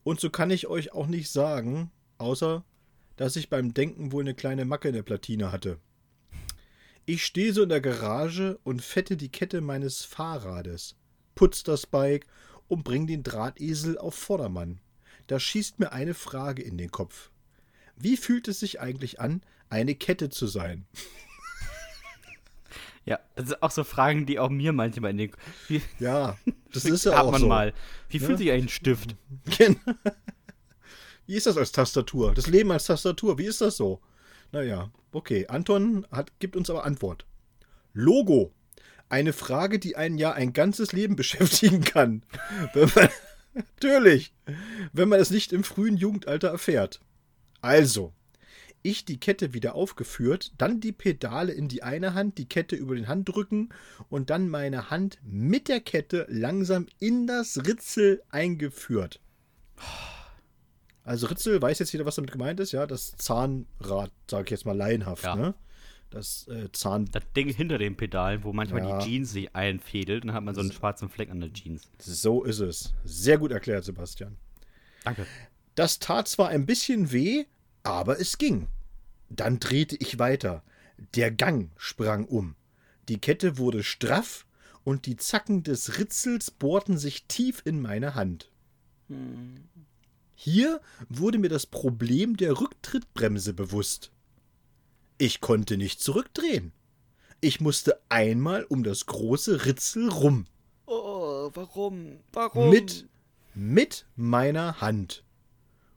Und 0.04 0.20
so 0.20 0.30
kann 0.30 0.50
ich 0.50 0.68
euch 0.68 0.92
auch 0.92 1.06
nicht 1.06 1.30
sagen, 1.30 1.90
außer 2.18 2.64
dass 3.16 3.36
ich 3.36 3.48
beim 3.48 3.74
Denken 3.74 4.12
wohl 4.12 4.22
eine 4.22 4.34
kleine 4.34 4.64
Macke 4.64 4.88
in 4.88 4.94
der 4.94 5.02
Platine 5.02 5.52
hatte. 5.52 5.78
Ich 7.06 7.24
stehe 7.24 7.52
so 7.52 7.62
in 7.62 7.68
der 7.68 7.80
Garage 7.80 8.58
und 8.64 8.82
fette 8.82 9.16
die 9.16 9.28
Kette 9.28 9.60
meines 9.60 10.04
Fahrrades, 10.04 10.96
putz 11.34 11.62
das 11.62 11.86
Bike 11.86 12.26
und 12.66 12.82
bring 12.82 13.06
den 13.06 13.22
Drahtesel 13.22 13.98
auf 13.98 14.14
Vordermann. 14.14 14.80
Da 15.26 15.38
schießt 15.38 15.78
mir 15.78 15.92
eine 15.92 16.14
Frage 16.14 16.62
in 16.62 16.78
den 16.78 16.90
Kopf. 16.90 17.30
Wie 17.96 18.16
fühlt 18.16 18.48
es 18.48 18.60
sich 18.60 18.80
eigentlich 18.80 19.20
an, 19.20 19.42
eine 19.68 19.94
Kette 19.94 20.28
zu 20.28 20.46
sein? 20.46 20.86
Ja, 23.06 23.18
das 23.34 23.48
sind 23.48 23.62
auch 23.62 23.70
so 23.70 23.84
Fragen, 23.84 24.24
die 24.26 24.38
auch 24.38 24.48
mir 24.48 24.72
manchmal 24.72 25.10
in 25.10 25.18
den. 25.18 25.32
Wie, 25.68 25.82
Ja, 25.98 26.38
das 26.72 26.84
ist 26.84 27.04
ja 27.04 27.20
auch 27.20 27.30
man 27.32 27.40
so. 27.40 27.46
mal. 27.46 27.72
Wie 28.08 28.18
fühlt 28.18 28.38
sich 28.38 28.50
ein 28.50 28.68
Stift? 28.68 29.16
Genau. 29.58 29.78
Wie 31.26 31.36
ist 31.36 31.46
das 31.46 31.56
als 31.56 31.72
Tastatur? 31.72 32.34
Das 32.34 32.48
Leben 32.48 32.70
als 32.70 32.84
Tastatur, 32.84 33.38
wie 33.38 33.46
ist 33.46 33.62
das 33.62 33.78
so? 33.78 34.02
Naja, 34.52 34.90
okay. 35.12 35.46
Anton 35.46 36.06
hat, 36.10 36.38
gibt 36.38 36.54
uns 36.54 36.68
aber 36.68 36.84
Antwort. 36.84 37.24
Logo. 37.94 38.52
Eine 39.08 39.32
Frage, 39.32 39.78
die 39.78 39.96
einen 39.96 40.18
ja 40.18 40.32
ein 40.32 40.52
ganzes 40.52 40.92
Leben 40.92 41.16
beschäftigen 41.16 41.82
kann. 41.82 42.24
Wenn 42.74 42.90
man, 42.94 43.08
natürlich. 43.54 44.34
Wenn 44.92 45.08
man 45.08 45.18
es 45.18 45.30
nicht 45.30 45.52
im 45.54 45.64
frühen 45.64 45.96
Jugendalter 45.96 46.48
erfährt. 46.48 47.00
Also, 47.62 48.12
ich 48.84 49.04
die 49.04 49.18
Kette 49.18 49.52
wieder 49.54 49.74
aufgeführt, 49.74 50.52
dann 50.58 50.78
die 50.80 50.92
Pedale 50.92 51.52
in 51.52 51.66
die 51.68 51.82
eine 51.82 52.14
Hand, 52.14 52.38
die 52.38 52.46
Kette 52.48 52.76
über 52.76 52.94
den 52.94 53.08
Handrücken 53.08 53.70
und 54.10 54.30
dann 54.30 54.48
meine 54.48 54.90
Hand 54.90 55.18
mit 55.24 55.68
der 55.68 55.80
Kette 55.80 56.26
langsam 56.28 56.86
in 57.00 57.26
das 57.26 57.66
Ritzel 57.66 58.22
eingeführt. 58.28 59.20
Also 61.02 61.26
Ritzel, 61.26 61.60
weiß 61.60 61.78
jetzt 61.80 61.92
jeder, 61.92 62.06
was 62.06 62.14
damit 62.16 62.30
gemeint 62.32 62.60
ist, 62.60 62.72
ja, 62.72 62.86
das 62.86 63.16
Zahnrad, 63.16 64.10
sage 64.30 64.44
ich 64.44 64.50
jetzt 64.50 64.64
mal 64.66 64.76
laienhaft, 64.76 65.24
Ja. 65.24 65.34
ne? 65.36 65.54
Das 66.10 66.46
äh, 66.46 66.70
Zahn, 66.70 67.06
Das 67.10 67.24
Ding 67.34 67.48
hinter 67.52 67.76
den 67.76 67.96
Pedalen, 67.96 68.44
wo 68.44 68.52
manchmal 68.52 68.82
Ja. 68.82 68.98
die 69.00 69.04
Jeans 69.06 69.32
sich 69.32 69.54
einfädelt, 69.56 70.24
dann 70.24 70.32
hat 70.32 70.44
man 70.44 70.54
so 70.54 70.60
einen 70.60 70.70
schwarzen 70.70 71.08
Fleck 71.08 71.28
an 71.30 71.40
der 71.40 71.52
Jeans. 71.52 71.90
so 71.98 72.44
ist 72.44 72.60
es. 72.60 72.94
Sehr 73.04 73.36
gut 73.38 73.50
erklärt, 73.50 73.84
Sebastian. 73.84 74.36
Danke. 75.02 75.26
Das 75.74 75.98
tat 75.98 76.28
zwar 76.28 76.48
ein 76.50 76.66
bisschen 76.66 77.10
weh, 77.10 77.46
aber 77.82 78.20
es 78.20 78.38
ging. 78.38 78.68
Dann 79.36 79.60
drehte 79.60 79.96
ich 79.96 80.18
weiter. 80.18 80.62
Der 81.14 81.30
Gang 81.30 81.70
sprang 81.76 82.24
um. 82.24 82.54
Die 83.08 83.18
Kette 83.18 83.58
wurde 83.58 83.82
straff 83.82 84.46
und 84.84 85.06
die 85.06 85.16
Zacken 85.16 85.62
des 85.62 85.98
Ritzels 85.98 86.50
bohrten 86.50 86.98
sich 86.98 87.26
tief 87.26 87.62
in 87.64 87.80
meine 87.82 88.14
Hand. 88.14 88.50
Hier 90.34 90.80
wurde 91.08 91.38
mir 91.38 91.48
das 91.48 91.66
Problem 91.66 92.36
der 92.36 92.60
Rücktrittbremse 92.60 93.54
bewusst. 93.54 94.10
Ich 95.18 95.40
konnte 95.40 95.76
nicht 95.76 96.00
zurückdrehen. 96.00 96.72
Ich 97.40 97.60
musste 97.60 98.00
einmal 98.08 98.64
um 98.64 98.84
das 98.84 99.06
große 99.06 99.66
Ritzel 99.66 100.08
rum. 100.08 100.46
Oh, 100.86 101.50
warum? 101.54 102.20
Warum? 102.32 102.70
Mit, 102.70 103.06
mit 103.54 104.06
meiner 104.16 104.80
Hand. 104.80 105.24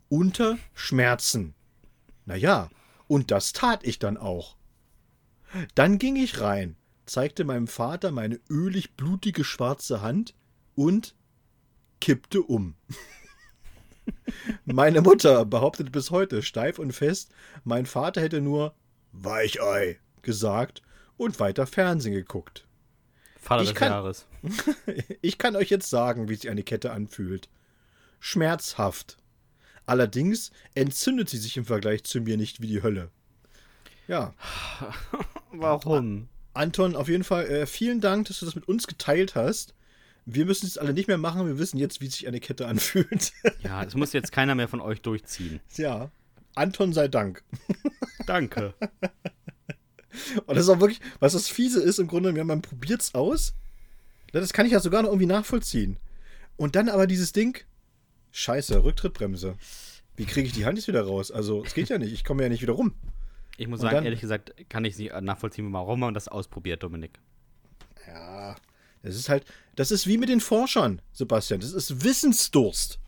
Unter 0.10 0.58
Schmerzen. 0.74 1.54
Naja, 2.26 2.70
und 3.08 3.32
das 3.32 3.54
tat 3.54 3.84
ich 3.86 4.00
dann 4.00 4.18
auch. 4.18 4.56
Dann 5.76 5.98
ging 5.98 6.16
ich 6.16 6.42
rein, 6.42 6.76
zeigte 7.06 7.44
meinem 7.46 7.68
Vater 7.68 8.12
meine 8.12 8.40
ölig 8.50 8.96
blutige 8.96 9.44
schwarze 9.44 10.02
Hand 10.02 10.36
und 10.76 11.16
kippte 12.02 12.42
um. 12.42 12.76
Meine 14.66 15.02
Mutter 15.02 15.46
behauptet 15.46 15.92
bis 15.92 16.12
heute 16.12 16.42
steif 16.42 16.80
und 16.80 16.94
fest, 16.94 17.32
mein 17.64 17.86
Vater 17.86 18.22
hätte 18.22 18.42
nur 18.42 18.74
Weichei 19.12 20.00
gesagt 20.22 20.82
und 21.18 21.40
weiter 21.40 21.66
Fernsehen 21.68 22.14
geguckt. 22.14 22.68
Vater 23.40 23.64
Ich 23.64 23.70
des 23.70 23.78
kann- 23.78 23.92
Jahres. 23.92 24.26
Ich 25.22 25.38
kann 25.38 25.56
euch 25.56 25.70
jetzt 25.70 25.90
sagen, 25.90 26.30
wie 26.30 26.36
sich 26.36 26.50
eine 26.50 26.64
Kette 26.64 26.92
anfühlt. 26.92 27.50
Schmerzhaft. 28.20 29.18
Allerdings 29.88 30.52
entzündet 30.76 31.30
sie 31.30 31.38
sich 31.38 31.58
im 31.58 31.66
Vergleich 31.66 32.04
zu 32.04 32.22
mir 32.22 32.38
nicht 32.38 32.62
wie 32.62 32.68
die 32.68 32.84
Hölle. 32.84 33.10
Ja. 34.08 34.34
Warum? 35.52 36.28
Anton, 36.54 36.96
auf 36.96 37.08
jeden 37.08 37.24
Fall 37.24 37.46
äh, 37.48 37.66
vielen 37.66 38.02
Dank, 38.02 38.28
dass 38.28 38.40
du 38.40 38.46
das 38.46 38.56
mit 38.56 38.68
uns 38.68 38.86
geteilt 38.86 39.36
hast. 39.36 39.74
Wir 40.26 40.46
müssen 40.46 40.66
es 40.66 40.78
alle 40.78 40.94
nicht 40.94 41.08
mehr 41.08 41.18
machen. 41.18 41.48
Wir 41.48 41.58
wissen 41.58 41.78
jetzt, 41.78 42.02
wie 42.02 42.08
sich 42.08 42.28
eine 42.28 42.42
Kette 42.42 42.68
anfühlt. 42.68 43.32
Ja, 43.64 43.84
es 43.84 43.96
muss 43.96 44.14
jetzt 44.14 44.32
keiner 44.32 44.56
mehr 44.56 44.68
von 44.68 44.82
euch 44.82 45.02
durchziehen. 45.02 45.60
ja. 45.76 46.12
Anton 46.56 46.92
sei 46.92 47.08
Dank. 47.08 47.44
Danke. 48.26 48.74
Und 50.48 50.56
das 50.56 50.64
ist 50.66 50.70
auch 50.70 50.80
wirklich, 50.80 51.02
was 51.20 51.34
das 51.34 51.50
Fiese 51.50 51.80
ist, 51.82 52.00
im 52.00 52.08
Grunde, 52.08 52.32
man 52.44 52.64
probiert 52.64 53.02
es 53.02 53.14
aus. 53.14 53.54
Das 54.32 54.54
kann 54.54 54.66
ich 54.66 54.72
ja 54.72 54.80
sogar 54.80 55.04
noch 55.04 55.10
irgendwie 55.10 55.28
nachvollziehen. 55.28 55.98
Und 56.56 56.76
dann 56.76 56.90
aber 56.90 57.06
dieses 57.06 57.32
Ding, 57.32 57.64
scheiße, 58.38 58.84
Rücktrittbremse. 58.84 59.56
Wie 60.16 60.26
kriege 60.26 60.48
ich 60.48 60.54
die 60.54 60.66
Hand 60.66 60.78
jetzt 60.78 60.88
wieder 60.88 61.04
raus? 61.04 61.32
Also, 61.32 61.64
es 61.66 61.74
geht 61.74 61.90
ja 61.90 61.98
nicht, 61.98 62.14
ich 62.14 62.24
komme 62.24 62.44
ja 62.44 62.50
nicht 62.50 62.62
wieder 62.62 62.74
rum. 62.74 62.94
Ich 63.58 63.68
muss 63.68 63.80
Und 63.80 63.86
sagen, 63.86 63.96
dann- 63.98 64.06
ehrlich 64.06 64.22
gesagt, 64.22 64.54
kann 64.70 64.86
ich 64.86 64.98
nicht 64.98 65.12
nachvollziehen, 65.22 65.72
warum 65.74 66.00
man 66.00 66.14
das 66.14 66.28
ausprobiert, 66.28 66.84
Dominik. 66.84 67.20
Ja, 68.08 68.56
das 69.04 69.16
ist 69.16 69.30
halt, 69.30 69.46
das 69.76 69.92
ist 69.92 70.08
wie 70.08 70.18
mit 70.18 70.30
den 70.30 70.40
Forschern, 70.42 71.02
Sebastian. 71.14 71.60
Das 71.60 71.74
ist 71.74 72.04
Wissensdurst. 72.04 73.00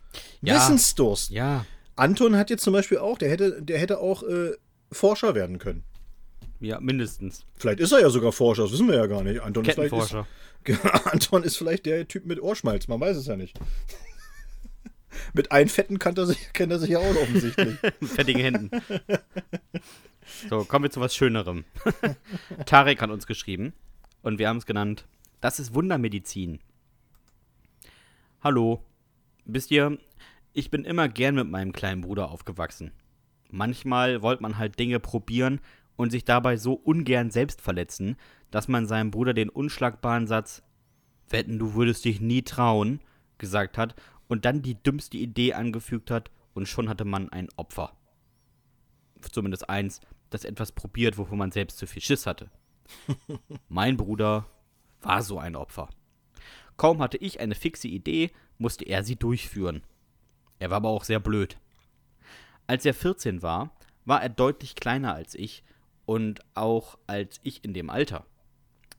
Ja. 0.42 0.56
Wissensdurst. 0.56 1.30
Ja, 1.30 1.64
Anton 1.96 2.36
hat 2.36 2.50
jetzt 2.50 2.62
zum 2.64 2.72
Beispiel 2.72 2.98
auch, 2.98 3.16
der 3.18 3.30
hätte, 3.30 3.62
der 3.62 3.78
hätte 3.78 3.98
auch 3.98 4.22
äh, 4.24 4.52
Forscher 4.92 5.34
werden 5.34 5.58
können. 5.58 5.84
ja, 6.60 6.80
mindestens. 6.80 7.44
Vielleicht 7.56 7.80
ist 7.80 7.92
er 7.92 8.00
ja 8.00 8.10
sogar 8.10 8.32
Forscher, 8.32 8.62
das 8.64 8.72
wissen 8.72 8.88
wir 8.88 8.96
ja 8.96 9.06
gar 9.06 9.22
nicht. 9.22 9.40
Anton 9.40 9.64
ist, 9.64 9.74
vielleicht 9.74 9.94
ist, 9.94 10.84
Anton 11.06 11.42
ist 11.44 11.56
vielleicht 11.56 11.86
der 11.86 12.06
Typ 12.08 12.26
mit 12.26 12.40
Ohrschmalz, 12.42 12.88
man 12.88 13.00
weiß 13.00 13.16
es 13.16 13.26
ja 13.26 13.36
nicht. 13.36 13.58
mit 15.32 15.52
einem 15.52 15.68
Fetten 15.68 15.98
kennt 15.98 16.18
er 16.18 16.26
sich, 16.26 16.52
kennt 16.52 16.72
er 16.72 16.78
sich 16.78 16.90
ja 16.90 16.98
auch 16.98 17.16
offensichtlich. 17.16 17.76
Mit 18.00 18.10
fettigen 18.10 18.42
Händen. 18.42 18.70
So, 20.48 20.64
kommen 20.64 20.84
wir 20.84 20.90
zu 20.90 21.00
was 21.00 21.14
Schönerem. 21.14 21.64
Tarek 22.66 23.02
hat 23.02 23.10
uns 23.10 23.26
geschrieben 23.26 23.72
und 24.22 24.38
wir 24.38 24.48
haben 24.48 24.58
es 24.58 24.66
genannt, 24.66 25.06
das 25.40 25.58
ist 25.58 25.74
Wundermedizin. 25.74 26.60
Hallo. 28.42 28.84
Wisst 29.44 29.70
ihr, 29.70 29.98
ich 30.52 30.70
bin 30.70 30.84
immer 30.84 31.08
gern 31.08 31.34
mit 31.34 31.48
meinem 31.48 31.72
kleinen 31.72 32.02
Bruder 32.02 32.30
aufgewachsen. 32.30 32.92
Manchmal 33.50 34.22
wollte 34.22 34.42
man 34.42 34.58
halt 34.58 34.78
Dinge 34.78 35.00
probieren 35.00 35.60
und 35.96 36.10
sich 36.10 36.24
dabei 36.24 36.56
so 36.56 36.74
ungern 36.74 37.30
selbst 37.30 37.60
verletzen, 37.60 38.16
dass 38.50 38.68
man 38.68 38.86
seinem 38.86 39.10
Bruder 39.10 39.34
den 39.34 39.48
unschlagbaren 39.48 40.26
Satz 40.26 40.62
Wetten, 41.28 41.58
du 41.58 41.74
würdest 41.74 42.04
dich 42.04 42.20
nie 42.20 42.42
trauen, 42.42 43.00
gesagt 43.38 43.78
hat 43.78 43.94
und 44.30 44.44
dann 44.44 44.62
die 44.62 44.80
dümmste 44.80 45.16
Idee 45.16 45.54
angefügt 45.54 46.08
hat 46.10 46.30
und 46.54 46.68
schon 46.68 46.88
hatte 46.88 47.04
man 47.04 47.30
ein 47.30 47.48
Opfer. 47.56 47.96
Zumindest 49.32 49.68
eins, 49.68 50.00
das 50.30 50.44
etwas 50.44 50.70
probiert, 50.70 51.18
wovon 51.18 51.36
man 51.36 51.50
selbst 51.50 51.78
zu 51.78 51.86
viel 51.88 52.00
Schiss 52.00 52.26
hatte. 52.26 52.48
mein 53.68 53.96
Bruder 53.96 54.46
war 55.02 55.22
so 55.22 55.40
ein 55.40 55.56
Opfer. 55.56 55.88
Kaum 56.76 57.02
hatte 57.02 57.16
ich 57.16 57.40
eine 57.40 57.56
fixe 57.56 57.88
Idee, 57.88 58.30
musste 58.56 58.84
er 58.84 59.02
sie 59.02 59.16
durchführen. 59.16 59.82
Er 60.60 60.70
war 60.70 60.76
aber 60.76 60.90
auch 60.90 61.04
sehr 61.04 61.20
blöd. 61.20 61.58
Als 62.68 62.86
er 62.86 62.94
14 62.94 63.42
war, 63.42 63.76
war 64.04 64.22
er 64.22 64.28
deutlich 64.28 64.76
kleiner 64.76 65.12
als 65.12 65.34
ich 65.34 65.64
und 66.06 66.40
auch 66.54 66.98
als 67.08 67.40
ich 67.42 67.64
in 67.64 67.74
dem 67.74 67.90
Alter. 67.90 68.26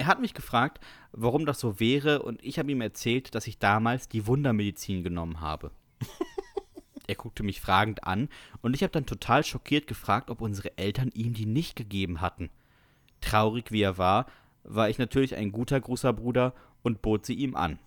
Er 0.02 0.08
hat 0.08 0.20
mich 0.20 0.34
gefragt, 0.34 0.80
warum 1.12 1.46
das 1.46 1.60
so 1.60 1.80
wäre, 1.80 2.24
und 2.24 2.44
ich 2.44 2.58
habe 2.58 2.72
ihm 2.72 2.82
erzählt, 2.82 3.36
dass 3.36 3.46
ich 3.46 3.60
damals 3.60 4.10
die 4.10 4.26
Wundermedizin 4.26 5.04
genommen 5.04 5.42
habe. 5.42 5.70
er 7.08 7.14
guckte 7.14 7.44
mich 7.44 7.62
fragend 7.62 8.04
an, 8.04 8.28
und 8.64 8.74
ich 8.74 8.82
habe 8.82 8.90
dann 8.90 9.06
total 9.06 9.44
schockiert 9.44 9.86
gefragt, 9.86 10.32
ob 10.32 10.42
unsere 10.42 10.76
Eltern 10.76 11.12
ihm 11.14 11.36
die 11.36 11.46
nicht 11.46 11.76
gegeben 11.76 12.20
hatten. 12.20 12.50
Traurig 13.22 13.72
wie 13.72 13.84
er 13.84 14.00
war, 14.00 14.26
war 14.64 14.90
ich 14.90 14.98
natürlich 14.98 15.36
ein 15.36 15.52
guter 15.52 15.80
großer 15.80 16.14
Bruder 16.14 16.56
und 16.82 17.04
bot 17.04 17.28
sie 17.28 17.36
ihm 17.36 17.56
an. 17.56 17.78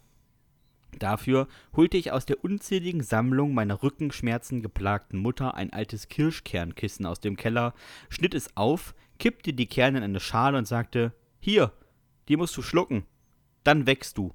Dafür 0.96 1.48
holte 1.74 1.96
ich 1.96 2.12
aus 2.12 2.26
der 2.26 2.44
unzähligen 2.44 3.02
Sammlung 3.02 3.54
meiner 3.54 3.82
Rückenschmerzen 3.82 4.62
geplagten 4.62 5.18
Mutter 5.18 5.56
ein 5.56 5.72
altes 5.72 6.06
Kirschkernkissen 6.06 7.06
aus 7.06 7.18
dem 7.18 7.34
Keller, 7.34 7.74
schnitt 8.08 8.34
es 8.34 8.56
auf, 8.56 8.94
kippte 9.18 9.52
die 9.52 9.66
Kerne 9.66 9.98
in 9.98 10.04
eine 10.04 10.20
Schale 10.20 10.56
und 10.56 10.68
sagte: 10.68 11.12
Hier, 11.40 11.72
die 12.28 12.36
musst 12.36 12.56
du 12.56 12.62
schlucken. 12.62 13.04
Dann 13.62 13.86
wächst 13.86 14.18
du. 14.18 14.34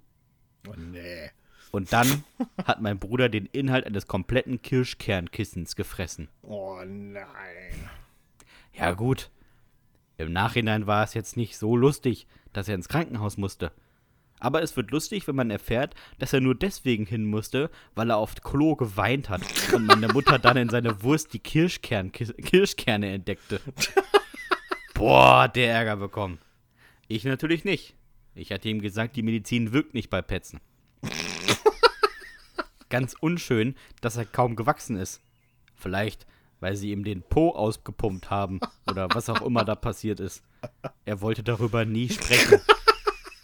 Oh 0.68 0.74
nee. 0.78 1.30
Und 1.72 1.94
dann 1.94 2.24
hat 2.66 2.82
mein 2.82 3.00
Bruder 3.00 3.30
den 3.30 3.46
Inhalt 3.46 3.86
eines 3.86 4.08
kompletten 4.08 4.62
Kirschkernkissens 4.62 5.76
gefressen. 5.76 6.30
Oh 6.42 6.80
nein. 6.86 7.90
Ja, 8.74 8.94
gut. 8.94 9.30
Im 10.18 10.34
Nachhinein 10.34 10.88
war 10.88 11.04
es 11.04 11.14
jetzt 11.14 11.38
nicht 11.38 11.58
so 11.58 11.76
lustig, 11.76 12.28
dass 12.54 12.68
er 12.68 12.76
ins 12.76 12.90
Krankenhaus 12.90 13.38
musste. 13.38 13.72
Aber 14.40 14.64
es 14.64 14.76
wird 14.78 14.92
lustig, 14.92 15.28
wenn 15.28 15.36
man 15.36 15.52
erfährt, 15.52 15.96
dass 16.18 16.34
er 16.34 16.42
nur 16.42 16.56
deswegen 16.56 17.06
hin 17.06 17.26
musste, 17.26 17.70
weil 17.94 18.10
er 18.10 18.18
auf 18.18 18.36
Klo 18.36 18.76
geweint 18.76 19.30
hat 19.30 19.42
und 19.74 19.86
meine 19.86 20.08
Mutter 20.08 20.40
dann 20.40 20.58
in 20.58 20.70
seine 20.70 21.04
Wurst 21.04 21.34
die 21.34 21.40
Kirschkern 21.40 22.12
Kirschkerne 22.12 23.12
entdeckte. 23.12 23.60
Boah, 24.94 25.48
der 25.48 25.74
Ärger 25.74 25.98
bekommen. 25.98 26.40
Ich 27.12 27.24
natürlich 27.24 27.66
nicht. 27.66 27.95
Ich 28.36 28.51
hatte 28.51 28.70
ihm 28.70 28.82
gesagt, 28.82 29.16
die 29.16 29.24
Medizin 29.24 29.74
wirkt 29.74 29.95
nicht 29.95 30.12
bei 30.12 30.22
Petzen. 30.22 30.60
Ganz 32.89 33.16
unschön, 33.20 33.76
dass 33.99 34.16
er 34.16 34.26
kaum 34.26 34.55
gewachsen 34.55 34.95
ist. 34.95 35.20
Vielleicht, 35.74 36.28
weil 36.60 36.76
sie 36.76 36.91
ihm 36.91 37.03
den 37.03 37.24
Po 37.24 37.49
ausgepumpt 37.49 38.30
haben 38.30 38.60
oder 38.88 39.10
was 39.12 39.28
auch 39.28 39.41
immer 39.41 39.66
da 39.66 39.74
passiert 39.74 40.20
ist. 40.20 40.43
Er 41.03 41.20
wollte 41.20 41.41
darüber 41.41 41.84
nie 41.84 42.10
sprechen. 42.10 42.62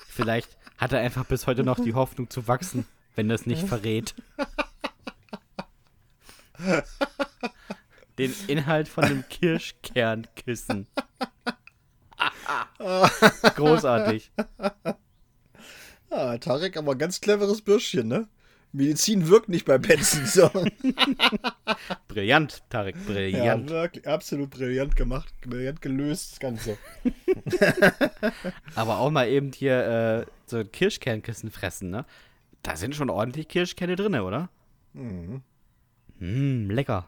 Vielleicht 0.10 0.58
hat 0.78 0.94
er 0.94 1.00
einfach 1.00 1.26
bis 1.26 1.48
heute 1.48 1.64
noch 1.64 1.80
die 1.80 1.96
Hoffnung 1.96 2.30
zu 2.30 2.48
wachsen, 2.48 2.86
wenn 3.16 3.30
das 3.30 3.48
nicht 3.48 3.68
verrät. 3.68 4.14
Den 8.20 8.32
Inhalt 8.46 8.88
von 8.88 9.08
dem 9.08 9.28
Kirschkernkissen. 9.28 10.86
Großartig. 13.56 14.32
Ah, 16.10 16.38
Tarek, 16.38 16.78
aber 16.78 16.96
ganz 16.96 17.22
cleveres 17.22 17.62
Bürschchen, 17.62 18.08
ne? 18.08 18.28
Medizin 18.72 19.28
wirkt 19.30 19.48
nicht 19.48 19.66
bei 19.66 19.78
Petzen. 19.78 20.26
So. 20.26 20.50
Brillant, 22.10 22.62
Tarek, 22.70 22.96
Ja, 22.98 23.02
brillant. 23.06 23.70
wirklich, 23.70 24.06
absolut 24.08 24.50
brillant 24.50 24.96
gemacht, 24.98 25.34
brillant 25.42 25.82
gelöst, 25.82 26.34
das 26.34 26.40
Ganze. 26.40 26.78
Aber 28.76 29.00
auch 29.00 29.12
mal 29.12 29.30
eben 29.30 29.54
hier 29.54 30.26
äh, 30.28 30.32
so 30.46 30.58
ein 30.58 30.72
Kirschkernkissen 30.72 31.52
fressen, 31.52 31.90
ne? 31.90 32.06
Da 32.64 32.76
sind 32.76 32.96
schon 32.96 33.10
ordentlich 33.10 33.48
Kirschkerne 33.48 33.96
drin, 33.96 34.16
oder? 34.16 34.50
Mhm. 34.94 35.42
Mm, 36.20 36.70
lecker. 36.70 37.08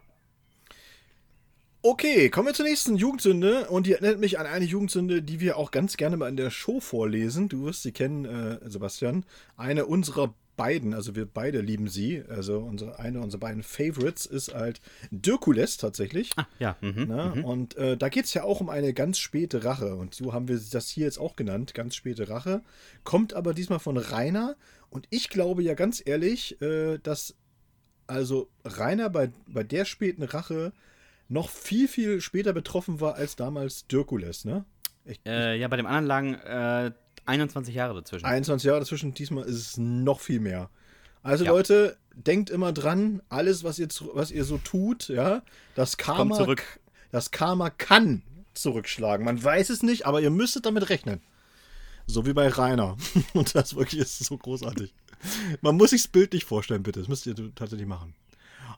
Okay, 1.90 2.30
kommen 2.30 2.48
wir 2.48 2.54
zur 2.54 2.66
nächsten 2.66 2.98
Jugendsünde. 2.98 3.70
Und 3.70 3.88
die 3.88 3.94
erinnert 3.94 4.20
mich 4.20 4.38
an 4.38 4.46
eine 4.46 4.66
Jugendsünde, 4.66 5.22
die 5.22 5.40
wir 5.40 5.56
auch 5.56 5.72
ganz 5.72 5.96
gerne 5.96 6.18
mal 6.18 6.28
in 6.28 6.36
der 6.36 6.50
Show 6.50 6.82
vorlesen. 6.82 7.48
Du 7.48 7.64
wirst 7.64 7.84
sie 7.84 7.94
kennen, 7.94 8.26
äh, 8.26 8.60
Sebastian. 8.70 9.24
Eine 9.56 9.86
unserer 9.86 10.34
beiden, 10.58 10.94
also 10.94 11.16
wir 11.16 11.26
beide 11.26 11.62
lieben 11.62 11.88
sie. 11.88 12.22
Also 12.28 12.60
unsere, 12.60 13.00
eine 13.00 13.22
unserer 13.22 13.40
beiden 13.40 13.64
Favorites 13.64 14.26
ist 14.26 14.54
halt 14.54 14.82
Dirkules 15.12 15.78
tatsächlich. 15.78 16.32
Ah, 16.36 16.46
ja. 16.60 16.76
Mhm. 16.82 17.06
Ne? 17.06 17.42
Und 17.46 17.78
äh, 17.78 17.96
da 17.96 18.10
geht 18.10 18.26
es 18.26 18.34
ja 18.34 18.44
auch 18.44 18.60
um 18.60 18.70
eine 18.70 18.94
ganz 18.94 19.18
späte 19.18 19.64
Rache. 19.64 19.96
Und 19.96 20.14
so 20.14 20.34
haben 20.34 20.50
wir 20.50 20.60
das 20.70 20.90
hier 20.90 21.06
jetzt 21.06 21.20
auch 21.20 21.38
genannt, 21.38 21.74
ganz 21.74 21.96
späte 21.96 22.28
Rache. 22.28 22.64
Kommt 23.06 23.34
aber 23.34 23.54
diesmal 23.54 23.80
von 23.80 23.96
Rainer. 23.96 24.58
Und 24.90 25.08
ich 25.10 25.30
glaube 25.30 25.64
ja 25.64 25.74
ganz 25.74 26.04
ehrlich, 26.06 26.62
äh, 26.62 26.98
dass 26.98 27.34
also 28.08 28.50
Rainer 28.66 29.10
bei, 29.10 29.32
bei 29.48 29.64
der 29.64 29.86
späten 29.86 30.24
Rache 30.24 30.74
noch 31.30 31.50
viel, 31.50 31.88
viel 31.88 32.22
später 32.22 32.54
betroffen 32.54 33.02
war 33.02 33.16
als 33.16 33.36
damals 33.36 33.88
Dirkules, 33.88 34.46
ne? 34.46 34.66
Ich, 35.06 35.20
Äh, 35.26 35.58
ja, 35.58 35.68
bei 35.68 35.78
dem 35.78 35.86
anderen 35.86 36.06
lagen 36.06 36.34
äh, 36.36 36.92
21 37.26 37.76
Jahre 37.76 37.94
dazwischen. 37.96 38.26
21 38.26 38.66
Jahre 38.68 38.80
dazwischen, 38.80 39.14
diesmal 39.14 39.46
ist 39.46 39.56
es 39.56 39.78
noch 39.78 40.20
viel 40.20 40.40
mehr. 40.40 40.70
Also 41.24 41.46
Ja. 41.46 41.52
Leute, 41.52 41.98
denkt 42.14 42.50
immer 42.50 42.72
dran, 42.72 43.22
alles, 43.30 43.64
was 43.64 43.80
ihr, 43.80 43.88
was 44.14 44.32
ihr 44.32 44.44
so 44.44 44.58
tut, 44.58 45.10
ja, 45.10 45.44
das 45.76 45.98
Karma, 45.98 46.36
zurück. 46.36 46.64
das 47.12 47.32
Karma 47.32 47.70
kann 47.70 48.22
zurückschlagen. 48.54 49.26
Man 49.26 49.42
weiß 49.44 49.70
es 49.70 49.84
nicht, 49.84 50.06
aber 50.06 50.22
ihr 50.22 50.30
müsstet 50.30 50.66
damit 50.66 50.90
rechnen. 50.90 51.22
So 52.08 52.26
wie 52.26 52.34
bei 52.34 52.48
Rainer. 52.48 52.98
Und 53.34 53.54
das 53.56 53.76
wirklich 53.76 54.02
ist 54.02 54.20
so 54.20 54.38
großartig. 54.38 54.94
Man 55.62 55.76
muss 55.76 55.90
sich's 55.90 56.08
bildlich 56.08 56.46
vorstellen, 56.46 56.84
bitte. 56.84 57.00
Das 57.00 57.10
müsst 57.10 57.26
ihr 57.26 57.36
tatsächlich 57.56 57.88
machen. 57.88 58.16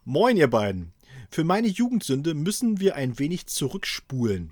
Moin, 0.06 0.36
ihr 0.38 0.50
beiden. 0.50 0.92
Für 1.32 1.44
meine 1.44 1.68
Jugendsünde 1.68 2.34
müssen 2.34 2.80
wir 2.80 2.96
ein 2.96 3.20
wenig 3.20 3.46
zurückspulen. 3.48 4.52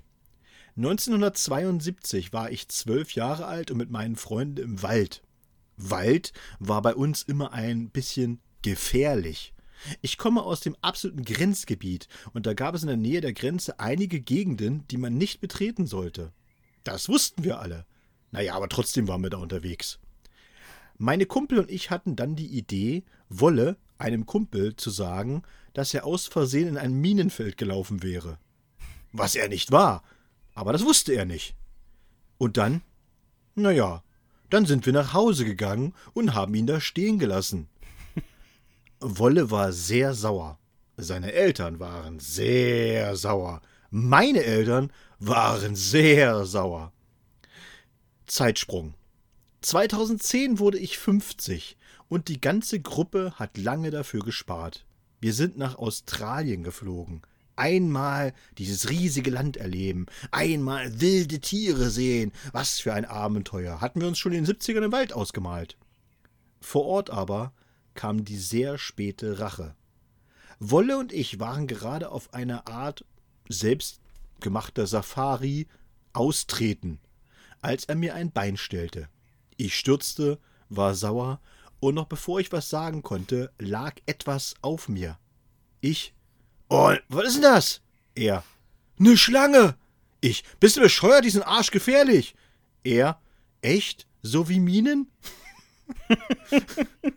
1972 0.76 2.32
war 2.32 2.52
ich 2.52 2.68
zwölf 2.68 3.14
Jahre 3.14 3.46
alt 3.46 3.72
und 3.72 3.78
mit 3.78 3.90
meinen 3.90 4.14
Freunden 4.14 4.58
im 4.58 4.82
Wald. 4.82 5.22
Wald 5.76 6.32
war 6.60 6.80
bei 6.82 6.94
uns 6.94 7.22
immer 7.22 7.52
ein 7.52 7.90
bisschen 7.90 8.40
gefährlich. 8.62 9.54
Ich 10.02 10.18
komme 10.18 10.42
aus 10.42 10.60
dem 10.60 10.76
absoluten 10.80 11.24
Grenzgebiet 11.24 12.08
und 12.32 12.46
da 12.46 12.54
gab 12.54 12.76
es 12.76 12.82
in 12.82 12.88
der 12.88 12.96
Nähe 12.96 13.20
der 13.20 13.32
Grenze 13.32 13.80
einige 13.80 14.20
Gegenden, 14.20 14.86
die 14.88 14.98
man 14.98 15.14
nicht 15.14 15.40
betreten 15.40 15.86
sollte. 15.86 16.32
Das 16.84 17.08
wussten 17.08 17.42
wir 17.42 17.58
alle. 17.60 17.86
Naja, 18.30 18.54
aber 18.54 18.68
trotzdem 18.68 19.08
waren 19.08 19.22
wir 19.22 19.30
da 19.30 19.38
unterwegs. 19.38 19.98
Meine 20.96 21.26
Kumpel 21.26 21.58
und 21.58 21.70
ich 21.70 21.90
hatten 21.90 22.16
dann 22.16 22.36
die 22.36 22.46
Idee, 22.46 23.04
Wolle, 23.28 23.76
einem 23.98 24.26
Kumpel, 24.26 24.76
zu 24.76 24.90
sagen, 24.90 25.42
dass 25.78 25.94
er 25.94 26.04
aus 26.04 26.26
Versehen 26.26 26.66
in 26.66 26.76
ein 26.76 26.92
Minenfeld 26.92 27.56
gelaufen 27.56 28.02
wäre. 28.02 28.36
Was 29.12 29.36
er 29.36 29.48
nicht 29.48 29.70
war, 29.70 30.02
aber 30.54 30.72
das 30.72 30.84
wusste 30.84 31.12
er 31.12 31.24
nicht. 31.24 31.54
Und 32.36 32.56
dann? 32.56 32.82
Naja, 33.54 34.02
dann 34.50 34.66
sind 34.66 34.86
wir 34.86 34.92
nach 34.92 35.14
Hause 35.14 35.44
gegangen 35.44 35.94
und 36.14 36.34
haben 36.34 36.52
ihn 36.56 36.66
da 36.66 36.80
stehen 36.80 37.20
gelassen. 37.20 37.68
Wolle 38.98 39.52
war 39.52 39.70
sehr 39.70 40.14
sauer. 40.14 40.58
Seine 40.96 41.32
Eltern 41.32 41.78
waren 41.78 42.18
sehr 42.18 43.14
sauer. 43.14 43.62
Meine 43.90 44.42
Eltern 44.42 44.92
waren 45.20 45.76
sehr 45.76 46.44
sauer. 46.44 46.92
Zeitsprung. 48.26 48.94
2010 49.60 50.58
wurde 50.58 50.78
ich 50.78 50.98
50 50.98 51.76
und 52.08 52.26
die 52.26 52.40
ganze 52.40 52.80
Gruppe 52.80 53.34
hat 53.36 53.56
lange 53.56 53.92
dafür 53.92 54.22
gespart. 54.24 54.84
Wir 55.20 55.32
sind 55.32 55.58
nach 55.58 55.76
Australien 55.76 56.62
geflogen. 56.62 57.22
Einmal 57.56 58.34
dieses 58.56 58.88
riesige 58.88 59.30
Land 59.30 59.56
erleben, 59.56 60.06
einmal 60.30 61.00
wilde 61.00 61.40
Tiere 61.40 61.90
sehen. 61.90 62.30
Was 62.52 62.78
für 62.78 62.94
ein 62.94 63.04
Abenteuer. 63.04 63.80
Hatten 63.80 64.00
wir 64.00 64.06
uns 64.06 64.18
schon 64.18 64.32
in 64.32 64.44
den 64.44 64.54
70ern 64.54 64.84
im 64.84 64.92
Wald 64.92 65.12
ausgemalt. 65.12 65.76
Vor 66.60 66.86
Ort 66.86 67.10
aber 67.10 67.52
kam 67.94 68.24
die 68.24 68.36
sehr 68.36 68.78
späte 68.78 69.40
Rache. 69.40 69.74
Wolle 70.60 70.98
und 70.98 71.12
ich 71.12 71.40
waren 71.40 71.66
gerade 71.66 72.10
auf 72.10 72.32
einer 72.32 72.68
Art 72.68 73.04
selbstgemachter 73.48 74.86
Safari 74.86 75.66
austreten, 76.12 77.00
als 77.60 77.84
er 77.86 77.96
mir 77.96 78.14
ein 78.14 78.30
Bein 78.30 78.56
stellte. 78.56 79.08
Ich 79.56 79.76
stürzte, 79.76 80.38
war 80.68 80.94
sauer, 80.94 81.40
und 81.80 81.94
noch 81.94 82.06
bevor 82.06 82.40
ich 82.40 82.52
was 82.52 82.70
sagen 82.70 83.02
konnte, 83.02 83.52
lag 83.58 83.94
etwas 84.06 84.54
auf 84.62 84.88
mir. 84.88 85.18
Ich. 85.80 86.14
Oh, 86.68 86.92
was 87.08 87.28
ist 87.28 87.34
denn 87.36 87.42
das? 87.42 87.80
Er. 88.14 88.42
Ne 88.96 89.16
Schlange! 89.16 89.76
Ich. 90.20 90.44
Bist 90.60 90.76
du 90.76 90.80
bescheuert, 90.80 91.24
diesen 91.24 91.42
Arsch 91.42 91.70
gefährlich? 91.70 92.34
Er. 92.82 93.20
Echt? 93.62 94.06
So 94.22 94.48
wie 94.48 94.60
Minen? 94.60 95.10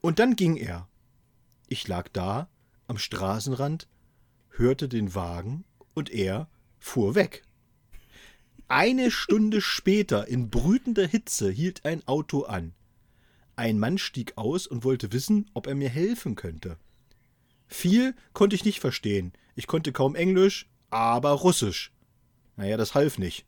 Und 0.00 0.18
dann 0.18 0.36
ging 0.36 0.56
er. 0.56 0.88
Ich 1.68 1.88
lag 1.88 2.08
da, 2.12 2.48
am 2.86 2.98
Straßenrand, 2.98 3.88
hörte 4.50 4.88
den 4.88 5.14
Wagen 5.14 5.64
und 5.94 6.10
er 6.10 6.48
fuhr 6.78 7.16
weg. 7.16 7.42
Eine 8.68 9.10
Stunde 9.10 9.60
später, 9.60 10.28
in 10.28 10.48
brütender 10.50 11.06
Hitze, 11.06 11.50
hielt 11.50 11.84
ein 11.84 12.06
Auto 12.06 12.44
an. 12.44 12.75
Ein 13.56 13.78
Mann 13.78 13.96
stieg 13.96 14.34
aus 14.36 14.66
und 14.66 14.84
wollte 14.84 15.12
wissen, 15.12 15.50
ob 15.54 15.66
er 15.66 15.74
mir 15.74 15.88
helfen 15.88 16.34
könnte. 16.34 16.76
Viel 17.66 18.14
konnte 18.34 18.54
ich 18.54 18.66
nicht 18.66 18.80
verstehen. 18.80 19.32
Ich 19.54 19.66
konnte 19.66 19.92
kaum 19.92 20.14
Englisch, 20.14 20.68
aber 20.90 21.30
Russisch. 21.30 21.90
Naja, 22.56 22.76
das 22.76 22.94
half 22.94 23.16
nicht. 23.18 23.46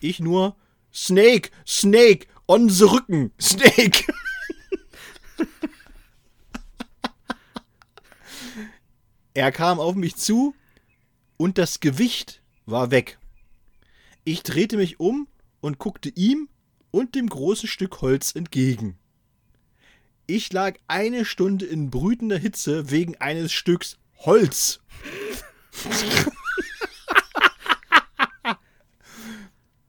Ich 0.00 0.20
nur 0.20 0.54
Snake, 0.92 1.50
Snake, 1.66 2.28
on 2.46 2.68
the 2.68 2.84
Rücken, 2.84 3.32
Snake. 3.40 4.04
Er 9.34 9.52
kam 9.52 9.78
auf 9.78 9.94
mich 9.94 10.16
zu 10.16 10.54
und 11.36 11.58
das 11.58 11.78
Gewicht 11.78 12.42
war 12.66 12.90
weg. 12.90 13.20
Ich 14.24 14.42
drehte 14.42 14.76
mich 14.76 14.98
um 14.98 15.28
und 15.60 15.78
guckte 15.78 16.08
ihm 16.08 16.48
und 16.90 17.14
dem 17.14 17.28
großen 17.28 17.68
Stück 17.68 18.00
Holz 18.00 18.34
entgegen. 18.34 18.98
Ich 20.30 20.52
lag 20.52 20.74
eine 20.88 21.24
Stunde 21.24 21.64
in 21.64 21.88
brütender 21.88 22.36
Hitze 22.36 22.90
wegen 22.90 23.16
eines 23.16 23.50
Stücks 23.50 23.96
Holz. 24.18 24.80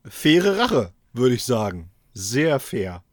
Faire 0.08 0.58
Rache, 0.58 0.92
würde 1.12 1.34
ich 1.34 1.44
sagen. 1.44 1.90
Sehr 2.14 2.58
fair. 2.60 3.04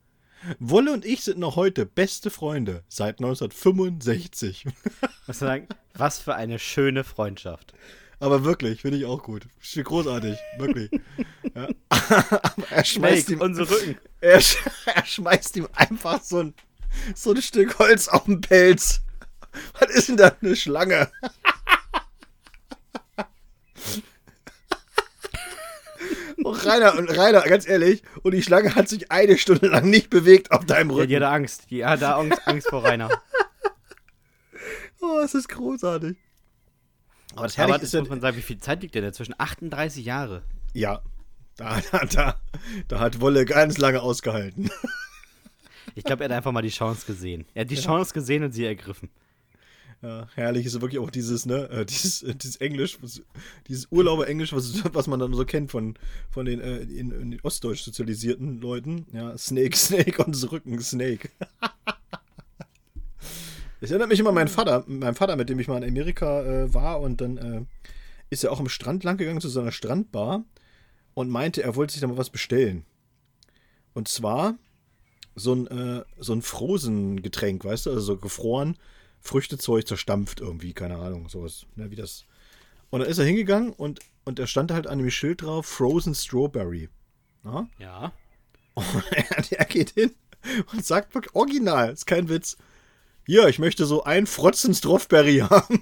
Wolle 0.59 0.93
und 0.93 1.03
ich 1.05 1.23
sind 1.23 1.39
noch 1.39 1.55
heute 1.55 1.85
beste 1.85 2.29
Freunde 2.29 2.83
seit 2.87 3.19
1965. 3.19 4.65
Was 5.25 5.39
sagen? 5.39 5.67
Was 5.95 6.19
für 6.19 6.35
eine 6.35 6.59
schöne 6.59 7.03
Freundschaft. 7.03 7.73
Aber 8.19 8.43
wirklich, 8.43 8.81
finde 8.81 8.97
ich 8.97 9.05
auch 9.05 9.21
gut. 9.21 9.47
Großartig, 9.75 10.37
wirklich. 10.57 10.89
Ja. 11.53 11.67
er 12.71 12.85
schmeißt 12.85 13.29
ihm, 13.29 13.41
unsere 13.41 13.69
Rücken. 13.69 13.97
er, 14.21 14.39
sch- 14.41 14.57
er 14.85 15.05
schmeißt 15.05 15.55
ihm 15.57 15.67
einfach 15.73 16.23
so 16.23 16.39
ein, 16.39 16.53
so 17.15 17.31
ein 17.31 17.41
Stück 17.41 17.79
Holz 17.79 18.07
auf 18.07 18.25
den 18.25 18.41
Pelz. 18.41 19.01
Was 19.79 19.89
ist 19.91 20.09
denn 20.09 20.17
da 20.17 20.31
eine 20.41 20.55
Schlange? 20.55 21.09
Und 26.43 26.65
Rainer, 26.65 26.95
und 26.97 27.09
Rainer, 27.09 27.41
ganz 27.41 27.67
ehrlich, 27.67 28.03
und 28.21 28.33
die 28.33 28.43
Schlange 28.43 28.75
hat 28.75 28.87
sich 28.87 29.11
eine 29.11 29.37
Stunde 29.37 29.67
lang 29.67 29.89
nicht 29.89 30.09
bewegt 30.09 30.51
auf 30.51 30.65
deinem 30.65 30.91
Ja, 30.91 30.95
Rücken. 30.97 31.07
die 31.09 31.15
hatte 31.15 31.27
Angst. 31.29 31.63
Die 31.71 31.85
hatte 31.85 32.13
Angst, 32.15 32.39
Angst 32.47 32.69
vor 32.69 32.83
Rainer. 32.83 33.09
Oh, 35.01 35.19
es 35.23 35.33
ist 35.33 35.49
großartig. 35.49 36.17
Aber 37.35 37.43
das 37.47 37.57
Aber 37.59 37.73
das 37.73 37.83
ist 37.83 37.93
ja, 37.93 37.99
muss 38.01 38.09
man 38.09 38.21
sagen, 38.21 38.37
wie 38.37 38.41
viel 38.41 38.59
Zeit 38.59 38.81
liegt 38.81 38.95
denn 38.95 39.03
dazwischen? 39.03 39.35
38 39.37 40.05
Jahre. 40.05 40.43
ja, 40.73 41.01
da, 41.55 41.79
da, 41.91 42.05
da, 42.05 42.35
da 42.87 42.99
hat 42.99 43.19
Wolle 43.19 43.45
ganz 43.45 43.77
lange 43.79 44.01
ausgehalten. 44.01 44.69
Ich 45.97 46.03
glaube, 46.03 46.23
er 46.23 46.29
hat 46.29 46.37
einfach 46.37 46.51
mal 46.51 46.61
die 46.61 46.69
Chance 46.69 47.07
gesehen. 47.07 47.45
Er 47.55 47.61
hat 47.61 47.71
die 47.71 47.75
Chance 47.75 48.13
gesehen 48.13 48.43
und 48.43 48.51
sie 48.51 48.65
ergriffen. 48.65 49.09
Ja, 50.03 50.27
herrlich 50.35 50.67
ist 50.67 50.79
wirklich 50.79 50.99
auch 50.99 51.09
dieses, 51.09 51.47
ne, 51.47 51.67
äh, 51.71 51.85
dieses, 51.87 52.21
äh, 52.21 52.35
dieses 52.35 52.57
Englisch, 52.57 52.99
was, 53.01 53.23
dieses 53.67 53.87
Urlauber-Englisch, 53.89 54.53
was, 54.53 54.83
was 54.93 55.07
man 55.07 55.19
dann 55.19 55.33
so 55.33 55.43
kennt 55.43 55.71
von, 55.71 55.95
von 56.29 56.45
den 56.45 56.61
äh, 56.61 56.81
in, 56.81 57.09
in 57.09 57.31
den 57.31 57.39
ostdeutsch 57.41 57.81
sozialisierten 57.81 58.61
Leuten. 58.61 59.07
Ja, 59.11 59.35
Snake, 59.39 59.75
Snake 59.75 60.23
und 60.23 60.51
Rücken, 60.51 60.79
Snake. 60.79 61.29
Es 63.79 63.91
erinnert 63.91 64.09
mich 64.09 64.19
immer 64.19 64.29
an 64.29 64.35
meinen 64.35 64.47
Vater, 64.47 64.83
mein 64.87 65.13
Vater, 65.13 65.35
mit 65.35 65.49
dem 65.49 65.59
ich 65.59 65.67
mal 65.67 65.83
in 65.83 65.89
Amerika 65.89 66.41
äh, 66.43 66.73
war 66.73 66.99
und 66.99 67.21
dann 67.21 67.67
ist 68.31 68.43
er 68.43 68.51
auch 68.51 68.59
am 68.59 68.69
Strand 68.69 69.03
lang 69.03 69.17
gegangen 69.17 69.39
zu 69.39 69.49
seiner 69.49 69.71
Strandbar 69.71 70.43
und 71.13 71.29
meinte, 71.29 71.61
er 71.61 71.75
wollte 71.75 71.93
sich 71.93 72.01
da 72.01 72.07
mal 72.07 72.17
was 72.17 72.31
bestellen. 72.31 72.85
Und 73.93 74.07
zwar 74.07 74.57
so 75.37 75.53
ein, 75.53 75.67
äh, 75.67 76.03
so 76.17 76.33
ein 76.33 76.41
Frozen-Getränk, 76.41 77.63
weißt 77.63 77.85
du, 77.85 77.91
also 77.91 78.01
so 78.01 78.17
gefroren, 78.17 78.77
Früchtezeug 79.21 79.87
zerstampft 79.87 80.41
irgendwie, 80.41 80.73
keine 80.73 80.97
Ahnung, 80.97 81.29
sowas, 81.29 81.65
ne, 81.75 81.91
wie 81.91 81.95
das. 81.95 82.25
Und 82.89 83.01
dann 83.01 83.09
ist 83.09 83.19
er 83.19 83.25
hingegangen 83.25 83.71
und, 83.71 83.99
und 84.25 84.39
da 84.39 84.47
stand 84.47 84.71
halt 84.71 84.87
an 84.87 84.97
dem 84.97 85.11
Schild 85.11 85.43
drauf 85.43 85.65
Frozen 85.65 86.15
Strawberry. 86.15 86.89
Ja? 87.43 87.67
Ja. 87.77 88.13
Und 88.73 88.85
er, 89.11 89.43
der 89.43 89.65
geht 89.65 89.91
hin 89.91 90.11
und 90.71 90.85
sagt 90.85 91.13
wirklich 91.13 91.35
original, 91.35 91.91
ist 91.91 92.07
kein 92.07 92.29
Witz. 92.29 92.57
Hier, 93.25 93.47
ich 93.47 93.59
möchte 93.59 93.85
so 93.85 94.03
ein 94.05 94.25
Frotzen 94.25 94.73
Strawberry 94.73 95.39
haben. 95.49 95.81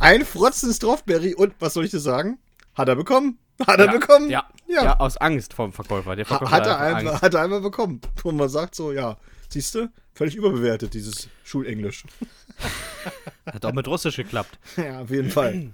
ein 0.00 0.24
Frotzen 0.24 0.72
Strawberry 0.72 1.34
und 1.34 1.54
was 1.60 1.74
soll 1.74 1.84
ich 1.84 1.90
dir 1.92 2.00
sagen? 2.00 2.38
Hat 2.74 2.88
er 2.88 2.96
bekommen? 2.96 3.38
Hat 3.66 3.78
er 3.78 3.86
ja. 3.86 3.92
bekommen? 3.92 4.30
Ja. 4.30 4.48
Ja. 4.66 4.84
ja. 4.84 5.00
aus 5.00 5.16
Angst 5.18 5.54
vom 5.54 5.72
Verkäufer. 5.72 6.16
Der 6.16 6.24
Ha- 6.24 6.38
Verkäufer 6.38 6.50
Hat 6.50 6.66
er, 6.66 6.80
Angst. 6.80 7.22
hat 7.22 7.34
er 7.34 7.42
einfach 7.42 7.62
bekommen. 7.62 8.00
Und 8.24 8.36
man 8.36 8.48
sagt 8.48 8.74
so, 8.74 8.92
ja, 8.92 9.18
siehst 9.48 9.74
du, 9.74 9.90
völlig 10.14 10.34
überbewertet, 10.34 10.94
dieses 10.94 11.28
Schulenglisch. 11.44 12.04
Hat 13.46 13.64
auch 13.64 13.72
mit 13.72 13.88
Russisch 13.88 14.16
geklappt. 14.16 14.58
ja, 14.76 15.00
auf 15.02 15.10
jeden 15.10 15.30
Fall. 15.30 15.72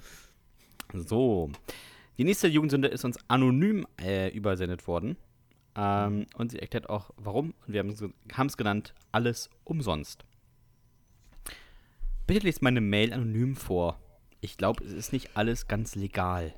So. 0.92 1.50
Die 2.16 2.24
nächste 2.24 2.48
Jugendsünde 2.48 2.88
ist 2.88 3.04
uns 3.04 3.18
anonym 3.28 3.86
äh, 4.00 4.28
übersendet 4.34 4.86
worden. 4.88 5.16
Ähm, 5.76 6.26
und 6.34 6.50
sie 6.50 6.58
erklärt 6.58 6.88
auch, 6.88 7.10
warum. 7.16 7.54
Und 7.66 7.72
wir 7.72 7.84
haben 8.32 8.46
es 8.46 8.56
genannt, 8.56 8.94
alles 9.12 9.50
umsonst. 9.64 10.24
Bitte 12.26 12.46
lest 12.46 12.62
meine 12.62 12.80
Mail 12.80 13.12
anonym 13.12 13.54
vor. 13.54 13.98
Ich 14.40 14.56
glaube, 14.56 14.84
es 14.84 14.92
ist 14.92 15.12
nicht 15.12 15.36
alles 15.36 15.68
ganz 15.68 15.94
legal. 15.94 16.54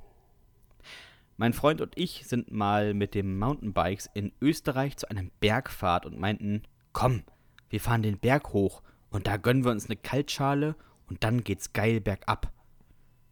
Mein 1.40 1.54
Freund 1.54 1.80
und 1.80 1.96
ich 1.96 2.26
sind 2.26 2.52
mal 2.52 2.92
mit 2.92 3.14
dem 3.14 3.38
Mountainbikes 3.38 4.10
in 4.12 4.30
Österreich 4.42 4.98
zu 4.98 5.08
einem 5.08 5.30
Bergfahrt 5.40 6.04
und 6.04 6.18
meinten, 6.18 6.64
komm, 6.92 7.22
wir 7.70 7.80
fahren 7.80 8.02
den 8.02 8.18
Berg 8.18 8.52
hoch 8.52 8.82
und 9.08 9.26
da 9.26 9.38
gönnen 9.38 9.64
wir 9.64 9.70
uns 9.70 9.86
eine 9.86 9.96
Kaltschale 9.96 10.76
und 11.08 11.24
dann 11.24 11.42
geht's 11.42 11.72
geil 11.72 12.02
bergab. 12.02 12.52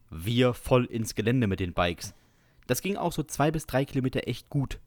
Wir 0.09 0.55
voll 0.55 0.87
ins 0.87 1.17
Gelände 1.17 1.47
mit 1.49 1.61
den 1.61 1.75
Bikes. 1.75 2.15
Das 2.67 2.81
ging 2.81 2.97
auch 2.97 3.13
so 3.13 3.23
zwei 3.25 3.51
bis 3.51 3.67
drei 3.67 3.85
Kilometer 3.85 4.27
echt 4.27 4.49
gut. 4.49 4.81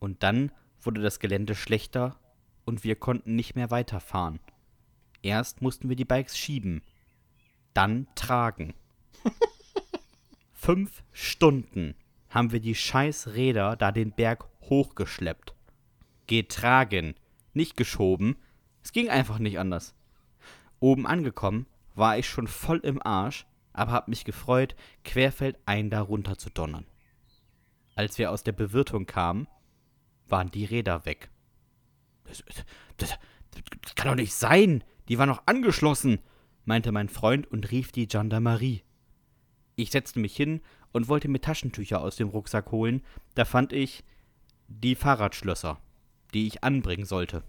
Und 0.00 0.24
dann 0.24 0.50
wurde 0.80 1.02
das 1.02 1.20
Gelände 1.20 1.54
schlechter 1.54 2.18
und 2.64 2.82
wir 2.82 2.96
konnten 2.96 3.36
nicht 3.36 3.54
mehr 3.54 3.70
weiterfahren. 3.70 4.40
Erst 5.22 5.62
mussten 5.62 5.88
wir 5.88 5.94
die 5.94 6.04
Bikes 6.04 6.36
schieben, 6.36 6.82
dann 7.74 8.08
tragen. 8.16 8.74
Fünf 10.52 11.04
Stunden 11.12 11.94
haben 12.30 12.52
wir 12.52 12.60
die 12.60 12.74
scheiß 12.74 13.34
Räder 13.34 13.76
da 13.76 13.92
den 13.92 14.12
Berg 14.12 14.46
hochgeschleppt. 14.62 15.54
Getragen, 16.26 17.14
nicht 17.52 17.76
geschoben. 17.76 18.36
Es 18.82 18.92
ging 18.92 19.10
einfach 19.10 19.38
nicht 19.38 19.58
anders. 19.58 19.94
Oben 20.78 21.06
angekommen 21.06 21.66
war 21.94 22.16
ich 22.16 22.28
schon 22.28 22.46
voll 22.46 22.78
im 22.78 23.02
Arsch, 23.04 23.46
aber 23.72 23.92
hab 23.92 24.08
mich 24.08 24.24
gefreut, 24.24 24.74
querfeldein 25.04 25.90
da 25.90 26.00
runter 26.00 26.38
zu 26.38 26.50
donnern. 26.50 26.86
Als 27.94 28.16
wir 28.18 28.30
aus 28.30 28.42
der 28.42 28.52
Bewirtung 28.52 29.06
kamen, 29.06 29.48
waren 30.28 30.50
die 30.50 30.64
Räder 30.64 31.04
weg. 31.04 31.30
Das, 32.24 32.42
das, 32.96 33.18
das 33.82 33.94
kann 33.96 34.08
doch 34.08 34.14
nicht 34.14 34.32
sein. 34.32 34.84
Die 35.08 35.18
waren 35.18 35.28
noch 35.28 35.42
angeschlossen, 35.46 36.20
meinte 36.64 36.92
mein 36.92 37.08
Freund 37.08 37.46
und 37.48 37.70
rief 37.72 37.90
die 37.90 38.06
Gendarmerie. 38.06 38.82
Ich 39.74 39.90
setzte 39.90 40.20
mich 40.20 40.36
hin 40.36 40.60
und 40.92 41.08
wollte 41.08 41.28
mir 41.28 41.40
Taschentücher 41.40 42.00
aus 42.00 42.16
dem 42.16 42.28
Rucksack 42.28 42.70
holen. 42.72 43.02
Da 43.34 43.44
fand 43.44 43.72
ich 43.72 44.04
die 44.68 44.94
Fahrradschlösser, 44.94 45.78
die 46.34 46.46
ich 46.46 46.64
anbringen 46.64 47.04
sollte. 47.04 47.42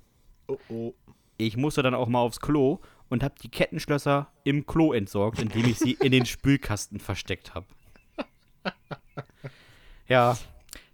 Oh 0.47 0.57
oh. 0.69 0.93
Ich 1.37 1.57
musste 1.57 1.81
dann 1.81 1.95
auch 1.95 2.07
mal 2.07 2.19
aufs 2.19 2.39
Klo 2.39 2.79
und 3.09 3.23
habe 3.23 3.35
die 3.41 3.49
Kettenschlösser 3.49 4.31
im 4.43 4.65
Klo 4.65 4.93
entsorgt, 4.93 5.39
indem 5.41 5.65
ich 5.65 5.79
sie 5.79 5.93
in 5.93 6.11
den 6.11 6.25
Spülkasten 6.25 6.99
versteckt 6.99 7.55
habe. 7.55 7.65
Ja, 10.07 10.37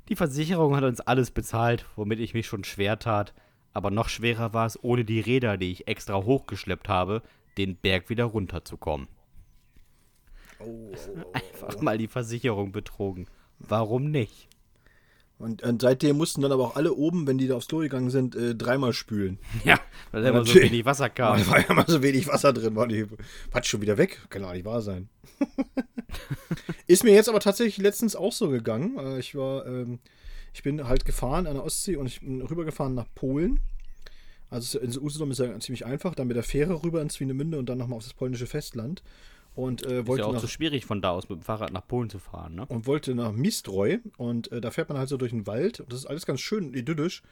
die 0.09 0.15
Versicherung 0.15 0.75
hat 0.75 0.83
uns 0.83 1.01
alles 1.01 1.31
bezahlt, 1.31 1.85
womit 1.95 2.19
ich 2.19 2.33
mich 2.33 2.45
schon 2.45 2.63
schwer 2.63 2.99
tat. 2.99 3.33
Aber 3.73 3.91
noch 3.91 4.09
schwerer 4.09 4.53
war 4.53 4.65
es, 4.65 4.81
ohne 4.83 5.05
die 5.05 5.19
Räder, 5.19 5.57
die 5.57 5.71
ich 5.71 5.87
extra 5.87 6.15
hochgeschleppt 6.15 6.87
habe, 6.87 7.23
den 7.57 7.75
Berg 7.75 8.09
wieder 8.09 8.25
runterzukommen. 8.25 9.07
Oh, 10.59 10.91
oh, 10.91 10.95
oh, 11.23 11.31
Einfach 11.33 11.81
mal 11.81 11.97
die 11.97 12.07
Versicherung 12.07 12.71
betrogen. 12.71 13.27
Warum 13.59 14.11
nicht? 14.11 14.47
Und, 15.39 15.61
und 15.61 15.83
seitdem 15.83 16.17
mussten 16.17 16.41
dann 16.41 16.51
aber 16.51 16.63
auch 16.63 16.75
alle 16.75 16.93
oben, 16.93 17.27
wenn 17.27 17.37
die 17.37 17.47
da 17.47 17.55
aufs 17.55 17.67
Klo 17.67 17.79
gegangen 17.79 18.09
sind, 18.09 18.35
äh, 18.35 18.55
dreimal 18.55 18.91
spülen. 18.93 19.37
Ja, 19.63 19.79
weil 20.11 20.23
da 20.23 20.29
immer 20.29 20.43
so 20.43 20.55
wenig 20.55 20.83
Wasser 20.85 21.09
Da 21.09 21.35
kam. 21.35 21.47
war 21.47 21.59
ja 21.59 21.67
immer 21.69 21.85
so 21.87 22.01
wenig 22.01 22.27
Wasser 22.27 22.53
drin. 22.53 22.75
War 22.75 22.87
die, 22.87 23.05
was, 23.51 23.67
schon 23.67 23.81
wieder 23.81 23.99
weg? 23.99 24.19
Kann 24.29 24.41
doch 24.41 24.51
nicht 24.53 24.65
wahr 24.65 24.81
sein. 24.81 25.09
Ist 26.87 27.03
mir 27.03 27.13
jetzt 27.13 27.29
aber 27.29 27.39
tatsächlich 27.39 27.77
letztens 27.77 28.15
auch 28.15 28.31
so 28.31 28.49
gegangen. 28.49 28.97
Äh, 28.97 29.19
Ich 29.19 29.35
war, 29.35 29.65
ähm, 29.67 29.99
ich 30.53 30.63
bin 30.63 30.87
halt 30.87 31.05
gefahren 31.05 31.45
an 31.45 31.53
der 31.53 31.63
Ostsee 31.63 31.97
und 31.97 32.07
ich 32.07 32.21
bin 32.21 32.41
rübergefahren 32.41 32.95
nach 32.95 33.07
Polen. 33.13 33.59
Also 34.49 34.79
in 34.79 34.97
Usedom 34.97 35.29
ist 35.31 35.39
ja 35.39 35.59
ziemlich 35.59 35.85
einfach, 35.85 36.15
dann 36.15 36.27
mit 36.27 36.37
der 36.37 36.43
Fähre 36.43 36.81
rüber 36.83 37.01
ins 37.01 37.15
Swinemünde 37.15 37.59
und 37.59 37.67
dann 37.67 37.77
nochmal 37.77 37.97
auf 37.97 38.03
das 38.05 38.13
polnische 38.13 38.47
Festland. 38.47 39.03
Und 39.57 39.83
äh, 39.87 40.01
Ist 40.01 40.07
wollte 40.07 40.21
ja 40.21 40.27
auch 40.27 40.33
nach, 40.33 40.39
so 40.39 40.45
schwierig 40.45 40.85
von 40.85 41.01
da 41.01 41.09
aus 41.09 41.29
mit 41.29 41.39
dem 41.39 41.41
Fahrrad 41.41 41.73
nach 41.73 41.87
Polen 41.87 42.11
zu 42.11 42.19
fahren, 42.19 42.53
ne? 42.53 42.67
und 42.67 42.85
wollte 42.85 43.15
nach 43.15 43.31
Mistreu 43.31 43.97
und 44.17 44.51
äh, 44.51 44.61
da 44.61 44.69
fährt 44.69 44.87
man 44.89 44.99
halt 44.99 45.09
so 45.09 45.17
durch 45.17 45.31
den 45.31 45.47
Wald 45.47 45.79
und 45.79 45.91
das 45.91 46.01
ist 46.01 46.05
alles 46.05 46.27
ganz 46.27 46.41
schön 46.41 46.75
idyllisch. 46.75 47.23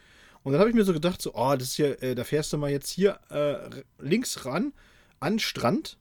Und 0.41 0.51
dann 0.51 0.59
habe 0.59 0.71
ich 0.71 0.75
mir 0.75 0.85
so 0.85 0.93
gedacht, 0.93 1.21
so, 1.21 1.35
oh, 1.35 1.53
das 1.55 1.67
ist 1.67 1.77
ja, 1.77 1.85
äh, 1.85 2.15
da 2.15 2.23
fährst 2.23 2.51
du 2.51 2.57
mal 2.57 2.71
jetzt 2.71 2.89
hier 2.89 3.19
äh, 3.29 3.69
links 3.99 4.43
ran 4.43 4.73
an 5.19 5.33
den 5.33 5.39
Strand 5.39 5.99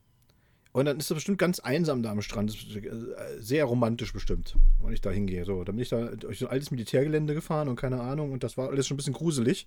und 0.73 0.87
dann 0.87 0.99
ist 0.99 1.11
das 1.11 1.17
bestimmt 1.17 1.37
ganz 1.37 1.61
einsam 1.61 2.03
da 2.03 2.11
am 2.11 2.23
Strand. 2.23 2.57
Äh, 2.75 2.91
sehr 3.39 3.67
romantisch 3.67 4.15
bestimmt, 4.15 4.57
wenn 4.83 4.95
ich 4.95 5.03
da 5.03 5.11
hingehe. 5.11 5.45
So, 5.45 5.63
dann 5.63 5.77
bin 5.77 5.83
ich 5.83 5.91
da 5.91 6.07
durch 6.07 6.39
so 6.39 6.47
ein 6.47 6.53
altes 6.53 6.71
Militärgelände 6.71 7.35
gefahren 7.35 7.69
und 7.69 7.77
keine 7.77 8.01
Ahnung 8.01 8.33
und 8.33 8.43
das 8.43 8.57
war 8.57 8.71
alles 8.71 8.87
schon 8.87 8.95
ein 8.95 8.97
bisschen 8.97 9.13
gruselig. 9.13 9.67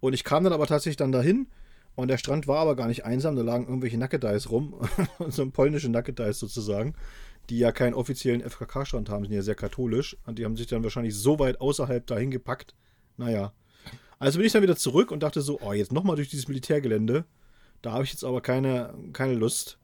Und 0.00 0.14
ich 0.14 0.24
kam 0.24 0.42
dann 0.42 0.54
aber 0.54 0.66
tatsächlich 0.66 0.96
dann 0.96 1.12
dahin 1.12 1.48
und 1.96 2.08
der 2.08 2.18
Strand 2.18 2.46
war 2.46 2.58
aber 2.58 2.76
gar 2.76 2.86
nicht 2.86 3.04
einsam, 3.04 3.34
da 3.34 3.42
lagen 3.42 3.66
irgendwelche 3.66 3.98
Nackedeis 3.98 4.50
rum, 4.50 4.80
so 5.28 5.42
ein 5.42 5.52
polnische 5.52 5.88
Nackedeis 5.88 6.38
sozusagen, 6.38 6.94
die 7.50 7.58
ja 7.58 7.72
keinen 7.72 7.94
offiziellen 7.94 8.42
FKK-Strand 8.42 9.08
haben, 9.08 9.24
sind 9.24 9.34
ja 9.34 9.42
sehr 9.42 9.54
katholisch 9.54 10.16
und 10.26 10.38
die 10.38 10.44
haben 10.44 10.56
sich 10.56 10.66
dann 10.66 10.84
wahrscheinlich 10.84 11.14
so 11.14 11.38
weit 11.38 11.60
außerhalb 11.60 12.06
dahin 12.06 12.30
gepackt. 12.30 12.74
Naja. 13.16 13.52
Also 14.18 14.38
bin 14.38 14.46
ich 14.46 14.52
dann 14.52 14.62
wieder 14.62 14.76
zurück 14.76 15.10
und 15.10 15.22
dachte 15.22 15.40
so, 15.40 15.60
oh, 15.60 15.72
jetzt 15.72 15.92
nochmal 15.92 16.16
durch 16.16 16.28
dieses 16.28 16.48
Militärgelände. 16.48 17.24
Da 17.82 17.92
habe 17.92 18.04
ich 18.04 18.12
jetzt 18.12 18.24
aber 18.24 18.40
keine, 18.40 18.94
keine 19.12 19.34
Lust. 19.34 19.78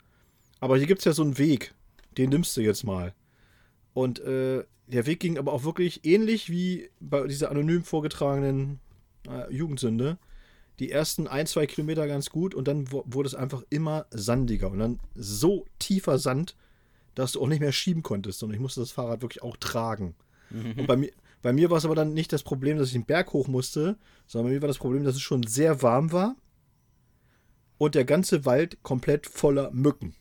Aber 0.61 0.77
hier 0.77 0.87
gibt 0.87 1.01
es 1.01 1.05
ja 1.05 1.13
so 1.13 1.23
einen 1.23 1.39
Weg, 1.39 1.75
den 2.17 2.31
nimmst 2.31 2.57
du 2.57 2.61
jetzt 2.61 2.85
mal. 2.85 3.15
Und 3.95 4.21
äh, 4.21 4.65
der 4.87 5.07
Weg 5.07 5.21
ging 5.21 5.39
aber 5.39 5.53
auch 5.53 5.65
wirklich 5.65 6.05
ähnlich 6.05 6.51
wie 6.51 6.91
bei 7.01 7.27
dieser 7.27 7.51
anonym 7.51 7.85
vorgetragenen 7.85 8.81
äh, 9.29 9.53
Jugendsünde. 9.53 10.19
Die 10.83 10.91
ersten 10.91 11.29
ein, 11.29 11.47
zwei 11.47 11.69
Kilometer 11.69 12.09
ganz 12.09 12.29
gut 12.29 12.57
und 12.57 12.67
dann 12.67 12.91
wurde 12.91 13.29
es 13.29 13.37
einfach 13.37 13.63
immer 13.71 14.07
sandiger 14.11 14.69
und 14.69 14.81
dann 14.81 14.99
so 15.15 15.65
tiefer 15.79 16.19
Sand, 16.19 16.57
dass 17.15 17.31
du 17.31 17.41
auch 17.41 17.47
nicht 17.47 17.61
mehr 17.61 17.71
schieben 17.71 18.03
konntest, 18.03 18.41
sondern 18.41 18.57
ich 18.57 18.61
musste 18.61 18.81
das 18.81 18.91
Fahrrad 18.91 19.23
wirklich 19.23 19.45
auch 19.45 19.57
tragen. 19.59 20.17
Und 20.51 20.89
bei 20.89 20.97
mir, 20.97 21.13
bei 21.41 21.53
mir 21.53 21.71
war 21.71 21.79
es 21.79 21.85
aber 21.85 21.95
dann 21.95 22.15
nicht 22.15 22.33
das 22.33 22.43
Problem, 22.43 22.79
dass 22.79 22.89
ich 22.89 22.95
den 22.95 23.05
Berg 23.05 23.33
hoch 23.33 23.47
musste, 23.47 23.97
sondern 24.27 24.49
bei 24.49 24.55
mir 24.57 24.63
war 24.63 24.67
das 24.67 24.79
Problem, 24.79 25.05
dass 25.05 25.15
es 25.15 25.21
schon 25.23 25.45
sehr 25.45 25.83
warm 25.83 26.11
war 26.11 26.35
und 27.79 27.95
der 27.95 28.05
ganze 28.05 28.45
Wald 28.45 28.83
komplett 28.83 29.27
voller 29.29 29.71
Mücken. 29.71 30.17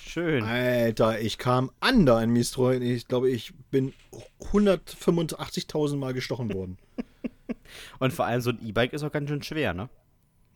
Schön. 0.00 0.44
Alter, 0.44 1.20
ich 1.20 1.36
kam 1.36 1.70
an 1.80 2.06
da 2.06 2.22
in 2.22 2.30
Mistreu. 2.30 2.78
Ich 2.78 3.06
glaube, 3.06 3.28
ich 3.28 3.52
bin 3.70 3.92
185.000 4.50 5.96
Mal 5.96 6.14
gestochen 6.14 6.54
worden. 6.54 6.78
Und 7.98 8.12
vor 8.12 8.26
allem 8.26 8.40
so 8.40 8.50
ein 8.50 8.58
E-Bike 8.64 8.92
ist 8.92 9.02
auch 9.02 9.12
ganz 9.12 9.28
schön 9.28 9.42
schwer, 9.42 9.74
ne? 9.74 9.88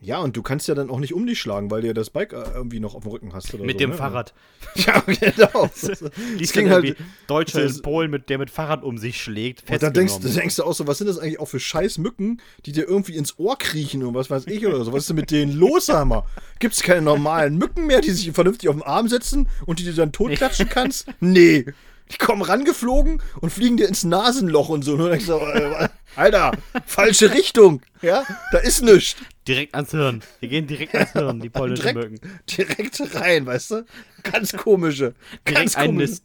Ja, 0.00 0.18
und 0.20 0.36
du 0.36 0.42
kannst 0.42 0.68
ja 0.68 0.76
dann 0.76 0.90
auch 0.90 1.00
nicht 1.00 1.12
um 1.12 1.26
dich 1.26 1.40
schlagen, 1.40 1.72
weil 1.72 1.80
du 1.80 1.88
ja 1.88 1.92
das 1.92 2.10
Bike 2.10 2.32
äh, 2.32 2.44
irgendwie 2.54 2.78
noch 2.78 2.94
auf 2.94 3.02
dem 3.02 3.10
Rücken 3.10 3.34
hast. 3.34 3.52
Oder 3.52 3.64
Mit 3.64 3.74
so, 3.74 3.78
dem 3.80 3.90
ne? 3.90 3.96
Fahrrad. 3.96 4.32
Ja, 4.76 5.00
genau. 5.00 5.68
Liest 6.38 6.52
ging 6.52 6.66
dann 6.68 6.84
halt- 6.84 6.96
Deutscher 7.26 7.62
das- 7.64 7.78
in 7.78 7.82
Polen, 7.82 8.08
mit, 8.08 8.28
der 8.28 8.38
mit 8.38 8.48
Fahrrad 8.48 8.84
um 8.84 8.96
sich 8.98 9.20
schlägt, 9.20 9.68
Und 9.68 9.82
dann 9.82 9.92
denkst, 9.92 10.12
festgenommen. 10.12 10.38
denkst 10.38 10.54
du 10.54 10.62
auch 10.62 10.72
so, 10.74 10.86
was 10.86 10.98
sind 10.98 11.08
das 11.08 11.18
eigentlich 11.18 11.40
auch 11.40 11.48
für 11.48 11.58
scheiß 11.58 11.98
Mücken, 11.98 12.40
die 12.64 12.70
dir 12.70 12.86
irgendwie 12.86 13.16
ins 13.16 13.40
Ohr 13.40 13.58
kriechen 13.58 14.04
und 14.04 14.14
was 14.14 14.30
weiß 14.30 14.46
ich 14.46 14.64
oder 14.64 14.84
so. 14.84 14.92
Was 14.92 15.00
ist 15.00 15.08
denn 15.08 15.16
mit 15.16 15.32
denen 15.32 15.50
los, 15.52 15.88
Hammer? 15.88 16.26
Gibt 16.60 16.74
es 16.74 16.82
keine 16.84 17.02
normalen 17.02 17.58
Mücken 17.58 17.88
mehr, 17.88 18.00
die 18.00 18.12
sich 18.12 18.30
vernünftig 18.30 18.68
auf 18.68 18.76
den 18.76 18.84
Arm 18.84 19.08
setzen 19.08 19.48
und 19.66 19.80
die 19.80 19.84
du 19.84 19.94
dann 19.94 20.12
totklatschen 20.12 20.68
kannst? 20.68 21.08
Nee. 21.18 21.64
Die 22.12 22.16
kommen 22.18 22.42
rangeflogen 22.42 23.20
und 23.40 23.50
fliegen 23.50 23.76
dir 23.76 23.88
ins 23.88 24.04
Nasenloch 24.04 24.68
und 24.68 24.82
so. 24.82 24.94
Und 24.94 25.10
denkst 25.10 25.26
so, 25.26 25.38
äh, 25.38 25.88
Alter, 26.16 26.52
falsche 26.86 27.32
Richtung. 27.32 27.82
Ja, 28.02 28.24
da 28.52 28.58
ist 28.58 28.82
nichts. 28.82 29.16
Direkt 29.46 29.74
ans 29.74 29.90
Hirn. 29.92 30.22
Die 30.42 30.48
gehen 30.48 30.66
direkt 30.66 30.94
ans 30.94 31.12
Hirn, 31.12 31.40
die 31.40 31.48
polnischen 31.48 31.82
Direkt, 31.82 32.10
Mücken. 32.10 32.40
direkt 32.50 33.14
rein, 33.14 33.46
weißt 33.46 33.70
du? 33.70 33.86
Ganz 34.22 34.52
komische. 34.52 35.14
Ganz 35.44 35.74
komische, 35.74 36.20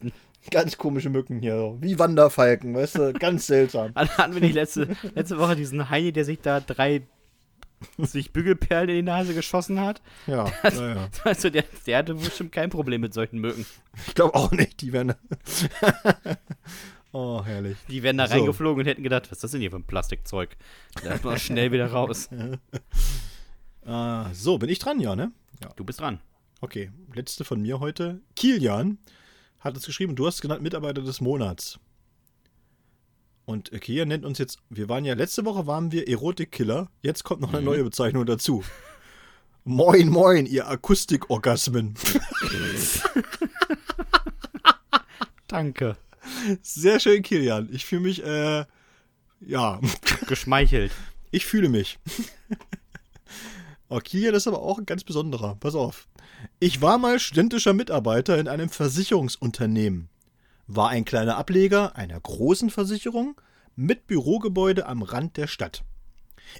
ganz 0.50 0.76
komische 0.76 1.10
Mücken 1.10 1.40
hier. 1.40 1.76
Wie 1.80 1.98
Wanderfalken, 1.98 2.74
weißt 2.74 2.96
du? 2.98 3.12
Ganz 3.14 3.46
seltsam. 3.46 3.92
Dann 3.94 4.08
hatten 4.18 4.34
wir 4.34 4.40
nicht 4.42 4.54
letzte, 4.54 4.94
letzte 5.14 5.38
Woche 5.38 5.56
diesen 5.56 5.88
Heini, 5.90 6.12
der 6.12 6.24
sich 6.24 6.40
da 6.40 6.60
drei 6.60 7.02
sich 7.98 8.32
Bügelperlen 8.32 8.88
in 8.88 8.96
die 8.96 9.02
Nase 9.02 9.34
geschossen 9.34 9.80
hat. 9.80 10.00
Ja, 10.26 10.46
ja, 10.64 10.94
ja. 10.94 11.08
Also 11.24 11.50
der, 11.50 11.64
der 11.86 11.98
hatte 11.98 12.14
bestimmt 12.14 12.52
kein 12.52 12.70
Problem 12.70 13.00
mit 13.00 13.14
solchen 13.14 13.38
Mücken. 13.40 13.66
Ich 14.06 14.14
glaube 14.14 14.34
auch 14.34 14.50
nicht, 14.52 14.80
die 14.80 14.92
werden. 14.92 15.14
oh, 17.12 17.44
herrlich. 17.44 17.76
Die 17.88 18.02
wären 18.02 18.16
da 18.18 18.26
So. 18.26 18.34
reingeflogen 18.34 18.80
und 18.80 18.86
hätten 18.86 19.02
gedacht, 19.02 19.24
was 19.30 19.38
ist 19.38 19.44
das 19.44 19.50
denn 19.52 19.60
hier 19.60 19.70
für 19.70 19.76
ein 19.76 19.84
Plastikzeug? 19.84 20.56
Da 21.02 21.14
ist 21.14 21.24
man 21.24 21.38
schnell 21.38 21.72
wieder 21.72 21.90
raus. 21.90 22.28
Ah, 23.86 24.30
so, 24.32 24.56
bin 24.56 24.70
ich 24.70 24.78
dran, 24.78 24.98
ja, 24.98 25.14
ne? 25.14 25.30
Ja. 25.62 25.68
Du 25.76 25.84
bist 25.84 26.00
dran. 26.00 26.18
Okay, 26.62 26.90
letzte 27.14 27.44
von 27.44 27.60
mir 27.60 27.80
heute. 27.80 28.22
Kilian 28.34 28.96
hat 29.60 29.76
es 29.76 29.84
geschrieben, 29.84 30.16
du 30.16 30.26
hast 30.26 30.40
genannt 30.40 30.62
Mitarbeiter 30.62 31.02
des 31.02 31.20
Monats. 31.20 31.78
Und 33.46 33.72
äh, 33.72 33.78
Kilian 33.78 34.08
nennt 34.08 34.24
uns 34.24 34.38
jetzt, 34.38 34.58
wir 34.70 34.88
waren 34.88 35.04
ja, 35.04 35.14
letzte 35.14 35.44
Woche 35.44 35.66
waren 35.66 35.92
wir 35.92 36.08
Erotikkiller, 36.08 36.88
jetzt 37.02 37.24
kommt 37.24 37.40
noch 37.40 37.52
eine 37.52 37.62
neue 37.62 37.84
Bezeichnung 37.84 38.26
dazu. 38.26 38.64
Moin, 39.64 40.08
moin, 40.08 40.46
ihr 40.46 40.68
Akustikorgasmen. 40.68 41.94
Danke. 45.48 45.96
Sehr 46.62 47.00
schön, 47.00 47.22
Kilian. 47.22 47.68
Ich 47.72 47.86
fühle 47.86 48.02
mich, 48.02 48.22
äh, 48.22 48.64
ja, 49.40 49.80
Geschmeichelt. 50.26 50.92
Ich 51.30 51.46
fühle 51.46 51.68
mich. 51.68 51.98
oh, 53.88 53.98
Kilian 53.98 54.34
ist 54.34 54.46
aber 54.46 54.62
auch 54.62 54.78
ein 54.78 54.86
ganz 54.86 55.04
besonderer. 55.04 55.56
Pass 55.60 55.74
auf. 55.74 56.08
Ich 56.60 56.82
war 56.82 56.98
mal 56.98 57.18
studentischer 57.18 57.72
Mitarbeiter 57.72 58.38
in 58.38 58.48
einem 58.48 58.68
Versicherungsunternehmen. 58.68 60.08
War 60.66 60.88
ein 60.88 61.04
kleiner 61.04 61.36
Ableger 61.36 61.96
einer 61.96 62.18
großen 62.18 62.70
Versicherung 62.70 63.40
mit 63.76 64.06
Bürogebäude 64.06 64.86
am 64.86 65.02
Rand 65.02 65.36
der 65.36 65.46
Stadt. 65.46 65.84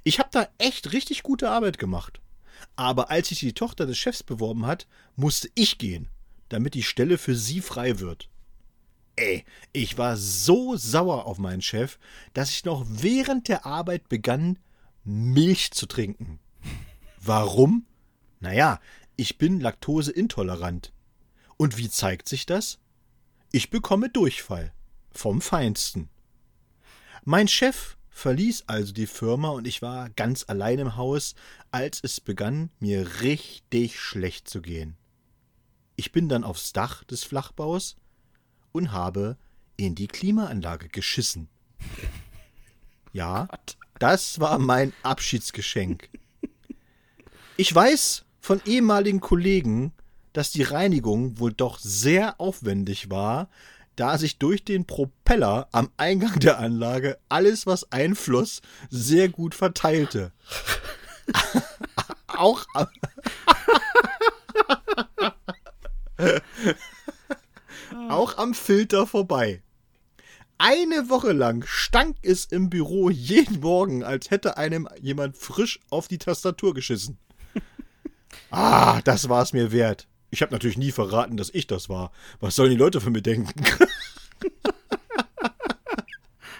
Ich 0.02 0.18
habe 0.18 0.28
da 0.32 0.48
echt 0.58 0.92
richtig 0.92 1.22
gute 1.22 1.50
Arbeit 1.50 1.78
gemacht. 1.78 2.20
Aber 2.76 3.10
als 3.10 3.28
sich 3.28 3.40
die 3.40 3.52
Tochter 3.52 3.86
des 3.86 3.98
Chefs 3.98 4.22
beworben 4.22 4.66
hat, 4.66 4.86
musste 5.16 5.48
ich 5.54 5.78
gehen, 5.78 6.08
damit 6.48 6.74
die 6.74 6.82
Stelle 6.82 7.18
für 7.18 7.34
sie 7.34 7.60
frei 7.60 8.00
wird. 8.00 8.28
Ey, 9.16 9.44
ich 9.72 9.96
war 9.96 10.16
so 10.16 10.76
sauer 10.76 11.26
auf 11.26 11.38
meinen 11.38 11.62
Chef, 11.62 11.98
dass 12.32 12.50
ich 12.50 12.64
noch 12.64 12.84
während 12.88 13.48
der 13.48 13.64
Arbeit 13.64 14.08
begann, 14.08 14.58
Milch 15.04 15.70
zu 15.70 15.86
trinken. 15.86 16.40
Warum? 17.20 17.86
Naja, 18.40 18.80
ich 19.16 19.38
bin 19.38 19.60
laktoseintolerant. 19.60 20.92
Und 21.56 21.78
wie 21.78 21.88
zeigt 21.88 22.28
sich 22.28 22.46
das? 22.46 22.80
Ich 23.54 23.70
bekomme 23.70 24.08
Durchfall. 24.08 24.72
Vom 25.12 25.40
Feinsten. 25.40 26.08
Mein 27.22 27.46
Chef 27.46 27.96
verließ 28.08 28.64
also 28.66 28.92
die 28.92 29.06
Firma 29.06 29.50
und 29.50 29.68
ich 29.68 29.80
war 29.80 30.10
ganz 30.10 30.44
allein 30.48 30.80
im 30.80 30.96
Haus, 30.96 31.36
als 31.70 32.00
es 32.02 32.20
begann, 32.20 32.72
mir 32.80 33.20
richtig 33.20 34.00
schlecht 34.00 34.48
zu 34.48 34.60
gehen. 34.60 34.96
Ich 35.94 36.10
bin 36.10 36.28
dann 36.28 36.42
aufs 36.42 36.72
Dach 36.72 37.04
des 37.04 37.22
Flachbaus 37.22 37.94
und 38.72 38.90
habe 38.90 39.36
in 39.76 39.94
die 39.94 40.08
Klimaanlage 40.08 40.88
geschissen. 40.88 41.48
Ja, 43.12 43.46
das 44.00 44.40
war 44.40 44.58
mein 44.58 44.92
Abschiedsgeschenk. 45.04 46.10
Ich 47.56 47.72
weiß 47.72 48.24
von 48.40 48.60
ehemaligen 48.66 49.20
Kollegen, 49.20 49.92
dass 50.34 50.50
die 50.50 50.64
Reinigung 50.64 51.38
wohl 51.38 51.54
doch 51.54 51.78
sehr 51.78 52.38
aufwendig 52.38 53.08
war, 53.08 53.48
da 53.96 54.18
sich 54.18 54.38
durch 54.38 54.64
den 54.64 54.84
Propeller 54.84 55.68
am 55.72 55.88
Eingang 55.96 56.38
der 56.40 56.58
Anlage 56.58 57.16
alles, 57.30 57.66
was 57.66 57.90
einfloss, 57.92 58.60
sehr 58.90 59.30
gut 59.30 59.54
verteilte. 59.54 60.32
Auch 62.26 62.66
am 62.74 62.88
Auch 68.08 68.36
am 68.36 68.54
Filter 68.54 69.06
vorbei. 69.06 69.62
Eine 70.58 71.08
Woche 71.08 71.32
lang 71.32 71.64
stank 71.66 72.16
es 72.22 72.44
im 72.46 72.70
Büro 72.70 73.10
jeden 73.10 73.60
Morgen, 73.60 74.02
als 74.04 74.30
hätte 74.30 74.56
einem 74.56 74.88
jemand 75.00 75.36
frisch 75.36 75.80
auf 75.90 76.08
die 76.08 76.18
Tastatur 76.18 76.74
geschissen. 76.74 77.18
Ah, 78.50 79.00
das 79.02 79.28
war 79.28 79.42
es 79.42 79.52
mir 79.52 79.72
wert. 79.72 80.08
Ich 80.34 80.42
habe 80.42 80.52
natürlich 80.52 80.76
nie 80.76 80.90
verraten, 80.90 81.36
dass 81.36 81.54
ich 81.54 81.68
das 81.68 81.88
war. 81.88 82.10
Was 82.40 82.56
sollen 82.56 82.70
die 82.70 82.76
Leute 82.76 83.00
von 83.00 83.12
mir 83.12 83.22
denken? 83.22 83.54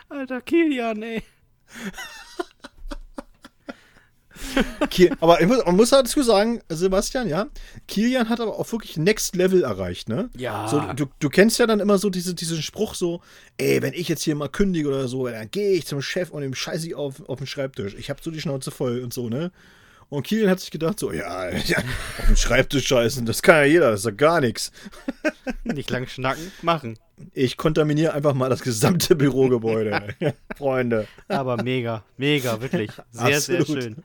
Alter 0.08 0.40
Kilian, 0.42 1.02
ey. 1.02 1.24
Kiel, 4.90 5.10
aber 5.18 5.44
muss, 5.44 5.64
man 5.64 5.74
muss 5.74 5.90
dazu 5.90 6.22
sagen, 6.22 6.60
Sebastian, 6.68 7.28
ja, 7.28 7.48
Kilian 7.88 8.28
hat 8.28 8.40
aber 8.40 8.60
auch 8.60 8.70
wirklich 8.70 8.96
Next 8.96 9.34
Level 9.34 9.64
erreicht, 9.64 10.08
ne? 10.08 10.30
Ja. 10.36 10.68
So, 10.68 10.80
du, 10.94 11.06
du 11.18 11.28
kennst 11.28 11.58
ja 11.58 11.66
dann 11.66 11.80
immer 11.80 11.98
so 11.98 12.10
diese, 12.10 12.32
diesen 12.32 12.62
Spruch 12.62 12.94
so, 12.94 13.22
ey, 13.58 13.82
wenn 13.82 13.92
ich 13.92 14.06
jetzt 14.06 14.22
hier 14.22 14.36
mal 14.36 14.48
kündige 14.48 14.88
oder 14.88 15.08
so, 15.08 15.26
dann 15.26 15.50
gehe 15.50 15.72
ich 15.72 15.84
zum 15.84 16.00
Chef 16.00 16.30
und 16.30 16.44
ihm 16.44 16.54
scheiße 16.54 16.86
ich 16.86 16.94
auf, 16.94 17.28
auf 17.28 17.38
den 17.38 17.48
Schreibtisch. 17.48 17.94
Ich 17.94 18.08
habe 18.08 18.20
so 18.22 18.30
die 18.30 18.40
Schnauze 18.40 18.70
voll 18.70 19.00
und 19.00 19.12
so, 19.12 19.28
ne? 19.28 19.50
Und 20.14 20.22
Kilian 20.24 20.48
hat 20.48 20.60
sich 20.60 20.70
gedacht 20.70 21.00
so, 21.00 21.10
ja, 21.10 21.50
ja 21.66 21.78
auf 22.18 22.26
den 22.28 22.36
Schreibtisch 22.36 22.86
scheißen, 22.86 23.26
das 23.26 23.42
kann 23.42 23.56
ja 23.56 23.64
jeder, 23.64 23.90
das 23.90 24.00
ist 24.00 24.06
ja 24.06 24.12
gar 24.12 24.40
nichts. 24.40 24.70
Nicht 25.64 25.90
lang 25.90 26.06
schnacken, 26.06 26.52
machen. 26.62 26.96
Ich 27.32 27.56
kontaminiere 27.56 28.14
einfach 28.14 28.32
mal 28.32 28.48
das 28.48 28.62
gesamte 28.62 29.16
Bürogebäude. 29.16 30.14
Freunde. 30.56 31.08
Aber 31.26 31.60
mega, 31.62 32.04
mega, 32.16 32.60
wirklich. 32.60 32.92
Sehr, 33.10 33.36
Absolut. 33.36 33.66
sehr 33.66 33.82
schön. 33.82 33.96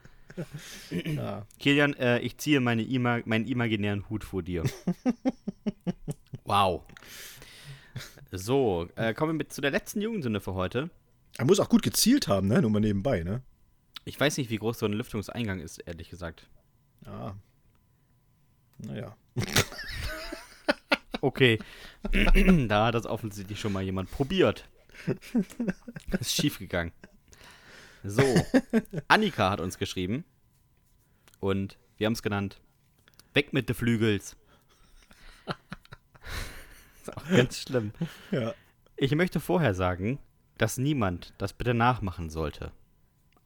Ja. 1.16 1.46
Kilian, 1.60 1.94
äh, 1.96 2.20
ich 2.20 2.38
ziehe 2.38 2.60
meine 2.60 2.82
ima 2.82 3.20
meinen 3.26 3.46
imaginären 3.46 4.10
Hut 4.10 4.24
vor 4.24 4.42
dir. 4.42 4.64
wow. 6.44 6.82
So, 8.32 8.88
äh, 8.96 9.14
kommen 9.14 9.34
wir 9.34 9.38
mit 9.38 9.54
zu 9.54 9.62
der 9.62 9.72
letzten 9.72 10.02
Jugendsünde 10.02 10.40
für 10.40 10.54
heute. 10.54 10.90
Er 11.38 11.46
muss 11.46 11.60
auch 11.60 11.70
gut 11.70 11.84
gezielt 11.84 12.28
haben, 12.28 12.48
ne? 12.48 12.62
Nur 12.62 12.72
mal 12.72 12.80
nebenbei, 12.80 13.24
ne? 13.24 13.44
Ich 14.10 14.20
weiß 14.20 14.38
nicht, 14.38 14.50
wie 14.50 14.58
groß 14.58 14.80
so 14.80 14.88
ein 14.88 14.94
Lüftungseingang 14.94 15.60
ist, 15.60 15.78
ehrlich 15.86 16.10
gesagt. 16.10 16.50
Ja. 17.06 17.36
Naja. 18.80 19.16
Okay. 21.22 21.60
da 22.70 22.86
hat 22.86 22.96
das 22.96 23.06
offensichtlich 23.06 23.60
schon 23.60 23.74
mal 23.74 23.84
jemand 23.84 24.10
probiert. 24.10 24.70
Ist 26.18 26.34
schiefgegangen. 26.34 26.94
So. 28.06 28.24
Annika 29.10 29.50
hat 29.50 29.60
uns 29.60 29.78
geschrieben. 29.78 30.24
Und 31.42 31.78
wir 31.98 32.06
haben 32.06 32.14
es 32.14 32.24
genannt. 32.24 32.62
Weg 33.34 33.52
mit 33.52 33.68
de 33.68 33.76
Flügels. 33.76 34.38
ist 37.02 37.18
auch 37.18 37.28
ganz 37.28 37.64
schlimm. 37.64 37.92
Ja. 38.32 38.54
Ich 38.96 39.14
möchte 39.14 39.42
vorher 39.42 39.74
sagen, 39.74 40.20
dass 40.58 40.78
niemand 40.78 41.34
das 41.38 41.52
bitte 41.52 41.74
nachmachen 41.74 42.30
sollte. 42.30 42.72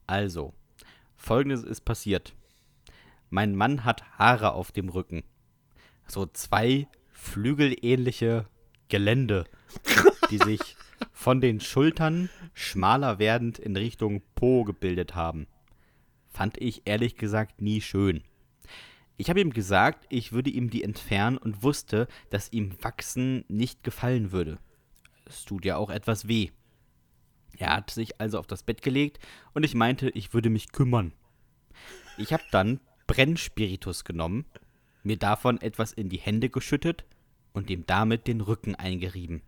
Also, 0.06 0.54
folgendes 1.16 1.62
ist 1.62 1.82
passiert. 1.82 2.34
Mein 3.30 3.54
Mann 3.54 3.84
hat 3.84 4.18
Haare 4.18 4.52
auf 4.52 4.72
dem 4.72 4.88
Rücken. 4.88 5.24
So 6.06 6.26
zwei 6.26 6.86
flügelähnliche 7.10 8.46
Gelände, 8.88 9.44
die 10.30 10.38
sich 10.44 10.76
von 11.12 11.40
den 11.40 11.60
Schultern 11.60 12.28
schmaler 12.52 13.18
werdend 13.18 13.58
in 13.58 13.76
Richtung 13.76 14.22
Po 14.34 14.64
gebildet 14.64 15.14
haben. 15.14 15.46
Fand 16.28 16.60
ich 16.60 16.82
ehrlich 16.84 17.16
gesagt 17.16 17.62
nie 17.62 17.80
schön. 17.80 18.22
Ich 19.16 19.30
habe 19.30 19.40
ihm 19.40 19.52
gesagt, 19.52 20.06
ich 20.08 20.32
würde 20.32 20.50
ihm 20.50 20.70
die 20.70 20.82
entfernen 20.82 21.38
und 21.38 21.62
wusste, 21.62 22.08
dass 22.30 22.52
ihm 22.52 22.76
Wachsen 22.82 23.44
nicht 23.48 23.84
gefallen 23.84 24.32
würde. 24.32 24.58
Es 25.24 25.44
tut 25.44 25.64
ja 25.64 25.76
auch 25.76 25.90
etwas 25.90 26.26
weh. 26.26 26.50
Er 27.58 27.74
hat 27.76 27.90
sich 27.90 28.20
also 28.20 28.38
auf 28.38 28.46
das 28.46 28.62
Bett 28.62 28.82
gelegt 28.82 29.18
und 29.52 29.64
ich 29.64 29.74
meinte, 29.74 30.10
ich 30.10 30.34
würde 30.34 30.50
mich 30.50 30.72
kümmern. 30.72 31.12
Ich 32.18 32.32
habe 32.32 32.44
dann 32.50 32.80
Brennspiritus 33.06 34.04
genommen, 34.04 34.44
mir 35.02 35.18
davon 35.18 35.60
etwas 35.60 35.92
in 35.92 36.08
die 36.08 36.18
Hände 36.18 36.48
geschüttet 36.48 37.04
und 37.52 37.70
ihm 37.70 37.84
damit 37.86 38.26
den 38.26 38.40
Rücken 38.40 38.74
eingerieben. 38.74 39.42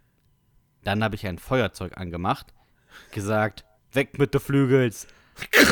Dann 0.84 1.02
habe 1.02 1.16
ich 1.16 1.26
ein 1.26 1.38
Feuerzeug 1.38 1.96
angemacht, 1.96 2.54
gesagt, 3.10 3.64
weg 3.92 4.18
mit 4.18 4.34
de 4.34 4.40
Flügels. 4.40 5.06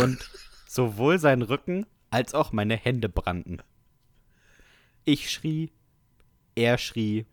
Und 0.03 0.30
sowohl 0.66 1.18
sein 1.18 1.43
Rücken 1.43 1.87
als 2.11 2.35
auch 2.35 2.53
meine 2.53 2.76
Hände 2.76 3.09
brannten. 3.09 3.62
Ich 5.05 5.30
schrie, 5.30 5.70
er 6.55 6.78
schrie, 6.78 7.26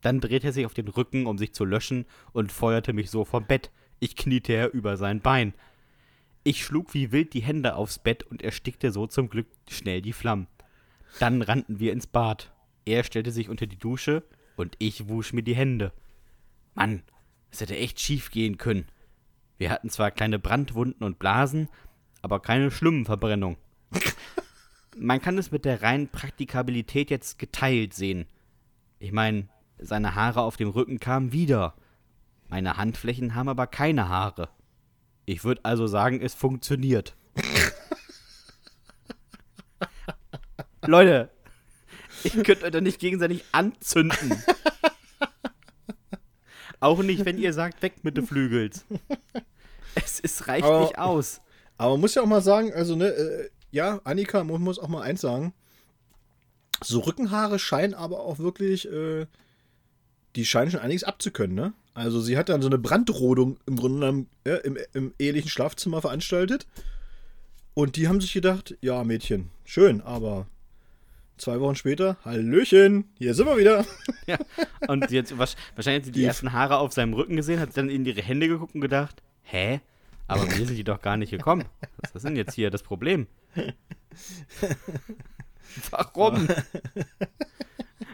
dann 0.00 0.20
drehte 0.20 0.48
er 0.48 0.52
sich 0.52 0.66
auf 0.66 0.74
den 0.74 0.88
Rücken, 0.88 1.26
um 1.26 1.38
sich 1.38 1.52
zu 1.52 1.64
löschen, 1.64 2.06
und 2.32 2.52
feuerte 2.52 2.92
mich 2.92 3.10
so 3.10 3.24
vom 3.24 3.46
Bett. 3.46 3.70
Ich 3.98 4.16
kniete 4.16 4.52
er 4.52 4.72
über 4.72 4.96
sein 4.96 5.20
Bein. 5.20 5.54
Ich 6.44 6.64
schlug 6.64 6.94
wie 6.94 7.12
wild 7.12 7.34
die 7.34 7.42
Hände 7.42 7.74
aufs 7.74 7.98
Bett 7.98 8.22
und 8.22 8.42
erstickte 8.42 8.92
so 8.92 9.06
zum 9.06 9.28
Glück 9.28 9.48
schnell 9.68 10.02
die 10.02 10.12
Flammen. 10.12 10.46
Dann 11.18 11.42
rannten 11.42 11.80
wir 11.80 11.92
ins 11.92 12.06
Bad. 12.06 12.52
Er 12.84 13.04
stellte 13.04 13.32
sich 13.32 13.48
unter 13.48 13.66
die 13.66 13.78
Dusche 13.78 14.22
und 14.56 14.76
ich 14.78 15.08
wusch 15.08 15.32
mir 15.32 15.42
die 15.42 15.56
Hände. 15.56 15.92
Mann, 16.74 17.02
es 17.50 17.60
hätte 17.60 17.76
echt 17.76 18.00
schief 18.00 18.30
gehen 18.30 18.58
können. 18.58 18.86
Wir 19.58 19.70
hatten 19.70 19.90
zwar 19.90 20.10
kleine 20.10 20.38
Brandwunden 20.38 21.04
und 21.04 21.18
Blasen, 21.18 21.68
aber 22.22 22.40
keine 22.40 22.70
schlimmen 22.70 23.06
Verbrennungen. 23.06 23.56
Man 24.96 25.20
kann 25.20 25.38
es 25.38 25.50
mit 25.50 25.64
der 25.64 25.82
reinen 25.82 26.08
Praktikabilität 26.08 27.10
jetzt 27.10 27.38
geteilt 27.38 27.94
sehen. 27.94 28.26
Ich 28.98 29.12
meine, 29.12 29.48
seine 29.78 30.14
Haare 30.14 30.42
auf 30.42 30.56
dem 30.56 30.68
Rücken 30.68 31.00
kamen 31.00 31.32
wieder. 31.32 31.74
Meine 32.48 32.76
Handflächen 32.76 33.34
haben 33.34 33.48
aber 33.48 33.66
keine 33.66 34.08
Haare. 34.08 34.48
Ich 35.24 35.44
würde 35.44 35.64
also 35.64 35.86
sagen, 35.86 36.20
es 36.20 36.34
funktioniert. 36.34 37.16
Leute, 40.86 41.30
ihr 42.22 42.42
könnt 42.44 42.62
euch 42.62 42.70
doch 42.70 42.80
nicht 42.80 43.00
gegenseitig 43.00 43.44
anzünden. 43.52 44.40
Auch 46.78 47.02
nicht, 47.02 47.24
wenn 47.24 47.38
ihr 47.38 47.52
sagt, 47.52 47.82
weg 47.82 48.04
mit 48.04 48.16
den 48.16 48.26
Flügels. 48.26 48.84
Es 49.94 50.20
ist, 50.20 50.46
reicht 50.46 50.66
Aber- 50.66 50.80
nicht 50.80 50.98
aus. 50.98 51.40
Aber 51.78 51.92
man 51.92 52.00
muss 52.00 52.14
ja 52.14 52.22
auch 52.22 52.26
mal 52.26 52.42
sagen, 52.42 52.72
also, 52.72 52.96
ne, 52.96 53.08
äh, 53.08 53.50
ja, 53.70 54.00
Annika, 54.04 54.42
man 54.44 54.62
muss 54.62 54.78
auch 54.78 54.88
mal 54.88 55.02
eins 55.02 55.20
sagen. 55.20 55.52
So 56.82 57.00
Rückenhaare 57.00 57.58
scheinen 57.58 57.94
aber 57.94 58.20
auch 58.20 58.38
wirklich, 58.38 58.90
äh, 58.90 59.26
die 60.36 60.44
scheinen 60.44 60.70
schon 60.70 60.80
einiges 60.80 61.02
abzukönnen, 61.04 61.54
ne? 61.56 61.72
Also 61.94 62.20
sie 62.20 62.36
hat 62.36 62.48
dann 62.50 62.60
so 62.62 62.68
eine 62.68 62.78
Brandrodung 62.78 63.58
im 63.66 63.76
Grunde 63.76 64.00
genommen 64.00 64.28
äh, 64.44 64.56
im, 64.64 64.76
im 64.92 65.14
ehelichen 65.18 65.48
Schlafzimmer 65.48 66.00
veranstaltet. 66.02 66.66
Und 67.74 67.96
die 67.96 68.06
haben 68.08 68.20
sich 68.20 68.32
gedacht, 68.34 68.76
ja, 68.80 69.02
Mädchen, 69.04 69.50
schön, 69.64 70.00
aber 70.02 70.46
zwei 71.38 71.58
Wochen 71.60 71.74
später, 71.76 72.16
Hallöchen, 72.24 73.04
hier 73.18 73.34
sind 73.34 73.46
wir 73.46 73.56
wieder. 73.58 73.84
Ja. 74.26 74.38
Und 74.88 75.10
jetzt 75.10 75.36
wahrscheinlich 75.38 75.86
hat 75.86 76.04
sie 76.04 76.12
die, 76.12 76.20
Die- 76.20 76.24
ersten 76.24 76.52
Haare 76.52 76.78
auf 76.78 76.92
seinem 76.92 77.14
Rücken 77.14 77.36
gesehen, 77.36 77.60
hat 77.60 77.76
dann 77.76 77.88
in 77.90 78.04
ihre 78.04 78.22
Hände 78.22 78.48
geguckt 78.48 78.74
und 78.74 78.80
gedacht, 78.80 79.22
hä? 79.42 79.80
Aber 80.26 80.44
mir 80.44 80.52
sind 80.66 80.76
die 80.76 80.84
doch 80.84 81.00
gar 81.00 81.16
nicht 81.16 81.30
gekommen. 81.30 81.64
Was 82.02 82.14
ist 82.14 82.24
denn 82.24 82.34
jetzt 82.36 82.54
hier 82.54 82.70
das 82.70 82.82
Problem? 82.82 83.26
Warum? 85.90 86.48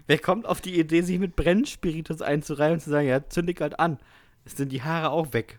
Wer 0.07 0.19
kommt 0.19 0.47
auf 0.47 0.61
die 0.61 0.79
Idee, 0.79 1.03
sich 1.03 1.19
mit 1.19 1.37
Brennspiritus 1.37 2.23
einzureihen 2.23 2.75
und 2.75 2.81
zu 2.81 2.91
sagen, 2.91 3.07
ja, 3.09 3.27
zünd 3.29 3.49
dich 3.49 3.61
halt 3.61 3.79
an. 3.79 3.99
Es 4.45 4.57
sind 4.57 4.73
die 4.73 4.83
Haare 4.83 5.11
auch 5.11 5.33
weg. 5.33 5.59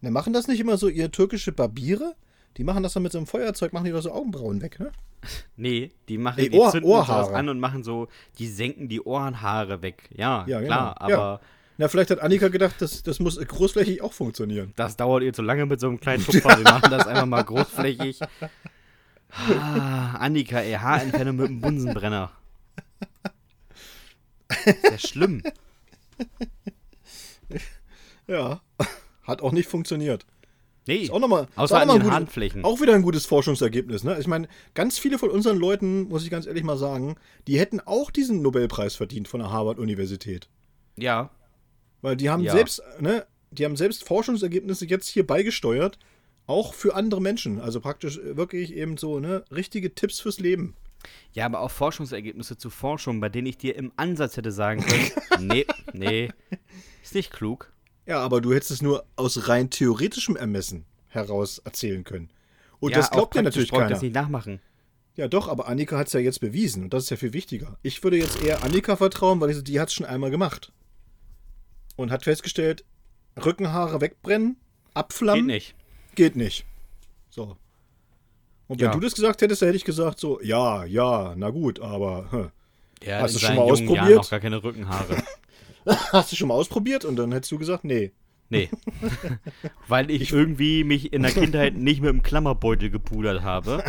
Ne, 0.00 0.10
machen 0.10 0.32
das 0.32 0.48
nicht 0.48 0.60
immer 0.60 0.76
so 0.78 0.88
ihr 0.88 1.10
türkische 1.10 1.52
Barbiere? 1.52 2.14
Die 2.56 2.64
machen 2.64 2.82
das 2.82 2.92
dann 2.94 3.02
mit 3.02 3.12
so 3.12 3.18
einem 3.18 3.26
Feuerzeug, 3.26 3.72
machen 3.72 3.84
die 3.84 3.90
doch 3.92 4.00
so 4.02 4.10
Augenbrauen 4.12 4.62
weg, 4.62 4.80
ne? 4.80 4.90
Nee, 5.56 5.90
die 6.08 6.16
machen 6.18 6.38
Ey, 6.38 6.48
die 6.48 6.58
Ohr- 6.58 6.70
zünden 6.70 6.88
sowas 6.90 7.08
Ohrhaare. 7.08 7.34
an 7.34 7.48
und 7.48 7.58
machen 7.60 7.82
so, 7.82 8.08
die 8.38 8.46
senken 8.48 8.88
die 8.88 9.00
Ohrenhaare 9.00 9.82
weg. 9.82 10.08
Ja, 10.14 10.44
Ja, 10.46 10.62
klar, 10.62 10.94
genau. 10.98 11.08
Ja. 11.10 11.18
aber 11.18 11.40
Na, 11.76 11.88
vielleicht 11.88 12.10
hat 12.10 12.20
Annika 12.20 12.48
gedacht, 12.48 12.76
das, 12.80 13.02
das 13.02 13.18
muss 13.20 13.38
großflächig 13.38 14.00
auch 14.02 14.12
funktionieren. 14.12 14.72
das 14.76 14.96
dauert 14.96 15.22
ihr 15.24 15.32
zu 15.32 15.42
lange 15.42 15.66
mit 15.66 15.80
so 15.80 15.88
einem 15.88 16.00
kleinen 16.00 16.24
Tupfer. 16.24 16.56
Wir 16.56 16.64
machen 16.64 16.90
das 16.90 17.06
einfach 17.06 17.26
mal 17.26 17.42
großflächig. 17.44 18.20
Ah, 19.30 20.14
Annika, 20.20 20.58
ey, 20.60 20.72
Haarentfernung 20.72 21.36
mit 21.36 21.48
dem 21.48 21.60
Bunsenbrenner. 21.60 22.30
Sehr 24.82 24.98
schlimm. 24.98 25.42
Ja. 28.26 28.60
Hat 29.22 29.42
auch 29.42 29.52
nicht 29.52 29.68
funktioniert. 29.68 30.26
Nee, 30.86 30.96
Ist 30.96 31.10
auch 31.10 31.18
nochmal 31.20 31.48
außer 31.54 31.76
auch, 31.76 31.80
an 31.82 31.88
noch 31.88 31.94
mal 31.96 32.00
den 32.00 32.08
ein 32.08 32.14
Handflächen. 32.14 32.62
gutes, 32.62 32.74
auch 32.76 32.80
wieder 32.82 32.94
ein 32.94 33.02
gutes 33.02 33.26
Forschungsergebnis. 33.26 34.04
Ne? 34.04 34.16
Ich 34.18 34.26
meine, 34.26 34.48
ganz 34.74 34.98
viele 34.98 35.18
von 35.18 35.28
unseren 35.30 35.58
Leuten, 35.58 36.08
muss 36.08 36.24
ich 36.24 36.30
ganz 36.30 36.46
ehrlich 36.46 36.64
mal 36.64 36.78
sagen, 36.78 37.16
die 37.46 37.58
hätten 37.58 37.80
auch 37.80 38.10
diesen 38.10 38.40
Nobelpreis 38.40 38.94
verdient 38.96 39.28
von 39.28 39.40
der 39.40 39.50
Harvard-Universität. 39.50 40.48
Ja, 40.96 41.30
Weil 42.00 42.16
die 42.16 42.30
haben 42.30 42.42
Ja. 42.42 42.52
selbst, 42.52 42.82
ne, 43.00 43.26
die 43.50 43.64
haben 43.66 43.76
selbst 43.76 44.04
Forschungsergebnisse 44.04 44.86
jetzt 44.86 45.08
hier 45.08 45.26
beigesteuert, 45.26 45.98
auch 46.46 46.72
für 46.72 46.94
andere 46.94 47.20
Menschen. 47.20 47.60
Also 47.60 47.80
praktisch 47.80 48.16
äh, 48.18 48.36
wirklich 48.38 48.72
eben 48.74 48.96
so, 48.96 49.20
ne, 49.20 49.44
richtige 49.50 49.94
Tipps 49.94 50.20
fürs 50.20 50.38
Leben. 50.40 50.74
Ja, 51.32 51.46
aber 51.46 51.60
auch 51.60 51.70
Forschungsergebnisse 51.70 52.56
zu 52.56 52.70
Forschung, 52.70 53.20
bei 53.20 53.28
denen 53.28 53.46
ich 53.46 53.58
dir 53.58 53.76
im 53.76 53.92
Ansatz 53.96 54.36
hätte 54.36 54.52
sagen 54.52 54.80
können, 54.82 55.10
nee, 55.48 55.66
nee, 55.92 56.30
ist 57.02 57.14
nicht 57.14 57.32
klug. 57.32 57.72
Ja, 58.06 58.20
aber 58.20 58.40
du 58.40 58.52
hättest 58.52 58.70
es 58.70 58.82
nur 58.82 59.04
aus 59.16 59.48
rein 59.48 59.70
theoretischem 59.70 60.36
Ermessen 60.36 60.86
heraus 61.08 61.58
erzählen 61.58 62.04
können. 62.04 62.30
Und 62.80 62.92
ja, 62.92 62.98
das 62.98 63.10
glaubt 63.10 63.32
praktisch 63.32 63.44
natürlich 63.44 63.70
keiner. 63.70 63.88
das 63.88 64.02
nicht 64.02 64.14
nachmachen. 64.14 64.60
Ja, 65.14 65.26
doch, 65.26 65.48
aber 65.48 65.66
Annika 65.66 65.98
hat 65.98 66.06
es 66.06 66.12
ja 66.12 66.20
jetzt 66.20 66.40
bewiesen 66.40 66.84
und 66.84 66.94
das 66.94 67.04
ist 67.04 67.10
ja 67.10 67.16
viel 67.16 67.32
wichtiger. 67.32 67.76
Ich 67.82 68.02
würde 68.04 68.16
jetzt 68.16 68.40
eher 68.40 68.62
Annika 68.62 68.96
vertrauen, 68.96 69.40
weil 69.40 69.50
ich, 69.50 69.64
die 69.64 69.80
hat 69.80 69.88
es 69.88 69.94
schon 69.94 70.06
einmal 70.06 70.30
gemacht. 70.30 70.72
Und 71.96 72.12
hat 72.12 72.22
festgestellt, 72.22 72.84
Rückenhaare 73.44 74.00
wegbrennen, 74.00 74.56
abflammen, 74.94 75.48
Geht 75.48 75.54
nicht. 75.54 75.74
geht 76.14 76.36
nicht. 76.36 76.64
So. 77.30 77.56
Und 78.68 78.80
wenn 78.80 78.86
Ja. 78.86 78.92
du 78.92 79.00
das 79.00 79.14
gesagt 79.14 79.42
hättest, 79.42 79.62
dann 79.62 79.68
hätte 79.68 79.76
ich 79.76 79.84
gesagt 79.84 80.20
so, 80.20 80.40
ja, 80.42 80.84
ja, 80.84 81.34
na 81.36 81.50
gut, 81.50 81.80
aber 81.80 82.26
hm. 82.30 82.50
Der 83.04 83.20
Hast 83.22 83.34
du 83.36 83.38
schon 83.38 83.54
mal 83.54 83.66
jungen 83.68 83.78
Jahren 83.78 83.90
ausprobiert? 84.00 84.16
noch 84.18 84.30
gar 84.30 84.40
keine 84.40 84.62
Rückenhaare. 84.64 85.22
hast 86.12 86.32
du 86.32 86.36
schon 86.36 86.48
mal 86.48 86.54
ausprobiert? 86.54 87.04
Und 87.04 87.16
dann 87.16 87.30
hättest 87.32 87.52
du 87.52 87.58
gesagt, 87.58 87.84
nee. 87.84 88.12
Nee. 88.50 88.68
Weil 89.88 90.10
ich 90.10 90.32
irgendwie 90.32 90.82
mich 90.82 91.12
in 91.12 91.22
der 91.22 91.30
Kindheit 91.32 91.74
nicht 91.76 92.00
mit 92.00 92.08
dem 92.10 92.22
Klammerbeutel 92.22 92.90
gepudert 92.90 93.42
habe. 93.42 93.84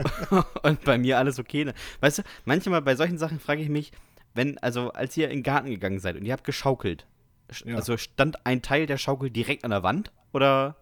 Und 0.62 0.82
bei 0.84 0.98
mir 0.98 1.18
alles 1.18 1.38
okay. 1.38 1.64
ne? 1.66 1.74
Weißt 2.00 2.18
du, 2.18 2.22
manchmal 2.44 2.80
bei 2.82 2.94
solchen 2.96 3.18
Sachen 3.18 3.40
frage 3.40 3.60
ich 3.62 3.68
mich, 3.68 3.92
wenn, 4.34 4.56
also 4.58 4.92
als 4.92 5.16
ihr 5.16 5.28
in 5.28 5.38
den 5.38 5.42
Garten 5.42 5.68
gegangen 5.68 5.98
seid 5.98 6.16
und 6.16 6.24
ihr 6.24 6.32
habt 6.32 6.44
geschaukelt, 6.44 7.06
sch- 7.50 7.68
Ja. 7.68 7.76
also 7.76 7.96
stand 7.96 8.46
ein 8.46 8.62
Teil 8.62 8.86
der 8.86 8.98
Schaukel 8.98 9.30
direkt 9.30 9.64
an 9.64 9.70
der 9.72 9.82
Wand 9.82 10.12
oder 10.32 10.76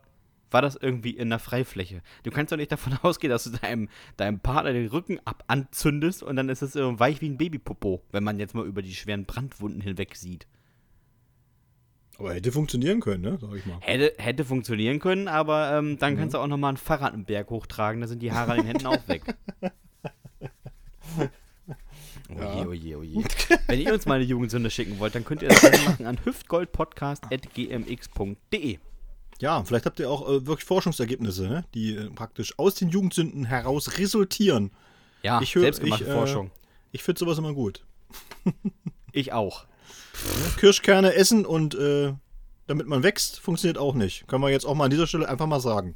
war 0.56 0.62
das 0.62 0.74
irgendwie 0.74 1.10
in 1.10 1.28
der 1.28 1.38
Freifläche? 1.38 2.00
Du 2.22 2.30
kannst 2.30 2.50
doch 2.50 2.56
nicht 2.56 2.72
davon 2.72 2.96
ausgehen, 3.02 3.30
dass 3.30 3.44
du 3.44 3.50
deinem, 3.50 3.90
deinem 4.16 4.40
Partner 4.40 4.72
den 4.72 4.88
Rücken 4.88 5.20
ab 5.26 5.44
anzündest 5.48 6.22
und 6.22 6.36
dann 6.36 6.48
ist 6.48 6.62
es 6.62 6.72
so 6.72 6.98
weich 6.98 7.20
wie 7.20 7.28
ein 7.28 7.36
Babypopo, 7.36 8.02
wenn 8.10 8.24
man 8.24 8.38
jetzt 8.38 8.54
mal 8.54 8.64
über 8.64 8.80
die 8.80 8.94
schweren 8.94 9.26
Brandwunden 9.26 9.82
hinweg 9.82 10.16
sieht. 10.16 10.46
Aber 12.16 12.32
hätte 12.32 12.52
funktionieren 12.52 13.00
können, 13.00 13.20
ne? 13.20 13.36
Sag 13.38 13.54
ich 13.54 13.66
mal. 13.66 13.76
Hätte, 13.80 14.14
hätte 14.16 14.46
funktionieren 14.46 14.98
können, 14.98 15.28
aber 15.28 15.76
ähm, 15.76 15.98
dann 15.98 16.16
kannst 16.16 16.32
du 16.32 16.38
auch 16.38 16.46
nochmal 16.46 16.72
ein 16.72 16.78
Fahrrad 16.78 17.12
einen 17.12 17.26
Berg 17.26 17.50
hochtragen, 17.50 18.00
da 18.00 18.06
sind 18.06 18.22
die 18.22 18.32
Haare 18.32 18.52
an 18.52 18.60
den 18.60 18.68
Händen 18.68 18.86
auch 18.86 19.06
weg. 19.08 19.36
Oje, 22.28 22.66
oje, 22.66 22.98
oje. 22.98 23.22
Wenn 23.68 23.78
ihr 23.78 23.92
uns 23.92 24.04
mal 24.06 24.14
eine 24.14 24.24
Jugendsünde 24.24 24.68
schicken 24.70 24.98
wollt, 24.98 25.14
dann 25.14 25.24
könnt 25.24 25.42
ihr 25.42 25.48
das 25.48 25.62
machen 25.84 26.06
an 26.06 26.18
hüftgoldpodcast.gmx.de. 26.24 28.78
Ja, 29.40 29.62
vielleicht 29.64 29.84
habt 29.86 29.98
ihr 30.00 30.10
auch 30.10 30.28
äh, 30.28 30.46
wirklich 30.46 30.64
Forschungsergebnisse, 30.64 31.46
ne? 31.48 31.64
die 31.74 31.94
äh, 31.96 32.10
praktisch 32.10 32.58
aus 32.58 32.74
den 32.74 32.88
Jugendsünden 32.88 33.44
heraus 33.44 33.98
resultieren. 33.98 34.70
Ja, 35.22 35.40
Ich 35.42 35.54
hör- 35.54 35.62
selbstgemachte 35.62 36.04
ich, 36.04 36.10
äh, 36.10 36.14
Forschung. 36.14 36.50
Ich 36.92 37.02
finde 37.02 37.18
sowas 37.18 37.38
immer 37.38 37.52
gut. 37.52 37.84
Ich 39.12 39.32
auch. 39.32 39.64
Kirschkerne 40.58 41.14
essen 41.14 41.46
und 41.46 41.74
äh, 41.74 42.12
damit 42.66 42.86
man 42.86 43.02
wächst, 43.02 43.40
funktioniert 43.40 43.78
auch 43.78 43.94
nicht. 43.94 44.26
Können 44.28 44.42
wir 44.42 44.50
jetzt 44.50 44.66
auch 44.66 44.74
mal 44.74 44.84
an 44.84 44.90
dieser 44.90 45.06
Stelle 45.06 45.26
einfach 45.28 45.46
mal 45.46 45.60
sagen. 45.60 45.94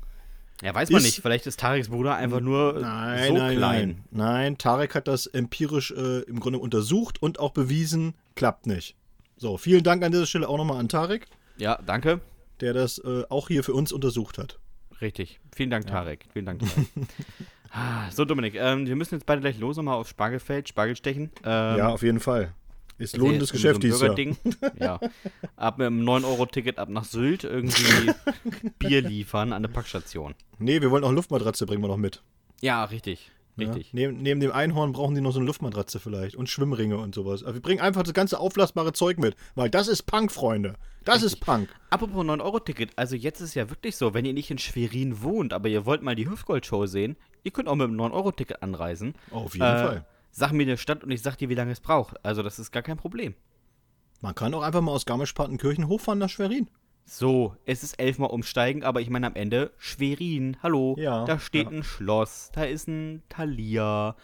Ja, 0.63 0.75
weiß 0.75 0.91
man 0.91 1.01
Ist- 1.01 1.05
nicht. 1.07 1.21
Vielleicht 1.23 1.47
ist 1.47 1.61
Tareks 1.61 1.89
Bruder 1.89 2.15
einfach 2.17 2.41
nur 2.41 2.75
Nein, 2.81 3.29
so 3.29 3.35
nein, 3.35 3.57
klein. 3.57 3.89
nein. 3.89 4.05
Nein, 4.11 4.59
Tarek 4.59 4.95
hat 4.95 5.07
das 5.09 5.27
empirisch 5.27 5.91
äh, 5.91 6.21
im 6.21 6.41
Grunde 6.41 6.59
untersucht 6.59 7.23
und 7.23 7.39
auch 7.41 7.51
bewiesen, 7.53 8.15
klappt 8.37 8.67
nicht. 8.67 8.97
So, 9.37 9.57
vielen 9.59 9.83
Dank 9.83 10.03
an 10.03 10.13
dieser 10.13 10.27
Stelle 10.27 10.49
auch 10.49 10.57
nochmal 10.59 10.79
an 10.79 10.89
Tarek, 10.89 11.27
Ja, 11.59 11.79
danke. 11.85 12.21
Der 12.61 12.73
das 12.73 12.99
äh, 12.99 13.25
auch 13.29 13.49
hier 13.49 13.65
für 13.65 13.75
uns 13.75 13.93
untersucht 13.93 14.39
hat. 14.39 14.59
Richtig. 15.01 15.41
Vielen 15.55 15.71
Dank, 15.71 15.87
Tarek. 15.87 16.27
Vielen 16.33 16.47
Dank, 16.47 16.61
Tarek. 16.67 16.89
Ah, 17.73 18.11
so, 18.11 18.25
Dominik, 18.25 18.57
ähm, 18.57 18.87
wir 18.87 18.97
müssen 18.97 19.15
jetzt 19.15 19.27
beide 19.27 19.41
gleich 19.41 19.59
los 19.59 19.77
nochmal 19.77 19.95
aufs 19.95 20.11
Spargelfeld, 20.11 20.69
Spargel 20.69 20.97
stechen. 20.97 21.31
Ähm, 21.45 21.79
ja, 21.79 21.89
auf 21.89 22.03
jeden 22.03 22.21
Fall. 22.21 22.53
Ist 22.99 23.17
lohnendes 23.17 23.49
ist 23.49 23.53
Geschäft 23.53 23.77
so 23.77 23.81
dieses 23.81 24.01
Jahr. 24.01 24.15
Ja. 24.79 25.01
Ab 25.57 25.79
mit 25.79 25.87
einem 25.87 26.07
9-Euro-Ticket 26.07 26.79
ab 26.79 26.91
nach 26.91 27.05
Sylt 27.05 27.45
irgendwie 27.45 28.13
Bier 28.79 29.01
liefern 29.01 29.55
an 29.55 29.63
der 29.63 29.71
Packstation. 29.71 30.35
Nee, 30.59 30.83
wir 30.83 30.91
wollen 30.91 31.03
auch 31.05 31.09
eine 31.09 31.17
Luftmatratze, 31.17 31.65
bringen 31.65 31.83
wir 31.83 31.89
noch 31.89 31.97
mit. 31.97 32.23
Ja, 32.61 32.85
richtig. 32.85 33.31
Richtig. 33.69 33.87
Ja, 33.89 33.91
neben, 33.93 34.23
neben 34.23 34.41
dem 34.41 34.53
Einhorn 34.53 34.93
brauchen 34.93 35.15
die 35.15 35.21
noch 35.21 35.33
so 35.33 35.39
eine 35.39 35.47
Luftmatratze 35.47 36.01
vielleicht 36.01 36.37
und 36.37 36.49
Schwimmringe 36.49 36.99
und 36.99 37.15
sowas. 37.15 37.43
Aber 37.45 37.55
wir 37.55 37.63
bringen 37.63 37.81
einfach 37.81 38.03
das 38.03 38.15
ganze 38.15 38.39
auflassbare 38.41 38.93
Zeug 38.93 39.19
mit, 39.19 39.37
weil 39.55 39.71
das 39.71 39.89
ist 39.89 40.03
Punk, 40.05 40.33
Freunde. 40.33 40.75
Das 41.05 41.23
ist 41.23 41.41
Punk. 41.41 41.69
Apropos 41.91 42.25
9-Euro-Ticket, 42.25 42.91
also 42.97 43.17
jetzt 43.17 43.41
ist 43.41 43.55
ja 43.55 43.71
wirklich 43.71 43.97
so, 43.97 44.13
wenn 44.15 44.25
ihr 44.25 44.35
nicht 44.35 44.51
in 44.51 44.59
Schwerin 44.59 45.23
wohnt, 45.23 45.53
aber 45.53 45.69
ihr 45.69 45.87
wollt 45.87 46.03
mal 46.03 46.15
die 46.15 46.29
Hüftgold-Show 46.29 46.87
sehen, 46.87 47.17
ihr 47.43 47.51
könnt 47.53 47.69
auch 47.69 47.75
mit 47.77 47.89
einem 47.89 48.01
9-Euro-Ticket 48.01 48.63
anreisen. 48.63 49.15
Auf 49.31 49.55
jeden 49.55 49.65
Äh, 49.67 49.79
Fall. 49.87 50.07
Sag 50.31 50.53
mir 50.53 50.63
eine 50.63 50.77
Stadt 50.77 51.03
und 51.03 51.11
ich 51.11 51.23
sag 51.23 51.37
dir, 51.37 51.49
wie 51.49 51.55
lange 51.55 51.73
es 51.73 51.81
braucht. 51.81 52.25
Also 52.25 52.43
das 52.43 52.59
ist 52.59 52.71
gar 52.71 52.83
kein 52.83 52.97
Problem. 52.97 53.35
Man 54.21 54.35
kann 54.35 54.53
auch 54.55 54.63
einfach 54.63 54.81
mal 54.83 54.93
aus 54.93 55.07
Garmisch-Partenkirchen 55.07 55.89
hochfahren 55.89 56.19
nach 56.19 56.29
Schwerin. 56.29 56.69
So, 57.13 57.57
es 57.67 57.83
ist 57.83 57.95
elfmal 57.99 58.31
umsteigen, 58.31 58.85
aber 58.85 59.01
ich 59.01 59.11
meine 59.11 59.27
am 59.27 59.35
Ende 59.35 59.73
Schwerin, 59.79 60.57
hallo, 60.63 60.95
Ja, 60.97 61.25
da 61.25 61.41
steht 61.41 61.65
ja. 61.65 61.79
ein 61.79 61.83
Schloss, 61.83 62.53
da 62.53 62.63
ist 62.63 62.87
ein 62.87 63.25
Thalia 63.29 64.15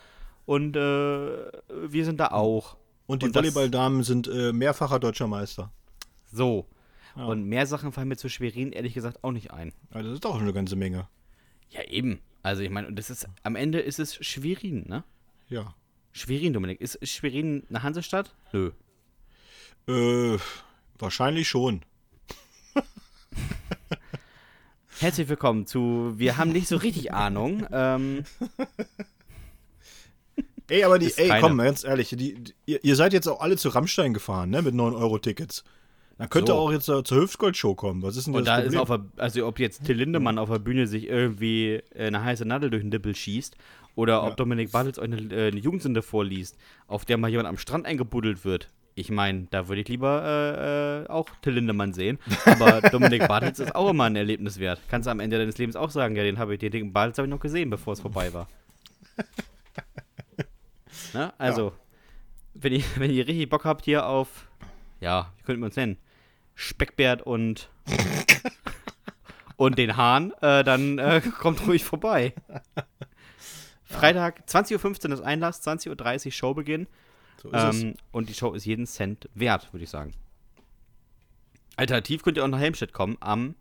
und 0.45 0.77
äh, 0.77 0.81
wir 0.81 2.05
sind 2.05 2.21
da 2.21 2.29
auch. 2.29 2.77
Und 3.09 3.25
die 3.25 3.35
Volleyballdamen 3.35 4.05
sind 4.05 4.29
äh, 4.29 4.53
mehrfacher 4.53 5.01
deutscher 5.01 5.27
Meister. 5.27 5.73
So. 6.27 6.69
Und 7.17 7.47
mehr 7.47 7.67
Sachen 7.67 7.91
fallen 7.91 8.07
mir 8.07 8.17
zu 8.17 8.29
Schwerin 8.29 8.71
ehrlich 8.71 8.95
gesagt 8.95 9.25
auch 9.25 9.33
nicht 9.33 9.51
ein. 9.51 9.73
Ja, 9.93 10.03
das 10.05 10.13
ist 10.13 10.25
doch 10.25 10.41
eine 10.41 10.53
ganze 10.53 10.77
Menge. 10.77 11.09
Ja, 11.71 11.83
eben. 11.89 12.21
Also 12.45 12.63
ich 12.63 12.71
meine, 12.71 12.87
und 12.87 12.97
das 12.97 13.11
ist, 13.11 13.27
am 13.43 13.57
Ende 13.57 13.81
ist 13.81 13.99
es 13.99 14.15
Schwerin, 14.25 14.85
ne? 14.87 15.03
Ja. 15.49 15.75
Schwerin, 16.13 16.53
Dominik. 16.53 16.81
Ist, 16.81 16.95
ist 16.95 17.11
Schwerin 17.11 17.65
eine 17.69 17.83
Hansestadt? 17.83 18.37
Nö. 18.53 18.71
Äh, 19.89 20.39
wahrscheinlich 21.01 21.49
schon. 21.49 21.83
Herzlich 25.01 25.29
willkommen 25.29 25.67
zu 25.67 26.15
Wir 26.17 26.37
haben 26.37 26.53
nicht 26.53 26.69
so 26.69 26.77
richtig 26.77 27.13
Ahnung. 27.13 27.67
Ähm, 27.71 28.25
Ey, 30.69 30.83
aber 30.85 30.99
die, 30.99 31.07
Ist 31.07 31.19
ey, 31.21 31.29
keine. 31.29 31.41
komm, 31.43 31.59
ganz 31.59 31.85
ehrlich, 31.85 32.09
die, 32.11 32.35
die, 32.35 32.55
ihr, 32.67 32.97
seid 32.97 33.13
jetzt 33.13 33.29
auch 33.29 33.41
alle 33.41 33.57
zu 33.57 33.69
Rammstein 33.69 34.13
gefahren, 34.13 34.51
ne, 34.51 34.63
mit 34.63 34.75
9-Euro-Tickets. 34.75 35.63
Dann 36.19 36.29
könnt 36.29 36.49
ihr 36.49 36.55
So. 36.55 36.59
auch 36.59 36.73
jetzt 36.73 36.89
äh, 36.89 37.05
zur 37.05 37.19
Hüftgold-Show 37.19 37.77
kommen. 37.77 38.03
Was 38.03 38.17
ist 38.17 38.27
denn 38.27 38.35
und 38.35 38.47
das 38.47 38.47
da 38.47 38.59
ist 38.59 38.75
Problem? 38.75 38.81
auf 38.81 38.89
der, 39.15 39.23
also 39.23 39.47
ob 39.47 39.61
jetzt 39.61 39.85
Till 39.85 39.97
Lindemann 39.97 40.39
auf 40.39 40.49
der 40.49 40.59
Bühne 40.59 40.87
sich 40.89 41.07
irgendwie 41.07 41.75
äh, 41.95 42.07
eine 42.07 42.25
heiße 42.25 42.45
Nadel 42.47 42.71
durch 42.71 42.83
den 42.83 42.89
Nippel 42.89 43.15
schießt 43.15 43.57
oder 43.95 44.25
ob 44.25 44.37
Dominik 44.37 44.73
Bartels 44.73 44.99
euch 44.99 45.05
eine, 45.05 45.19
äh, 45.33 45.49
eine 45.49 45.61
Jugendsünde 45.61 46.03
vorliest, 46.03 46.57
auf 46.89 47.05
der 47.05 47.17
mal 47.19 47.29
jemand 47.29 47.49
am 47.49 47.59
Strand 47.59 47.87
eingebuddelt 47.87 48.45
wird. 48.45 48.69
Ich 48.99 49.11
meine, 49.11 49.47
da 49.51 49.69
würde 49.69 49.83
ich 49.83 49.89
lieber 49.89 50.25
äh, 50.25 51.05
äh, 51.05 51.09
auch 51.09 51.29
Till 51.43 51.53
Lindemann 51.53 51.93
sehen. 51.93 52.19
Aber 52.47 52.81
Dominik 52.91 53.29
Bartels 53.29 53.59
ist 53.59 53.75
auch 53.75 53.91
immer 53.91 54.05
ein 54.05 54.17
Erlebnis 54.17 54.59
wert. 54.59 54.81
Kannst 54.89 55.07
du 55.07 55.11
am 55.11 55.21
Ende 55.21 55.37
deines 55.37 55.59
Lebens 55.59 55.77
auch 55.77 55.91
sagen, 55.91 56.17
ja, 56.17 56.23
den 56.23 56.39
habe 56.39 56.55
ich, 56.55 56.61
den 56.61 56.95
Bartels 56.95 57.19
habe 57.19 57.29
ich 57.29 57.31
noch 57.31 57.41
gesehen, 57.41 57.69
bevor 57.69 57.93
es 57.93 58.01
vorbei 58.01 58.33
war. 58.33 58.49
ne? 61.13 61.31
Also, 61.37 61.75
wenn, 62.55 62.73
ihr, 62.73 62.83
wenn 62.97 63.11
ihr 63.11 63.29
richtig 63.29 63.51
Bock 63.51 63.67
habt 63.67 63.85
hier 63.85 64.07
auf, 64.07 64.49
ja, 65.03 65.31
wie 65.37 65.43
könnten 65.43 65.61
wir 65.61 65.67
uns 65.67 65.77
nennen? 65.77 65.99
Speckbärt 66.55 67.21
und 67.21 67.69
und 69.57 69.77
den 69.77 69.99
Hahn, 69.99 70.33
äh, 70.41 70.65
dann 70.65 70.99
äh, 70.99 71.21
kommt 71.21 71.67
ruhig 71.67 71.85
vorbei. 71.85 72.33
Freitag, 73.85 74.45
20.15 74.49 75.09
Uhr 75.09 75.13
ist 75.13 75.21
Einlass, 75.21 75.63
20.30 75.67 76.27
Uhr 76.27 76.33
Showbeginn. 76.33 76.87
So. 77.51 77.57
Ähm, 77.57 77.95
und 78.13 78.29
die 78.29 78.35
Show 78.35 78.53
ist 78.53 78.65
jeden 78.65 78.87
Cent 78.87 79.29
wert, 79.35 79.73
würde 79.73 79.85
ich 79.85 79.91
sagen. 79.91 80.13
Alternativ 81.77 82.23
könnt 82.23 82.37
ihr 82.39 82.45
auch 82.45 82.49
nach 82.49 82.59
Helmstedt 82.59 82.93
kommen 82.93 83.17
am 83.21 83.55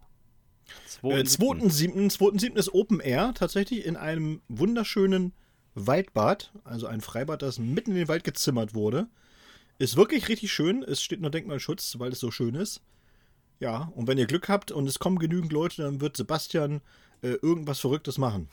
Äh, 1.04 1.22
2.7. 1.22 2.12
2.7. 2.12 2.56
ist 2.56 2.74
Open 2.74 3.00
Air 3.00 3.34
tatsächlich 3.36 3.86
in 3.86 3.98
einem 3.98 4.42
wunderschönen 4.48 5.34
Waldbad, 5.76 6.52
also 6.64 6.88
ein 6.88 7.02
Freibad, 7.02 7.42
das 7.42 7.60
mitten 7.60 7.92
in 7.92 7.98
den 7.98 8.08
Wald 8.08 8.24
gezimmert 8.24 8.74
wurde. 8.74 9.08
Ist 9.78 9.98
wirklich 9.98 10.30
richtig 10.30 10.54
schön. 10.54 10.84
Es 10.84 11.02
steht 11.04 11.20
nur 11.20 11.30
Denkmalschutz, 11.30 12.00
weil 12.00 12.14
es 12.14 12.20
so 12.20 12.32
schön 12.32 12.56
ist. 12.56 12.82
Ja, 13.60 13.92
und 13.96 14.08
wenn 14.08 14.18
ihr 14.18 14.26
Glück 14.26 14.48
habt 14.48 14.72
und 14.72 14.88
es 14.88 15.00
kommen 15.00 15.20
genügend 15.20 15.52
Leute, 15.52 15.82
dann 15.82 16.00
wird 16.02 16.16
Sebastian 16.16 16.82
äh, 17.22 17.34
irgendwas 17.42 17.82
Verrücktes 17.82 18.18
machen. 18.18 18.48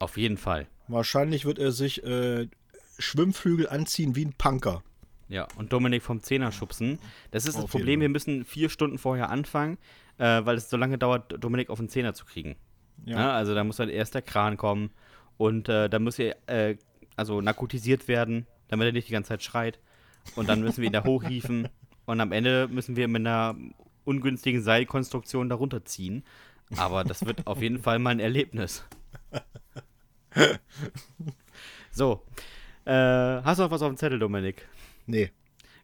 Auf 0.00 0.16
jeden 0.16 0.36
Fall. 0.36 0.66
Wahrscheinlich 0.88 1.44
wird 1.44 1.58
er 1.58 1.70
sich 1.72 2.02
äh, 2.02 2.48
Schwimmflügel 3.00 3.68
anziehen 3.68 4.16
wie 4.16 4.24
ein 4.24 4.32
Punker. 4.32 4.82
Ja, 5.28 5.46
und 5.56 5.72
Dominik 5.72 6.02
vom 6.02 6.22
Zehner 6.22 6.50
schubsen. 6.50 6.98
Das 7.30 7.46
ist 7.46 7.56
das 7.56 7.64
Auf 7.64 7.70
Problem, 7.70 7.88
jeden 7.88 8.00
wir 8.00 8.08
müssen 8.08 8.44
vier 8.44 8.68
Stunden 8.68 8.98
vorher 8.98 9.30
anfangen, 9.30 9.78
äh, 10.18 10.44
weil 10.44 10.56
es 10.56 10.68
so 10.68 10.76
lange 10.76 10.98
dauert, 10.98 11.42
Dominik 11.42 11.70
auf 11.70 11.78
den 11.78 11.88
Zehner 11.88 12.14
zu 12.14 12.24
kriegen. 12.24 12.56
Ja. 13.06 13.32
also 13.32 13.54
da 13.54 13.64
muss 13.64 13.76
dann 13.76 13.88
erst 13.88 14.14
der 14.14 14.20
Kran 14.20 14.58
kommen 14.58 14.90
und 15.38 15.70
äh, 15.70 15.88
da 15.88 15.98
muss 15.98 16.18
er 16.18 16.36
äh, 16.48 16.76
also 17.16 17.40
narkotisiert 17.40 18.08
werden, 18.08 18.46
damit 18.68 18.86
er 18.88 18.92
nicht 18.92 19.08
die 19.08 19.12
ganze 19.12 19.28
Zeit 19.28 19.42
schreit. 19.42 19.78
Und 20.36 20.50
dann 20.50 20.60
müssen 20.60 20.82
wir 20.82 20.88
ihn 20.88 20.92
da 20.92 21.04
hochhieven 21.04 21.68
und 22.04 22.20
am 22.20 22.32
Ende 22.32 22.68
müssen 22.68 22.96
wir 22.96 23.08
mit 23.08 23.20
einer 23.20 23.56
ungünstigen 24.04 24.62
Seilkonstruktion 24.62 25.48
darunter 25.48 25.84
ziehen. 25.84 26.24
Aber 26.76 27.04
das 27.04 27.24
wird 27.24 27.46
auf 27.46 27.62
jeden 27.62 27.78
Fall 27.78 27.98
mal 27.98 28.10
ein 28.10 28.20
Erlebnis. 28.20 28.84
So. 31.92 32.22
Äh, 32.90 33.42
hast 33.44 33.58
du 33.58 33.62
noch 33.62 33.70
was 33.70 33.82
auf 33.82 33.88
dem 33.88 33.96
Zettel, 33.96 34.18
Dominik? 34.18 34.66
Nee. 35.06 35.30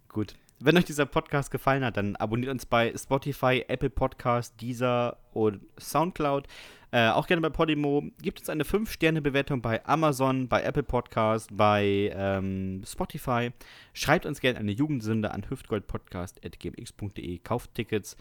Gut. 0.09 0.34
Wenn 0.59 0.76
euch 0.76 0.86
dieser 0.86 1.07
Podcast 1.07 1.52
gefallen 1.52 1.84
hat, 1.84 1.96
dann 1.96 2.16
abonniert 2.16 2.50
uns 2.50 2.66
bei 2.66 2.92
Spotify, 2.96 3.64
Apple 3.68 3.90
Podcast, 3.90 4.61
Deezer 4.61 5.16
und 5.32 5.61
Soundcloud. 5.78 6.48
Äh, 6.90 7.11
auch 7.11 7.28
gerne 7.28 7.42
bei 7.42 7.50
Podimo. 7.50 8.02
Gibt 8.22 8.40
uns 8.40 8.48
eine 8.48 8.64
5-Sterne-Bewertung 8.64 9.62
bei 9.62 9.86
Amazon, 9.86 10.48
bei 10.48 10.64
Apple 10.64 10.82
Podcast, 10.82 11.57
bei 11.57 12.11
ähm, 12.12 12.82
Spotify. 12.84 13.52
Schreibt 13.92 14.26
uns 14.26 14.40
gerne 14.40 14.59
eine 14.59 14.72
Jugendsünde 14.72 15.30
an 15.30 15.48
hüftgoldpodcast.gmx.de. 15.48 17.38
Kauft 17.38 17.72
Tickets, 17.74 18.16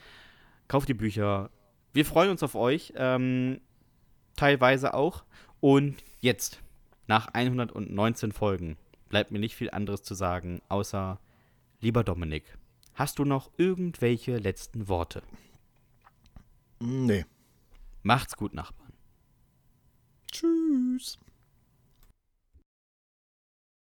kauft 0.68 0.90
die 0.90 0.94
Bücher. 0.94 1.50
Wir 1.92 2.06
freuen 2.06 2.30
uns 2.30 2.44
auf 2.44 2.54
euch. 2.54 2.94
Ähm, 2.96 3.62
teilweise 4.36 4.94
auch. 4.94 5.24
Und 5.60 5.96
jetzt, 6.22 6.62
nach 7.08 7.28
119 7.34 8.32
Folgen, 8.32 8.78
bleibt 9.10 9.32
mir 9.32 9.40
nicht 9.40 9.56
viel 9.56 9.70
anderes 9.70 10.04
zu 10.04 10.14
sagen, 10.14 10.62
außer, 10.70 11.20
lieber 11.82 12.04
Dominik, 12.04 12.58
hast 12.94 13.20
du 13.20 13.26
noch 13.26 13.52
irgendwelche 13.58 14.38
letzten 14.38 14.88
Worte? 14.88 15.22
Nee. 16.80 17.26
Macht's 18.04 18.36
gut, 18.36 18.54
Nachbarn. 18.54 18.94
Tschüss. 20.32 21.18